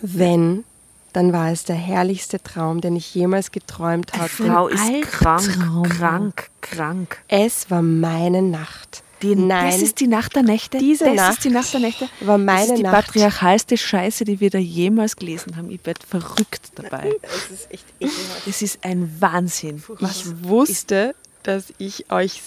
wenn, 0.00 0.64
dann 1.12 1.32
war 1.32 1.50
es 1.50 1.64
der 1.64 1.76
herrlichste 1.76 2.42
Traum, 2.42 2.80
den 2.80 2.96
ich 2.96 3.14
jemals 3.14 3.50
geträumt 3.52 4.12
hatte. 4.14 4.28
Frau 4.44 4.68
ist 4.68 4.82
krank, 5.10 5.88
krank, 5.98 6.50
krank. 6.60 7.18
Es 7.28 7.70
war 7.70 7.82
meine 7.82 8.42
Nacht. 8.42 9.02
Die, 9.22 9.36
Nein, 9.36 9.70
Das 9.70 9.82
ist 9.82 10.00
die 10.00 10.06
Nacht 10.06 10.34
der 10.34 10.44
Nächte. 10.44 10.78
Diese 10.78 11.04
das 11.04 11.14
Nacht 11.14 11.32
ist 11.32 11.44
die 11.44 11.50
Nacht 11.50 11.74
der 11.74 11.80
Nächte. 11.80 12.08
war 12.20 12.38
meine 12.38 12.60
Das 12.60 12.68
ist 12.70 12.78
die 12.78 12.82
Nacht. 12.84 13.06
patriarchalste 13.06 13.76
Scheiße, 13.76 14.24
die 14.24 14.40
wir 14.40 14.48
da 14.48 14.56
jemals 14.56 15.16
gelesen 15.16 15.56
haben. 15.56 15.70
Ich 15.70 15.84
werde 15.84 16.00
verrückt 16.06 16.70
dabei. 16.76 17.12
das 17.22 17.50
ist 17.50 17.70
echt 17.70 17.84
ekelhaft. 18.00 18.46
Das 18.46 18.62
ist 18.62 18.78
ein 18.82 19.14
Wahnsinn. 19.20 19.82
Ich 20.00 20.24
wusste, 20.44 21.14
dass 21.42 21.64
ich 21.76 22.10
euch 22.10 22.40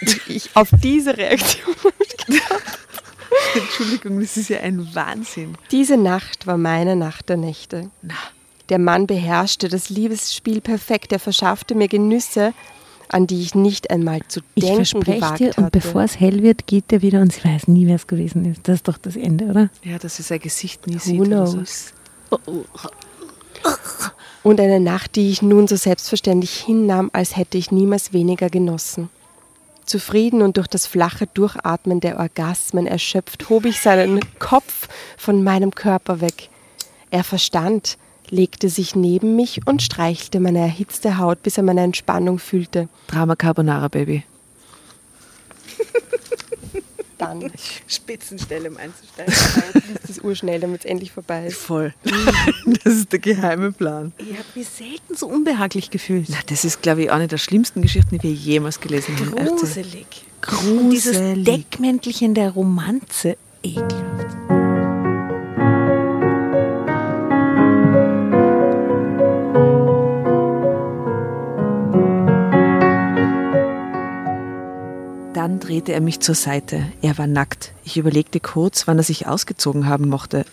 ich 0.28 0.50
auf 0.54 0.68
diese 0.82 1.16
Reaktion. 1.16 1.74
Entschuldigung, 3.54 4.20
das 4.20 4.36
ist 4.36 4.48
ja 4.48 4.60
ein 4.60 4.94
Wahnsinn. 4.94 5.56
Diese 5.70 5.96
Nacht 5.96 6.46
war 6.46 6.56
meine 6.56 6.96
Nacht 6.96 7.28
der 7.28 7.36
Nächte. 7.36 7.90
Na, 8.02 8.14
Der 8.68 8.78
Mann 8.78 9.06
beherrschte 9.06 9.68
das 9.68 9.90
Liebesspiel 9.90 10.60
perfekt. 10.60 11.12
Er 11.12 11.18
verschaffte 11.18 11.74
mir 11.74 11.88
Genüsse, 11.88 12.52
an 13.08 13.26
die 13.26 13.42
ich 13.42 13.54
nicht 13.54 13.90
einmal 13.90 14.20
zu 14.28 14.40
ich 14.54 14.64
denken 14.64 14.76
verspreche 14.84 15.16
gewagt 15.18 15.40
dir, 15.40 15.48
hatte. 15.50 15.60
und 15.62 15.72
bevor 15.72 16.02
es 16.02 16.18
hell 16.20 16.42
wird, 16.42 16.66
geht 16.66 16.92
er 16.92 17.02
wieder 17.02 17.20
und 17.20 17.32
sie 17.32 17.44
weiß 17.44 17.68
nie, 17.68 17.86
wer 17.86 17.96
es 17.96 18.06
gewesen 18.06 18.44
ist. 18.44 18.60
Das 18.68 18.76
ist 18.76 18.88
doch 18.88 18.98
das 18.98 19.16
Ende, 19.16 19.46
oder? 19.46 19.68
ja, 19.82 19.98
dass 19.98 20.18
er 20.18 20.24
sein 20.24 20.40
Gesicht 20.40 20.86
nie 20.86 20.94
Who 20.94 20.98
sieht. 21.00 21.20
Oder 21.20 21.46
so. 21.46 21.56
knows? 21.58 21.92
Und 24.42 24.60
eine 24.60 24.80
Nacht, 24.80 25.16
die 25.16 25.30
ich 25.30 25.42
nun 25.42 25.66
so 25.68 25.76
selbstverständlich 25.76 26.52
hinnahm, 26.60 27.10
als 27.12 27.36
hätte 27.36 27.56
ich 27.56 27.70
niemals 27.70 28.12
weniger 28.12 28.50
genossen. 28.50 29.08
Zufrieden 29.84 30.42
und 30.42 30.56
durch 30.56 30.66
das 30.66 30.86
flache 30.86 31.26
Durchatmen 31.26 32.00
der 32.00 32.18
Orgasmen 32.18 32.86
erschöpft, 32.86 33.48
hob 33.48 33.64
ich 33.64 33.80
seinen 33.80 34.20
Kopf 34.38 34.88
von 35.16 35.42
meinem 35.42 35.74
Körper 35.74 36.20
weg. 36.20 36.48
Er 37.10 37.24
verstand, 37.24 37.98
legte 38.30 38.68
sich 38.68 38.96
neben 38.96 39.36
mich 39.36 39.66
und 39.66 39.82
streichelte 39.82 40.40
meine 40.40 40.60
erhitzte 40.60 41.18
Haut, 41.18 41.42
bis 41.42 41.56
er 41.56 41.62
meine 41.62 41.82
Entspannung 41.82 42.38
fühlte. 42.38 42.88
Drama 43.06 43.36
Carbonara, 43.36 43.88
Baby. 43.88 44.24
Dann 47.18 47.52
Spitzenstelle, 47.86 48.70
um 48.70 48.76
einzusteigen. 48.76 49.32
ist 50.02 50.10
es 50.10 50.18
urschnell, 50.18 50.60
damit 50.60 50.80
es 50.80 50.86
endlich 50.86 51.12
vorbei 51.12 51.46
ist. 51.46 51.56
Voll. 51.56 51.94
Das 52.84 52.94
ist 52.94 53.12
der 53.12 53.18
geheime 53.18 53.72
Plan. 53.72 54.12
Ich 54.18 54.32
habe 54.32 54.44
mich 54.54 54.68
selten 54.68 55.14
so 55.14 55.26
unbehaglich 55.26 55.90
gefühlt. 55.90 56.26
Na, 56.28 56.36
das 56.46 56.64
ist, 56.64 56.82
glaube 56.82 57.02
ich, 57.04 57.10
eine 57.10 57.28
der 57.28 57.38
schlimmsten 57.38 57.82
Geschichten, 57.82 58.18
die 58.18 58.22
wir 58.22 58.32
jemals 58.32 58.80
gelesen 58.80 59.16
haben. 59.18 59.36
Echt 59.36 59.48
so. 59.48 59.56
Gruselig. 59.56 60.06
Und 60.66 60.90
dieses 60.90 61.16
Gruselig. 61.16 61.44
Deckmäntelchen 61.44 62.34
der 62.34 62.50
Romanze. 62.50 63.36
Ekelhaft. 63.62 64.13
Drehte 75.60 75.92
er 75.92 76.00
mich 76.00 76.20
zur 76.20 76.34
Seite. 76.34 76.86
Er 77.02 77.18
war 77.18 77.26
nackt. 77.26 77.72
Ich 77.84 77.96
überlegte 77.96 78.40
kurz, 78.40 78.86
wann 78.86 78.98
er 78.98 79.04
sich 79.04 79.26
ausgezogen 79.26 79.86
haben 79.86 80.08
mochte. 80.08 80.44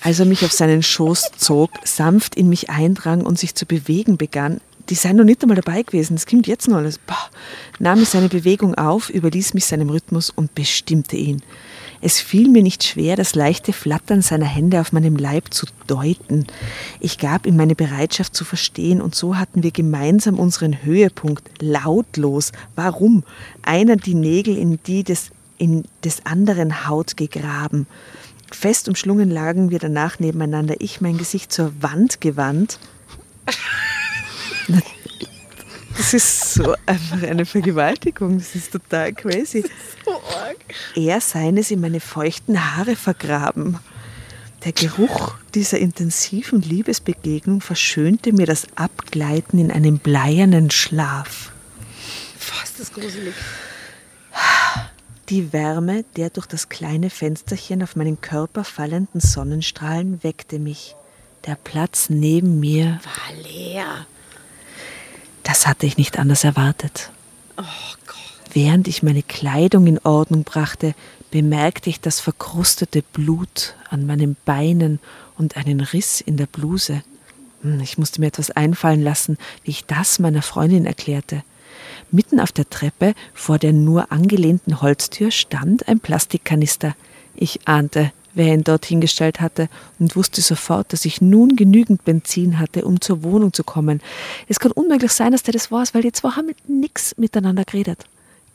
Als 0.00 0.18
er 0.20 0.26
mich 0.26 0.44
auf 0.44 0.52
seinen 0.52 0.82
Schoß 0.82 1.32
zog, 1.36 1.70
sanft 1.84 2.34
in 2.34 2.48
mich 2.48 2.70
eindrang 2.70 3.24
und 3.24 3.38
sich 3.38 3.54
zu 3.54 3.66
bewegen 3.66 4.16
begann, 4.16 4.60
die 4.88 4.94
sei 4.94 5.12
noch 5.12 5.24
nicht 5.24 5.42
einmal 5.42 5.56
dabei 5.56 5.82
gewesen, 5.82 6.14
das 6.16 6.26
kommt 6.26 6.46
jetzt 6.46 6.68
noch 6.68 6.78
alles, 6.78 6.98
Boah, 6.98 7.28
nahm 7.78 8.02
ich 8.02 8.08
seine 8.08 8.28
Bewegung 8.28 8.74
auf, 8.76 9.10
überließ 9.10 9.54
mich 9.54 9.66
seinem 9.66 9.90
Rhythmus 9.90 10.30
und 10.30 10.54
bestimmte 10.54 11.16
ihn. 11.16 11.42
Es 12.00 12.20
fiel 12.20 12.48
mir 12.48 12.62
nicht 12.62 12.84
schwer, 12.84 13.16
das 13.16 13.34
leichte 13.34 13.72
Flattern 13.72 14.22
seiner 14.22 14.46
Hände 14.46 14.80
auf 14.80 14.92
meinem 14.92 15.16
Leib 15.16 15.52
zu 15.52 15.66
deuten. 15.86 16.46
Ich 17.00 17.18
gab 17.18 17.46
ihm 17.46 17.56
meine 17.56 17.74
Bereitschaft 17.74 18.34
zu 18.36 18.44
verstehen 18.44 19.00
und 19.00 19.14
so 19.14 19.36
hatten 19.36 19.62
wir 19.62 19.72
gemeinsam 19.72 20.38
unseren 20.38 20.84
Höhepunkt, 20.84 21.44
lautlos. 21.60 22.52
Warum? 22.76 23.24
Einer 23.62 23.96
die 23.96 24.14
Nägel 24.14 24.56
in 24.56 24.78
die 24.86 25.02
des, 25.02 25.30
in 25.58 25.84
des 26.04 26.24
anderen 26.24 26.88
Haut 26.88 27.16
gegraben. 27.16 27.86
Fest 28.50 28.88
umschlungen 28.88 29.30
lagen 29.30 29.70
wir 29.70 29.78
danach 29.78 30.20
nebeneinander, 30.20 30.76
ich 30.78 31.00
mein 31.00 31.18
Gesicht 31.18 31.52
zur 31.52 31.72
Wand 31.80 32.20
gewandt. 32.20 32.78
Das 35.98 36.14
ist 36.14 36.54
so 36.54 36.76
einfach 36.86 37.22
eine 37.24 37.44
Vergewaltigung, 37.44 38.38
das 38.38 38.54
ist 38.54 38.70
total 38.70 39.12
crazy. 39.12 39.64
Er 40.94 41.20
seines 41.20 41.72
in 41.72 41.80
meine 41.80 41.98
feuchten 41.98 42.76
Haare 42.76 42.94
vergraben. 42.94 43.80
Der 44.64 44.70
Geruch 44.70 45.34
dieser 45.54 45.78
intensiven 45.78 46.62
Liebesbegegnung 46.62 47.60
verschönte 47.60 48.32
mir 48.32 48.46
das 48.46 48.68
Abgleiten 48.76 49.58
in 49.58 49.72
einen 49.72 49.98
bleiernen 49.98 50.70
Schlaf. 50.70 51.50
Fast 52.38 52.78
das 52.78 52.92
gruselig. 52.92 53.34
Die 55.30 55.52
Wärme 55.52 56.04
der 56.16 56.30
durch 56.30 56.46
das 56.46 56.68
kleine 56.68 57.10
Fensterchen 57.10 57.82
auf 57.82 57.96
meinen 57.96 58.20
Körper 58.20 58.62
fallenden 58.62 59.20
Sonnenstrahlen 59.20 60.22
weckte 60.22 60.60
mich. 60.60 60.94
Der 61.46 61.56
Platz 61.56 62.08
neben 62.08 62.60
mir, 62.60 63.00
War 63.02 63.42
leer. 63.42 64.06
Das 65.48 65.66
hatte 65.66 65.86
ich 65.86 65.96
nicht 65.96 66.18
anders 66.18 66.44
erwartet. 66.44 67.10
Während 68.52 68.86
ich 68.86 69.02
meine 69.02 69.22
Kleidung 69.22 69.86
in 69.86 69.98
Ordnung 70.00 70.44
brachte, 70.44 70.94
bemerkte 71.30 71.88
ich 71.88 72.02
das 72.02 72.20
verkrustete 72.20 73.00
Blut 73.00 73.74
an 73.88 74.04
meinen 74.04 74.36
Beinen 74.44 75.00
und 75.38 75.56
einen 75.56 75.80
Riss 75.80 76.20
in 76.20 76.36
der 76.36 76.44
Bluse. 76.44 77.02
Hm, 77.62 77.80
Ich 77.80 77.96
musste 77.96 78.20
mir 78.20 78.26
etwas 78.26 78.50
einfallen 78.50 79.02
lassen, 79.02 79.38
wie 79.64 79.70
ich 79.70 79.86
das 79.86 80.18
meiner 80.18 80.42
Freundin 80.42 80.84
erklärte. 80.84 81.42
Mitten 82.10 82.40
auf 82.40 82.52
der 82.52 82.68
Treppe 82.68 83.14
vor 83.32 83.58
der 83.58 83.72
nur 83.72 84.12
angelehnten 84.12 84.82
Holztür 84.82 85.30
stand 85.30 85.88
ein 85.88 86.00
Plastikkanister. 86.00 86.94
Ich 87.34 87.66
ahnte, 87.66 88.12
wer 88.38 88.54
ihn 88.54 88.64
dort 88.64 88.86
hingestellt 88.86 89.40
hatte 89.40 89.68
und 89.98 90.16
wusste 90.16 90.40
sofort, 90.40 90.92
dass 90.92 91.04
ich 91.04 91.20
nun 91.20 91.56
genügend 91.56 92.04
Benzin 92.04 92.58
hatte, 92.58 92.84
um 92.84 93.00
zur 93.00 93.22
Wohnung 93.22 93.52
zu 93.52 93.64
kommen. 93.64 94.00
Es 94.46 94.60
kann 94.60 94.72
unmöglich 94.72 95.12
sein, 95.12 95.32
dass 95.32 95.42
der 95.42 95.52
das 95.52 95.70
war, 95.70 95.84
weil 95.92 96.02
die 96.02 96.12
zwei 96.12 96.30
haben 96.30 96.46
mit 96.46 96.68
nix 96.68 97.16
miteinander 97.18 97.64
geredet. 97.64 98.04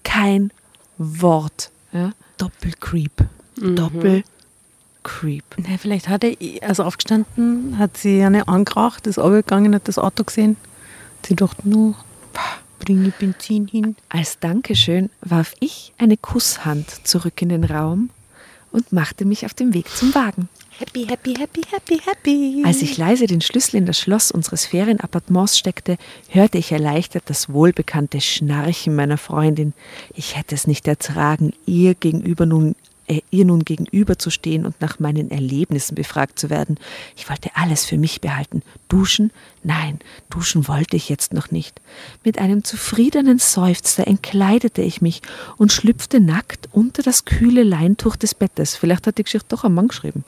Kein 0.04 0.52
Wort. 0.98 1.70
Ja? 1.92 2.14
Doppelcreep. 2.38 3.26
Doppelcreep. 3.58 5.44
Na, 5.58 5.78
vielleicht 5.78 6.08
hat 6.08 6.24
er, 6.24 6.36
also 6.62 6.84
aufgestanden, 6.84 7.78
hat 7.78 7.98
sie 7.98 8.24
eine 8.24 8.48
angeraucht, 8.48 9.06
ist 9.06 9.20
runtergegangen, 9.20 9.76
hat 9.76 9.88
das 9.88 10.00
Auto 10.00 10.24
gesehen. 10.24 10.56
Sie 11.26 11.36
dachte, 11.36 11.68
nur, 11.68 11.96
bringe 12.80 13.12
Benzin 13.20 13.68
hin. 13.68 13.96
Als 14.10 14.40
Dankeschön 14.40 15.10
warf 15.22 15.54
ich 15.60 15.94
eine 15.98 16.18
Kusshand 16.18 17.06
zurück 17.06 17.42
in 17.42 17.50
den 17.50 17.64
Raum 17.66 18.10
und 18.74 18.91
machte 18.91 19.24
mich 19.24 19.45
auf 19.45 19.53
den 19.53 19.74
Weg 19.74 19.88
zum 19.88 20.13
Wagen. 20.13 20.49
Happy, 20.80 21.05
happy, 21.05 21.36
happy, 21.36 21.61
happy, 21.71 22.01
happy. 22.03 22.63
Als 22.65 22.82
ich 22.82 22.97
leise 22.97 23.28
den 23.28 23.41
Schlüssel 23.41 23.78
in 23.78 23.86
das 23.86 23.99
Schloss 23.99 24.32
unseres 24.32 24.65
Ferienappartements 24.65 25.57
steckte, 25.57 25.97
hörte 26.30 26.57
ich 26.57 26.71
erleichtert 26.71 27.24
das 27.28 27.53
wohlbekannte 27.53 28.19
Schnarchen 28.19 28.95
meiner 28.95 29.19
Freundin. 29.19 29.74
Ich 30.15 30.36
hätte 30.36 30.55
es 30.55 30.65
nicht 30.65 30.88
ertragen, 30.88 31.53
ihr 31.67 31.93
gegenüber 31.93 32.47
nun 32.47 32.76
ihr 33.32 33.45
nun 33.45 33.66
gegenüber 33.66 34.18
zu 34.18 34.30
stehen 34.30 34.66
und 34.66 34.80
nach 34.82 34.99
meinen 34.99 35.30
Erlebnissen 35.30 35.95
befragt 35.95 36.39
zu 36.39 36.49
werden. 36.49 36.78
Ich 37.16 37.30
wollte 37.30 37.51
alles 37.55 37.86
für 37.86 37.97
mich 37.97 38.22
behalten. 38.22 38.64
Duschen? 38.88 39.32
Nein, 39.64 39.99
duschen 40.30 40.68
wollte 40.68 40.95
ich 40.95 41.09
jetzt 41.09 41.34
noch 41.34 41.51
nicht. 41.51 41.82
Mit 42.24 42.39
einem 42.39 42.64
zufriedenen 42.64 43.39
Seufzer 43.39 44.07
entkleidete 44.07 44.82
ich 44.82 45.01
mich 45.01 45.22
und 45.57 45.72
schlüpfte 45.72 46.20
nackt 46.20 46.70
unter 46.72 47.03
das 47.03 47.26
kühle 47.26 47.64
Leintuch 47.64 48.16
des 48.16 48.34
Bettes. 48.34 48.76
Vielleicht 48.76 49.07
hat 49.07 49.18
die 49.18 49.24
Geschichte 49.24 49.49
doch 49.49 49.64
ein 49.64 49.74
Mann 49.74 49.89
geschrieben. 49.89 50.24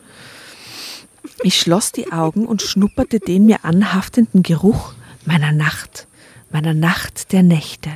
Ich 1.44 1.60
schloss 1.60 1.92
die 1.92 2.12
Augen 2.12 2.46
und 2.46 2.62
schnupperte 2.62 3.20
den 3.20 3.46
mir 3.46 3.66
anhaftenden 3.66 4.44
Geruch 4.44 4.94
meiner 5.26 5.52
Nacht, 5.52 6.08
meiner 6.52 6.74
Nacht 6.74 7.32
der 7.32 7.44
Nächte. 7.44 7.90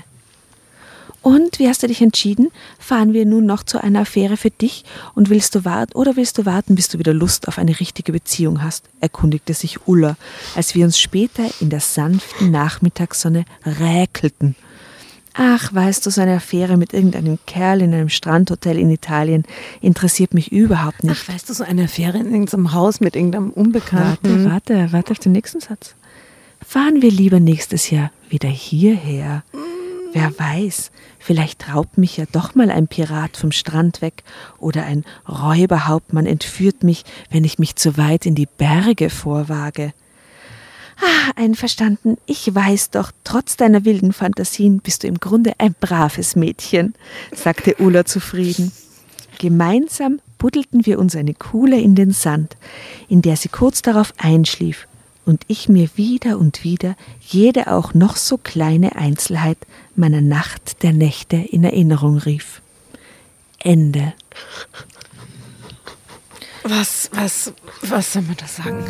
Und 1.22 1.60
wie 1.60 1.68
hast 1.68 1.84
du 1.84 1.88
dich 1.88 2.02
entschieden? 2.02 2.50
Fahren 2.78 3.14
wir 3.14 3.26
nun 3.26 3.46
noch 3.46 3.64
zu 3.64 3.84
einer 3.84 4.02
Affäre 4.02 4.38
für 4.38 4.52
dich 4.52 4.86
und 5.16 5.30
willst 5.30 5.54
du 5.56 5.66
warten 5.66 5.94
oder 5.94 6.16
willst 6.16 6.38
du 6.38 6.46
warten, 6.46 6.76
bis 6.76 6.88
du 6.88 7.00
wieder 7.00 7.14
Lust 7.14 7.48
auf 7.48 7.58
eine 7.58 7.80
richtige 7.80 8.12
Beziehung 8.12 8.64
hast? 8.64 8.86
erkundigte 9.02 9.54
sich 9.54 9.88
Ulla, 9.88 10.16
als 10.56 10.76
wir 10.76 10.86
uns 10.86 11.00
später 11.00 11.44
in 11.60 11.70
der 11.70 11.82
sanften 11.82 12.52
Nachmittagssonne 12.52 13.46
räkelten. 13.66 14.56
Ach, 15.34 15.74
weißt 15.74 16.06
du, 16.06 16.10
so 16.10 16.22
eine 16.22 16.36
Affäre 16.36 16.76
mit 16.76 16.94
irgendeinem 16.94 17.38
Kerl 17.46 17.82
in 17.82 17.94
einem 17.94 18.10
Strandhotel 18.10 18.78
in 18.78 18.90
Italien 18.90 19.44
interessiert 19.80 20.34
mich 20.34 20.52
überhaupt 20.52 21.04
nicht. 21.04 21.22
Ach, 21.24 21.34
weißt 21.34 21.50
du, 21.50 21.54
so 21.54 21.64
eine 21.64 21.84
Affäre 21.84 22.18
in 22.18 22.32
irgendeinem 22.32 22.74
Haus 22.74 23.00
mit 23.00 23.16
irgendeinem 23.16 23.52
Unbekannten. 23.52 24.46
Warte, 24.46 24.76
warte, 24.76 24.92
warte 24.92 25.12
auf 25.12 25.20
den 25.20 25.32
nächsten 25.32 25.60
Satz. 25.60 25.96
Fahren 26.66 27.02
wir 27.02 27.12
lieber 27.12 27.40
nächstes 27.40 27.90
Jahr 27.90 28.12
wieder 28.30 28.50
hierher. 28.50 29.44
Wer 30.12 30.38
weiß, 30.38 30.92
vielleicht 31.20 31.74
raubt 31.74 31.98
mich 31.98 32.18
ja 32.18 32.26
doch 32.32 32.56
mal 32.56 32.72
ein 32.72 32.88
Pirat 32.88 33.38
vom 33.38 33.52
Strand 33.52 34.02
weg 34.02 34.24
oder 34.58 34.86
ein 34.86 35.06
Räuberhauptmann 35.28 36.26
entführt 36.26 36.84
mich, 36.84 37.04
wenn 37.30 37.44
ich 37.44 37.60
mich 37.60 37.76
zu 37.76 37.98
weit 37.98 38.26
in 38.26 38.36
die 38.36 38.48
Berge 38.48 39.10
vorwage. 39.10 39.94
Ah, 41.02 41.32
einverstanden. 41.36 42.18
Ich 42.26 42.54
weiß 42.54 42.90
doch, 42.90 43.12
trotz 43.24 43.56
deiner 43.56 43.86
wilden 43.86 44.12
Fantasien 44.12 44.80
bist 44.80 45.04
du 45.04 45.08
im 45.08 45.20
Grunde 45.20 45.54
ein 45.58 45.76
braves 45.80 46.36
Mädchen, 46.36 46.94
sagte 47.34 47.76
Ulla 47.80 48.04
zufrieden. 48.06 48.72
Gemeinsam 49.38 50.20
buddelten 50.38 50.86
wir 50.86 51.00
uns 51.00 51.16
eine 51.16 51.34
Kuhle 51.34 51.80
in 51.80 51.96
den 51.96 52.12
Sand, 52.12 52.58
in 53.08 53.22
der 53.22 53.38
sie 53.38 53.48
kurz 53.48 53.82
darauf 53.82 54.14
einschlief 54.18 54.89
und 55.30 55.44
ich 55.48 55.70
mir 55.70 55.90
wieder 55.94 56.40
und 56.40 56.64
wieder 56.64 56.96
jede 57.22 57.72
auch 57.72 57.94
noch 57.94 58.16
so 58.16 58.40
kleine 58.40 58.96
Einzelheit 58.96 59.60
meiner 59.96 60.22
Nacht 60.22 60.82
der 60.82 60.92
Nächte 60.92 61.36
in 61.36 61.64
Erinnerung 61.64 62.18
rief. 62.18 62.64
Ende. 63.60 64.14
Was, 66.64 67.12
was, 67.14 67.54
was 67.84 68.14
soll 68.14 68.24
man 68.24 68.38
da 68.38 68.48
sagen? 68.48 68.84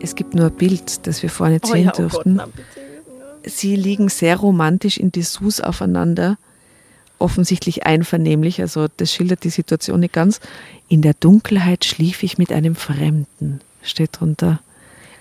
Es 0.00 0.14
gibt 0.14 0.36
nur 0.36 0.46
ein 0.46 0.54
Bild, 0.54 1.08
das 1.08 1.24
wir 1.24 1.30
vorhin 1.30 1.60
sehen 1.64 1.90
oh 1.92 1.96
durften. 1.96 2.36
Gott, 2.36 2.46
na, 2.46 2.46
bitte. 2.46 2.79
Sie 3.44 3.76
liegen 3.76 4.08
sehr 4.08 4.36
romantisch 4.36 4.98
in 4.98 5.12
Dessous 5.12 5.60
aufeinander, 5.60 6.36
offensichtlich 7.18 7.86
einvernehmlich, 7.86 8.60
also 8.60 8.86
das 8.96 9.12
schildert 9.12 9.44
die 9.44 9.50
Situation 9.50 10.00
nicht 10.00 10.14
ganz. 10.14 10.40
In 10.88 11.02
der 11.02 11.14
Dunkelheit 11.14 11.84
schlief 11.84 12.22
ich 12.22 12.38
mit 12.38 12.52
einem 12.52 12.74
Fremden, 12.74 13.60
steht 13.82 14.20
drunter. 14.20 14.60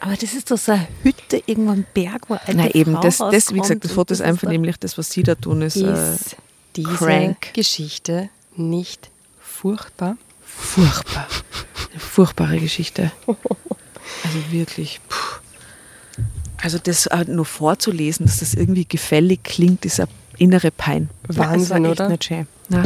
Aber 0.02 0.14
das 0.16 0.34
ist 0.34 0.50
doch 0.50 0.58
so 0.58 0.72
eine 0.72 0.88
Hütte 1.04 1.44
irgendwo 1.46 1.72
am 1.72 1.86
Berg, 1.94 2.30
wo 2.30 2.38
eine 2.46 2.64
Na 2.64 2.70
eben, 2.74 2.94
Frau 2.94 3.02
das, 3.02 3.18
das, 3.18 3.54
wie 3.54 3.60
gesagt, 3.60 3.84
das 3.84 3.92
Foto 3.92 4.14
ist 4.14 4.22
einvernehmlich, 4.22 4.78
das, 4.78 4.98
was 4.98 5.12
Sie 5.12 5.24
da 5.24 5.36
tun, 5.36 5.62
ist 5.62 5.76
äh, 5.76 6.16
Ist 6.16 6.38
diese 6.78 6.90
crank. 6.90 7.54
Geschichte 7.54 8.30
nicht 8.56 9.10
furchtbar? 9.42 10.18
furchtbar. 10.46 11.28
Eine 11.92 12.00
furchtbare 12.00 12.60
Geschichte. 12.60 13.12
Also 14.24 14.52
wirklich. 14.52 15.00
Puh. 15.08 15.16
Also 16.62 16.78
das 16.82 17.06
äh, 17.08 17.26
nur 17.28 17.46
vorzulesen, 17.46 18.26
dass 18.26 18.40
das 18.40 18.54
irgendwie 18.54 18.86
gefällig 18.86 19.44
klingt, 19.44 19.86
ist 19.86 20.00
eine 20.00 20.10
innere 20.38 20.72
Pein. 20.72 21.10
Wahnsinn, 21.28 21.60
das 21.60 21.70
war 21.70 21.78
echt 21.78 21.92
oder? 22.02 22.10
Nicht 22.10 22.24
schön. 22.26 22.48
Na, 22.70 22.84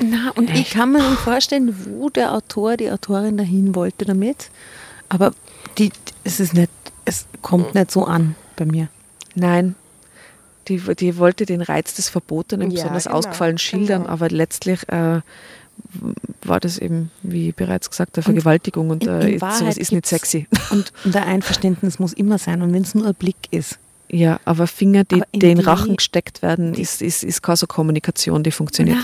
Na, 0.00 0.30
und 0.34 0.50
ich 0.50 0.70
kann 0.70 0.92
mir 0.92 0.98
nicht 1.08 1.20
vorstellen, 1.20 1.74
wo 1.86 2.10
der 2.10 2.32
Autor, 2.32 2.76
die 2.76 2.90
Autorin 2.90 3.36
dahin 3.36 3.74
wollte 3.74 4.04
damit. 4.04 4.50
Aber 5.08 5.32
die, 5.78 5.92
es 6.24 6.40
ist 6.40 6.54
nicht, 6.54 6.70
es 7.04 7.26
kommt 7.42 7.74
nicht 7.74 7.90
so 7.90 8.04
an 8.04 8.34
bei 8.56 8.64
mir. 8.64 8.88
nein. 9.34 9.74
Die, 10.68 10.78
die 10.78 11.18
wollte 11.18 11.44
den 11.44 11.60
Reiz 11.60 11.94
des 11.94 12.08
Verbotenen 12.08 12.70
Ja, 12.70 12.82
besonders 12.82 13.04
genau, 13.04 13.16
ausgefallen 13.16 13.58
schildern, 13.58 14.02
genau. 14.02 14.12
aber 14.12 14.28
letztlich 14.28 14.88
äh, 14.90 15.20
war 16.44 16.58
das 16.60 16.78
eben, 16.78 17.10
wie 17.22 17.52
bereits 17.52 17.88
gesagt, 17.90 18.16
eine 18.16 18.22
Vergewaltigung 18.22 18.90
und, 18.90 19.04
in- 19.04 19.08
äh, 19.08 19.38
sowas 19.38 19.76
ist 19.76 19.92
nicht 19.92 20.06
sexy. 20.06 20.46
Und, 20.70 20.92
und 21.04 21.14
der 21.14 21.26
Einverständnis 21.26 21.98
muss 21.98 22.12
immer 22.14 22.38
sein. 22.38 22.62
Und 22.62 22.72
wenn 22.72 22.82
es 22.82 22.94
nur 22.94 23.06
ein 23.06 23.14
Blick 23.14 23.36
ist. 23.50 23.78
Ja, 24.08 24.40
aber 24.44 24.66
Finger, 24.66 25.04
die 25.04 25.16
Aber 25.16 25.26
in 25.32 25.40
die 25.40 25.50
in 25.50 25.58
die- 25.58 25.64
Rachen 25.64 25.96
gesteckt 25.96 26.42
werden, 26.42 26.74
ist, 26.74 27.00
ist, 27.02 27.22
ist 27.24 27.42
keine 27.42 27.56
so 27.56 27.66
Kommunikation, 27.66 28.42
die 28.42 28.50
funktioniert. 28.50 28.98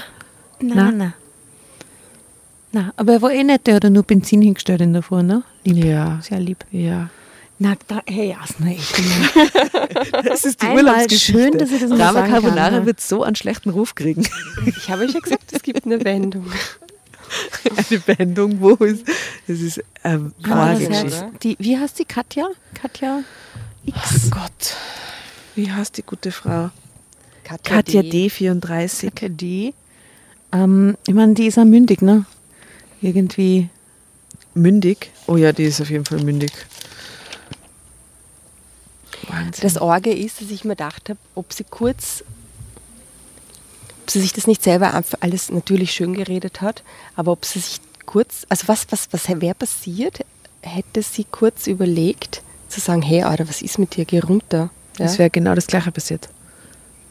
Na? 0.61 0.75
na, 0.75 0.91
na. 0.93 1.15
Na, 2.73 2.93
aber 2.97 3.15
er 3.15 3.23
war 3.23 3.33
eh 3.33 3.45
nicht, 3.45 3.67
der 3.67 3.77
hat 3.77 3.85
nur 3.85 4.03
Benzin 4.03 4.43
hingestellt 4.43 4.81
in 4.83 4.93
der 4.93 5.03
Früh, 5.03 5.23
ne? 5.23 5.43
Lieb. 5.65 5.85
Ja, 5.85 6.21
Sehr 6.23 6.41
lieb. 6.41 6.65
ja. 6.71 7.09
Na, 7.61 7.75
da, 7.89 8.03
hey, 8.07 8.29
Jasna, 8.29 8.71
ich 8.71 8.93
bin 8.93 9.05
Das 10.25 10.45
ist 10.45 10.63
Einmal 10.63 10.85
Urlaubsgeschichte. 10.85 11.43
schön, 11.43 11.59
dass 11.59 11.73
ich 11.73 11.81
das 11.81 11.91
Drama 11.91 12.13
sagen 12.13 12.33
kann, 12.33 12.43
Carbonara 12.43 12.77
ja. 12.77 12.87
wird 12.87 13.01
so 13.01 13.25
einen 13.25 13.35
schlechten 13.35 13.71
Ruf 13.71 13.97
kriegen. 13.97 14.29
Ich 14.65 14.89
habe 14.91 15.05
euch 15.05 15.13
ja 15.13 15.21
gesagt, 15.21 15.53
es 15.53 15.63
gibt 15.63 15.85
eine 15.85 16.05
Wendung. 16.05 16.47
Eine 17.77 18.19
Wendung, 18.19 18.59
wo 18.61 18.73
es. 18.83 19.01
Das 19.47 19.61
ist 19.61 19.85
ähm, 20.03 20.33
das 20.43 20.51
heißt, 20.51 20.89
Geschichte. 20.89 21.31
die, 21.43 21.57
wie 21.59 21.77
heißt 21.79 21.99
die 21.99 22.07
Katja? 22.07 22.49
Katja 22.73 23.23
X. 23.85 23.99
Ach 24.01 24.31
Gott. 24.31 24.77
Wie 25.55 25.71
heißt 25.71 25.99
die 25.99 26.03
gute 26.03 26.33
Frau? 26.33 26.71
Katja, 27.45 27.77
Katja 27.77 28.03
D. 28.03 28.29
D34. 28.29 29.11
Katja 29.11 29.29
D. 29.29 29.75
Ähm, 30.53 30.97
ich 31.07 31.13
meine, 31.13 31.35
die 31.35 31.49
ist 31.49 31.59
ja 31.59 31.67
mündig, 31.67 32.01
ne? 32.01 32.25
Irgendwie. 33.03 33.69
Mündig. 34.55 35.11
Oh 35.27 35.37
ja, 35.37 35.53
die 35.53 35.65
ist 35.65 35.83
auf 35.83 35.91
jeden 35.91 36.07
Fall 36.07 36.23
mündig. 36.23 36.53
Wahnsinn. 39.29 39.63
Das 39.63 39.79
Orge 39.79 40.13
ist, 40.13 40.41
dass 40.41 40.51
ich 40.51 40.65
mir 40.65 40.77
gedacht 40.77 41.09
habe, 41.09 41.19
ob 41.35 41.53
sie 41.53 41.65
kurz, 41.65 42.25
ob 44.03 44.11
sie 44.11 44.21
sich 44.21 44.33
das 44.33 44.47
nicht 44.47 44.63
selber 44.63 45.03
alles 45.21 45.51
natürlich 45.51 45.93
schön 45.93 46.15
geredet 46.15 46.61
hat, 46.61 46.83
aber 47.17 47.33
ob 47.33 47.45
sie 47.45 47.61
sich 47.61 47.81
kurz, 48.07 48.47
also 48.49 48.69
was, 48.69 48.87
was, 48.91 49.09
was 49.13 49.29
wäre 49.29 49.55
passiert, 49.55 50.25
hätte 50.63 51.03
sie 51.03 51.25
kurz 51.25 51.67
überlegt, 51.67 52.43
zu 52.69 52.81
sagen, 52.81 53.03
hey, 53.03 53.23
Alter, 53.23 53.49
was 53.49 53.63
ist 53.63 53.79
mit 53.79 53.97
dir, 53.97 54.05
geh 54.05 54.19
runter. 54.19 54.71
Ja? 54.99 55.07
Es 55.07 55.19
wäre 55.19 55.31
genau 55.31 55.55
das 55.55 55.67
Gleiche 55.67 55.93
passiert. 55.93 56.29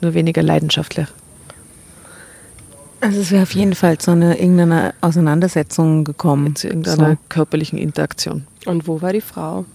Nur 0.01 0.13
weniger 0.13 0.43
leidenschaftlich. 0.43 1.07
Also 2.99 3.21
es 3.21 3.31
wäre 3.31 3.43
auf 3.43 3.53
jeden 3.53 3.75
Fall 3.75 3.97
zu 3.99 4.11
einer 4.11 4.39
irgendeiner 4.39 4.93
Auseinandersetzung 5.01 6.03
gekommen. 6.03 6.55
Zu 6.55 6.67
irgendeiner 6.67 7.17
körperlichen 7.29 7.77
Interaktion. 7.77 8.47
Und 8.65 8.87
wo 8.87 9.01
war 9.01 9.13
die 9.13 9.21
Frau? 9.21 9.65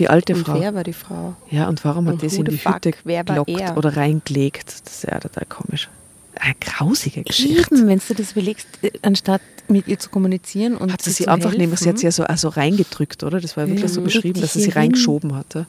Die 0.00 0.08
alte 0.08 0.34
Und 0.34 0.44
Frau. 0.46 0.58
wer 0.60 0.74
war 0.74 0.82
die 0.82 0.92
Frau? 0.94 1.36
Ja, 1.50 1.68
und 1.68 1.84
warum 1.84 2.06
hat 2.08 2.14
Und 2.14 2.22
who 2.32 2.36
in 2.36 2.44
die 2.46 2.58
fuck? 2.58 2.76
Hütte 2.76 2.92
gelockt 3.04 3.50
er? 3.50 3.76
oder 3.76 3.96
reingelegt? 3.96 4.66
Das 4.86 4.94
ist 4.94 5.02
ja 5.04 5.20
total 5.20 5.44
komisch. 5.48 5.88
Eine 6.36 6.54
grausige 6.58 7.22
Geschichte. 7.22 7.74
Eben, 7.74 7.86
wenn 7.86 8.00
du 8.08 8.14
das 8.14 8.32
überlegst, 8.32 8.66
äh, 8.82 8.90
anstatt 9.02 9.42
mit 9.68 9.86
ihr 9.88 9.98
zu 9.98 10.08
kommunizieren 10.08 10.76
und 10.76 10.90
Hat 10.92 11.02
sie 11.02 11.10
sie 11.10 11.28
einfach 11.28 11.52
nehmen, 11.54 11.76
sie 11.76 11.88
hat 11.88 11.98
sie 11.98 12.06
ja 12.06 12.12
so 12.12 12.24
also 12.24 12.48
reingedrückt, 12.48 13.22
oder? 13.24 13.40
Das 13.40 13.56
war 13.58 13.66
wirklich 13.66 13.82
Ja. 13.82 13.88
so 13.88 14.00
beschrieben, 14.00 14.40
dass 14.40 14.54
sie 14.54 14.62
sie 14.62 14.70
reingeschoben 14.70 15.34
hatte. 15.36 15.66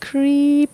Creep. 0.00 0.70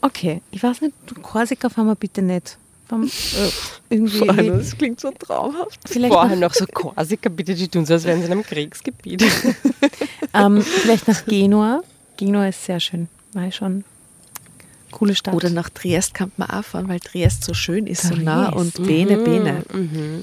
Okay, 0.00 0.42
ich 0.52 0.62
weiß 0.62 0.80
nicht, 0.82 0.94
Korsika 1.22 1.68
fahren 1.68 1.86
wir 1.88 1.94
bitte 1.96 2.22
nicht. 2.22 2.56
Fahren, 2.90 3.06
äh, 3.06 3.94
irgendwie, 3.94 4.48
das 4.48 4.76
klingt 4.76 5.00
so 5.00 5.10
traumhaft. 5.12 5.78
vielleicht, 5.88 6.12
Vorher 6.12 6.36
nach, 6.36 6.48
noch 6.48 6.54
so 6.54 6.66
Korsika, 6.66 7.28
bitte, 7.28 7.54
die 7.54 7.68
tun 7.68 7.86
so, 7.86 7.94
als 7.94 8.04
wären 8.04 8.18
sie 8.18 8.26
in 8.26 8.32
einem 8.32 8.42
Kriegsgebiet. 8.42 9.24
ähm, 10.34 10.60
vielleicht 10.62 11.08
nach 11.08 11.24
Genua. 11.24 11.82
Genua 12.16 12.48
ist 12.48 12.64
sehr 12.64 12.80
schön, 12.80 13.08
war 13.32 13.46
ich 13.46 13.54
schon. 13.56 13.84
Coole 14.90 15.14
Stadt. 15.14 15.34
Oder 15.34 15.50
nach 15.50 15.70
Triest 15.70 16.14
kann 16.14 16.32
man 16.36 16.50
auch 16.50 16.64
fahren, 16.64 16.88
weil 16.88 16.98
Triest 16.98 17.44
so 17.44 17.54
schön 17.54 17.86
ist, 17.86 18.02
so 18.02 18.08
Triest. 18.10 18.24
nah 18.24 18.48
und 18.50 18.74
Bene, 18.84 19.18
Bene. 19.18 19.64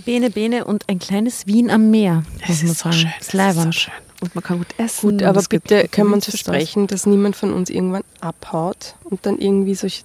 Bene 0.05 0.29
Bene 0.29 0.65
und 0.65 0.89
ein 0.89 0.99
kleines 0.99 1.47
Wien 1.47 1.71
am 1.71 1.89
Meer, 1.89 2.23
man 2.41 2.49
ist 2.49 2.67
so 2.67 2.73
sagen. 2.73 2.93
schön. 2.93 3.13
Das 3.19 3.33
es 3.33 3.55
ist 3.55 3.63
so 3.63 3.71
schön. 3.71 3.93
Und 4.19 4.35
man 4.35 4.43
kann 4.43 4.57
gut 4.57 4.67
essen. 4.77 5.11
Gut, 5.11 5.23
aber 5.23 5.41
bitte 5.47 5.87
können 5.87 6.09
wir 6.09 6.15
uns 6.15 6.25
versprechen, 6.25 6.87
dass 6.87 7.05
niemand 7.05 7.35
von 7.35 7.53
uns 7.53 7.69
irgendwann 7.69 8.03
abhaut 8.19 8.95
und 9.03 9.25
dann 9.25 9.37
irgendwie 9.37 9.75
solche 9.75 10.03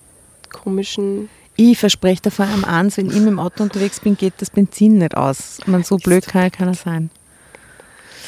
komischen. 0.53 1.29
Ich 1.57 1.79
verspreche 1.79 2.23
davon 2.23 2.49
am 2.49 2.65
eins, 2.65 2.97
wenn 2.97 3.07
ich 3.07 3.15
mit 3.17 3.27
dem 3.27 3.39
Auto 3.39 3.63
unterwegs 3.63 4.01
bin, 4.01 4.17
geht 4.17 4.35
das 4.39 4.51
Benzin 4.51 4.99
nicht 4.99 5.17
aus. 5.17 5.59
Man, 5.67 5.85
so 5.85 5.97
blöd 5.99 6.27
kann 6.27 6.43
ja 6.45 6.51
keiner 6.51 6.75
sein. 6.75 7.11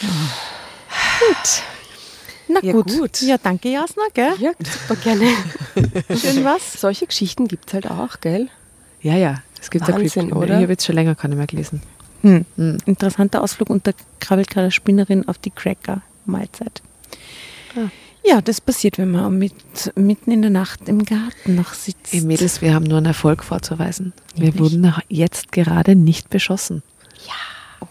Gut. 0.01 1.63
Na 2.49 2.61
Ja, 2.63 2.73
gut. 2.73 2.89
gut. 2.89 3.21
Ja, 3.23 3.39
danke 3.39 3.71
Jasna, 3.71 4.03
gell? 4.13 4.35
Ja, 4.39 4.53
super 4.63 4.97
gerne. 5.01 5.27
Schön 6.17 6.45
was. 6.45 6.75
Solche 6.81 7.07
Geschichten 7.07 7.49
gibt 7.49 7.69
es 7.69 7.75
halt 7.75 7.91
auch, 7.91 8.21
gell? 8.21 8.49
Ja, 9.01 9.17
ja. 9.17 9.43
Es 9.61 9.71
gibt 9.71 9.89
ja 9.89 9.95
Wahnsinn, 9.95 10.29
Creep. 10.29 10.37
oder? 10.37 10.57
Ich 10.57 10.63
habe 10.63 10.73
jetzt 10.73 10.85
schon 10.85 10.95
länger 10.95 11.15
keine 11.15 11.37
mehr 11.37 11.47
gelesen. 11.47 11.81
Hm. 12.23 12.45
Hm. 12.57 12.79
Interessanter 12.85 13.43
Ausflug 13.43 13.71
und 13.71 13.87
da 13.87 13.93
krabbelt 14.21 14.51
gerade 14.51 14.71
Spinnerin 14.71 15.27
auf 15.29 15.39
die 15.39 15.51
Cracker-Mahlzeit. 15.51 16.83
Ah. 17.77 17.89
Ja, 18.27 18.41
das 18.41 18.61
passiert, 18.61 18.97
wenn 18.99 19.11
man 19.11 19.39
mit, 19.39 19.55
mitten 19.97 20.31
in 20.31 20.41
der 20.41 20.51
Nacht 20.51 20.89
im 20.89 21.05
Garten 21.05 21.55
noch 21.57 21.75
sitzt. 21.75 22.15
Ey, 22.15 22.23
Mädels, 22.23 22.63
wir 22.63 22.75
haben 22.75 22.85
nur 22.85 22.97
einen 22.97 23.07
Erfolg 23.07 23.45
vorzuweisen. 23.45 24.15
Wir 24.35 24.47
Wirklich? 24.55 24.63
wurden 24.63 24.95
jetzt 25.09 25.53
gerade 25.53 25.95
nicht 25.95 26.31
beschossen. 26.31 26.83
Ja. 27.27 27.89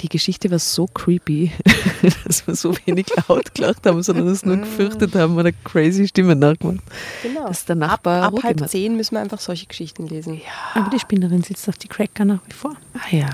Die 0.00 0.08
Geschichte 0.08 0.50
war 0.50 0.58
so 0.60 0.86
creepy, 0.86 1.50
dass 2.24 2.46
wir 2.46 2.54
so 2.54 2.76
wenig 2.84 3.06
laut 3.28 3.54
gelacht 3.54 3.84
haben, 3.86 4.02
sondern 4.02 4.28
uns 4.28 4.44
nur 4.44 4.58
gefürchtet 4.58 5.14
haben 5.16 5.36
oder 5.36 5.50
crazy 5.50 6.06
Stimmen 6.06 6.38
nachgemacht. 6.38 6.84
Genau. 7.22 7.48
Dass 7.48 7.64
der 7.64 7.76
Nachbar 7.76 8.22
Ab 8.22 8.34
rot 8.34 8.44
halb 8.44 8.68
zehn 8.68 8.96
müssen 8.96 9.16
wir 9.16 9.20
einfach 9.20 9.40
solche 9.40 9.66
Geschichten 9.66 10.06
lesen. 10.06 10.40
Aber 10.74 10.90
die 10.90 11.00
Spinnerin 11.00 11.42
sitzt 11.42 11.68
auf 11.68 11.78
die 11.78 11.88
Cracker 11.88 12.24
nach 12.24 12.40
wie 12.46 12.52
vor. 12.52 12.76
Ah 12.94 13.14
ja. 13.14 13.30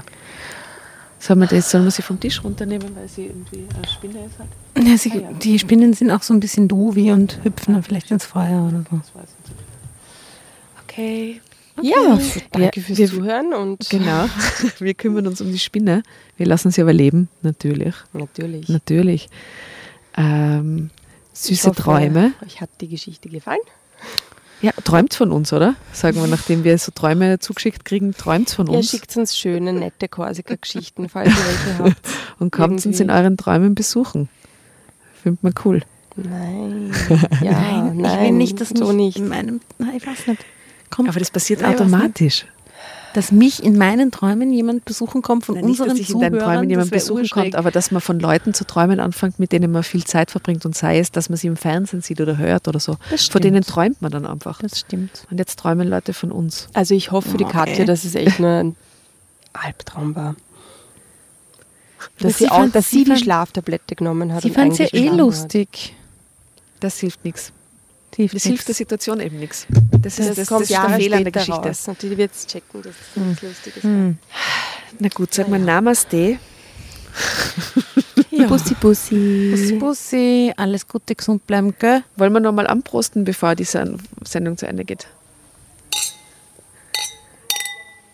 Sollen 1.23 1.39
wir, 1.41 1.47
das, 1.47 1.71
sollen 1.71 1.85
wir 1.85 1.91
sie 1.91 2.01
vom 2.03 2.19
Tisch 2.19 2.43
runternehmen, 2.43 2.97
weil 2.97 3.07
sie 3.07 3.27
irgendwie 3.27 3.67
eine 3.77 3.87
Spinne 3.87 4.25
ist? 4.25 4.39
Halt? 4.39 4.89
Ja, 4.89 4.97
sie, 4.97 5.13
Ah, 5.13 5.17
ja. 5.31 5.33
Die 5.35 5.59
Spinnen 5.59 5.93
sind 5.93 6.11
auch 6.11 6.23
so 6.23 6.33
ein 6.35 6.41
bisschen 6.41 6.67
dovi 6.67 7.13
und 7.13 7.45
hüpfen 7.45 7.75
dann 7.75 7.83
vielleicht 7.83 8.11
ins 8.11 8.25
Feuer 8.25 8.67
oder 8.67 8.83
so. 8.91 8.97
Ich 8.97 9.15
nicht. 9.15 9.61
Okay. 10.85 11.41
Ja, 11.83 12.19
danke 12.53 12.81
Ja, 12.81 12.83
fürs 12.87 12.99
wir- 12.99 13.09
Zuhören 13.09 13.53
und 13.55 13.87
Genau. 13.91 14.27
Wir 14.81 14.95
kümmern 14.95 15.27
uns 15.27 15.41
um 15.41 15.51
die 15.53 15.59
Spinne. 15.59 16.03
Wir 16.37 16.47
lassen 16.47 16.71
sie 16.71 16.81
aber 16.83 16.93
leben, 16.93 17.29
natürlich. 17.43 17.95
natürlich. 18.13 18.69
Natürlich. 18.69 19.29
Ähm, 20.17 20.91
Ich 21.33 21.41
süße 21.41 21.69
hoffe, 21.69 21.83
Träume. 21.83 22.33
Euch 22.45 22.61
hat 22.61 22.71
die 22.81 22.89
Geschichte 22.89 23.29
gefallen. 23.29 23.61
Ja, 24.63 24.73
träumt 24.85 25.15
von 25.15 25.33
uns, 25.33 25.53
oder? 25.53 25.75
Sagen 25.93 26.21
wir, 26.21 26.27
nachdem 26.27 26.65
wir 26.65 26.77
so 26.77 26.93
Träume 26.93 27.39
zugeschickt 27.39 27.85
kriegen, 27.85 28.13
träumt 28.13 28.51
von 28.51 28.67
Ihr 28.67 28.79
uns. 28.79 28.91
schickt 28.91 29.17
uns 29.17 29.37
schöne, 29.37 29.73
nette 29.73 30.07
Korsika-Geschichten, 30.09 31.09
falls 31.09 31.31
ihr 31.31 31.37
welche 31.37 31.79
habt. 31.85 32.09
und 32.39 32.53
kommt 32.53 32.73
uns 32.75 32.85
irgendwie. 32.85 33.03
in 33.05 33.11
euren 33.11 33.37
Träumen 33.39 33.75
besuchen. 33.75 34.29
Findet 35.23 35.43
man 35.43 35.55
cool. 35.65 35.83
Nein. 36.17 36.93
Ja, 37.43 37.53
nein, 37.53 37.97
nein, 37.97 38.15
ich 38.15 38.21
will 38.21 38.33
nicht, 38.33 38.61
dass 38.61 38.69
so 38.71 38.93
nicht. 38.93 39.17
in 39.17 39.29
meinem, 39.29 39.61
nein, 39.79 39.93
ich 39.97 40.07
weiß 40.07 40.27
nicht. 40.27 40.45
Kommt, 40.91 41.09
Aber 41.09 41.19
das 41.21 41.31
passiert 41.31 41.63
Nein, 41.63 41.75
automatisch. 41.75 42.47
Dass 43.15 43.33
mich 43.33 43.63
in 43.63 43.77
meinen 43.77 44.11
Träumen 44.13 44.53
jemand 44.53 44.85
besuchen 44.85 45.21
kommt 45.23 45.45
von 45.45 45.57
Nein, 45.57 45.65
nicht, 45.65 45.81
unseren 45.81 45.89
dass 45.89 45.97
sich 45.99 46.11
in 46.11 46.21
deinen 46.21 46.35
Zuhörern, 46.35 46.55
Träumen 46.55 46.71
jemand 46.71 46.91
besuchen 46.91 47.21
urschräg. 47.23 47.43
kommt, 47.45 47.57
aber 47.57 47.71
dass 47.71 47.91
man 47.91 48.01
von 48.01 48.21
Leuten 48.21 48.55
zu 48.55 48.65
träumen 48.65 49.01
anfängt, 49.01 49.39
mit 49.41 49.51
denen 49.53 49.73
man 49.73 49.83
viel 49.83 50.05
Zeit 50.05 50.31
verbringt 50.31 50.65
und 50.65 50.77
sei 50.77 50.99
es, 51.01 51.11
dass 51.11 51.29
man 51.29 51.37
sie 51.37 51.49
im 51.49 51.57
Fernsehen 51.57 52.03
sieht 52.03 52.21
oder 52.21 52.37
hört 52.39 52.69
oder 52.69 52.79
so. 52.79 52.97
Das 53.11 53.27
Von 53.29 53.43
denen 53.43 53.63
träumt 53.65 54.01
man 54.01 54.13
dann 54.13 54.27
einfach. 54.27 54.61
Das 54.61 54.79
stimmt. 54.81 55.27
Und 55.31 55.39
jetzt 55.39 55.59
träumen 55.59 55.89
Leute 55.89 56.13
von 56.13 56.31
uns. 56.31 56.69
Also 56.73 56.95
ich 56.95 57.11
hoffe 57.11 57.31
für 57.31 57.37
die 57.37 57.45
Katja, 57.45 57.85
dass 57.85 58.05
es 58.05 58.15
echt 58.15 58.39
nur 58.39 58.49
ein 58.51 58.77
Albtraum 59.53 60.15
war. 60.15 60.37
Dass 62.21 62.39
sie 62.39 62.45
sie, 62.45 62.51
auch, 62.51 62.59
fand- 62.61 62.75
dass 62.75 62.91
sie 62.91 62.99
sie 62.99 63.05
die 63.05 63.11
fand- 63.11 63.21
Schlaftablette 63.23 63.95
genommen 63.97 64.33
hat. 64.33 64.43
Sie 64.43 64.49
und 64.49 64.55
fand 64.55 64.73
es 64.73 64.79
ja 64.79 64.87
eh 64.93 65.09
lustig. 65.09 65.95
Das 66.81 66.99
hilft 66.99 67.25
nichts. 67.25 67.53
Die 68.15 68.27
Das 68.27 68.43
hilft 68.43 68.67
der 68.69 68.75
Situation 68.75 69.21
eben 69.21 69.39
nichts. 69.39 69.67
Das, 70.03 70.19
Hat. 70.19 70.21
ist, 70.21 70.29
Das, 70.31 70.37
das, 70.37 70.49
kommt 70.49 70.61
das 70.63 70.71
ist 70.71 70.77
der 70.77 70.77
Jahre 70.85 70.95
Fehler 71.01 71.17
an 71.19 71.23
der 71.25 71.33
Geschichte. 71.33 71.61
raus. 71.69 71.89
Und 71.89 72.03
die 72.03 72.17
wird 72.19 72.33
es 72.35 72.47
checken, 72.47 72.83
dass 72.83 72.95
das 73.15 73.25
nichts 73.25 73.43
Lustiges 73.43 73.83
Hm. 73.85 74.19
Na 74.99 75.09
gut, 75.09 75.33
sag 75.33 75.49
mal 75.49 75.59
Namaste. 75.61 76.39
Ja. 78.31 78.47
Bussi, 78.47 78.75
Bussi. 78.75 79.51
Bussi, 79.51 79.73
Bussi, 79.75 80.53
alles 80.57 80.87
Gute, 80.89 81.15
gesund 81.15 81.47
bleiben, 81.47 81.75
gell? 81.79 82.03
Wollen 82.17 82.33
wir 82.33 82.41
nochmal 82.41 82.67
anprosten, 82.67 83.25
bevor 83.25 83.55
die 83.55 83.65
Sen- 83.65 84.01
Sendung 84.25 84.57
zu 84.57 84.67
Ende 84.67 84.85
geht? 84.85 85.07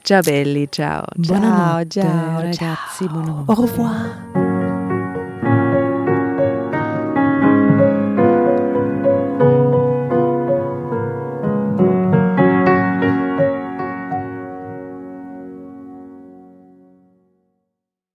Ciao 0.04 0.22
belli, 0.22 0.68
ciao. 0.70 1.04
Ciao, 1.24 1.84
ciao, 1.84 2.38
ragazzi, 2.40 3.08
buonanotte. 3.08 3.48
Au 3.52 3.54
revoir. 3.54 4.45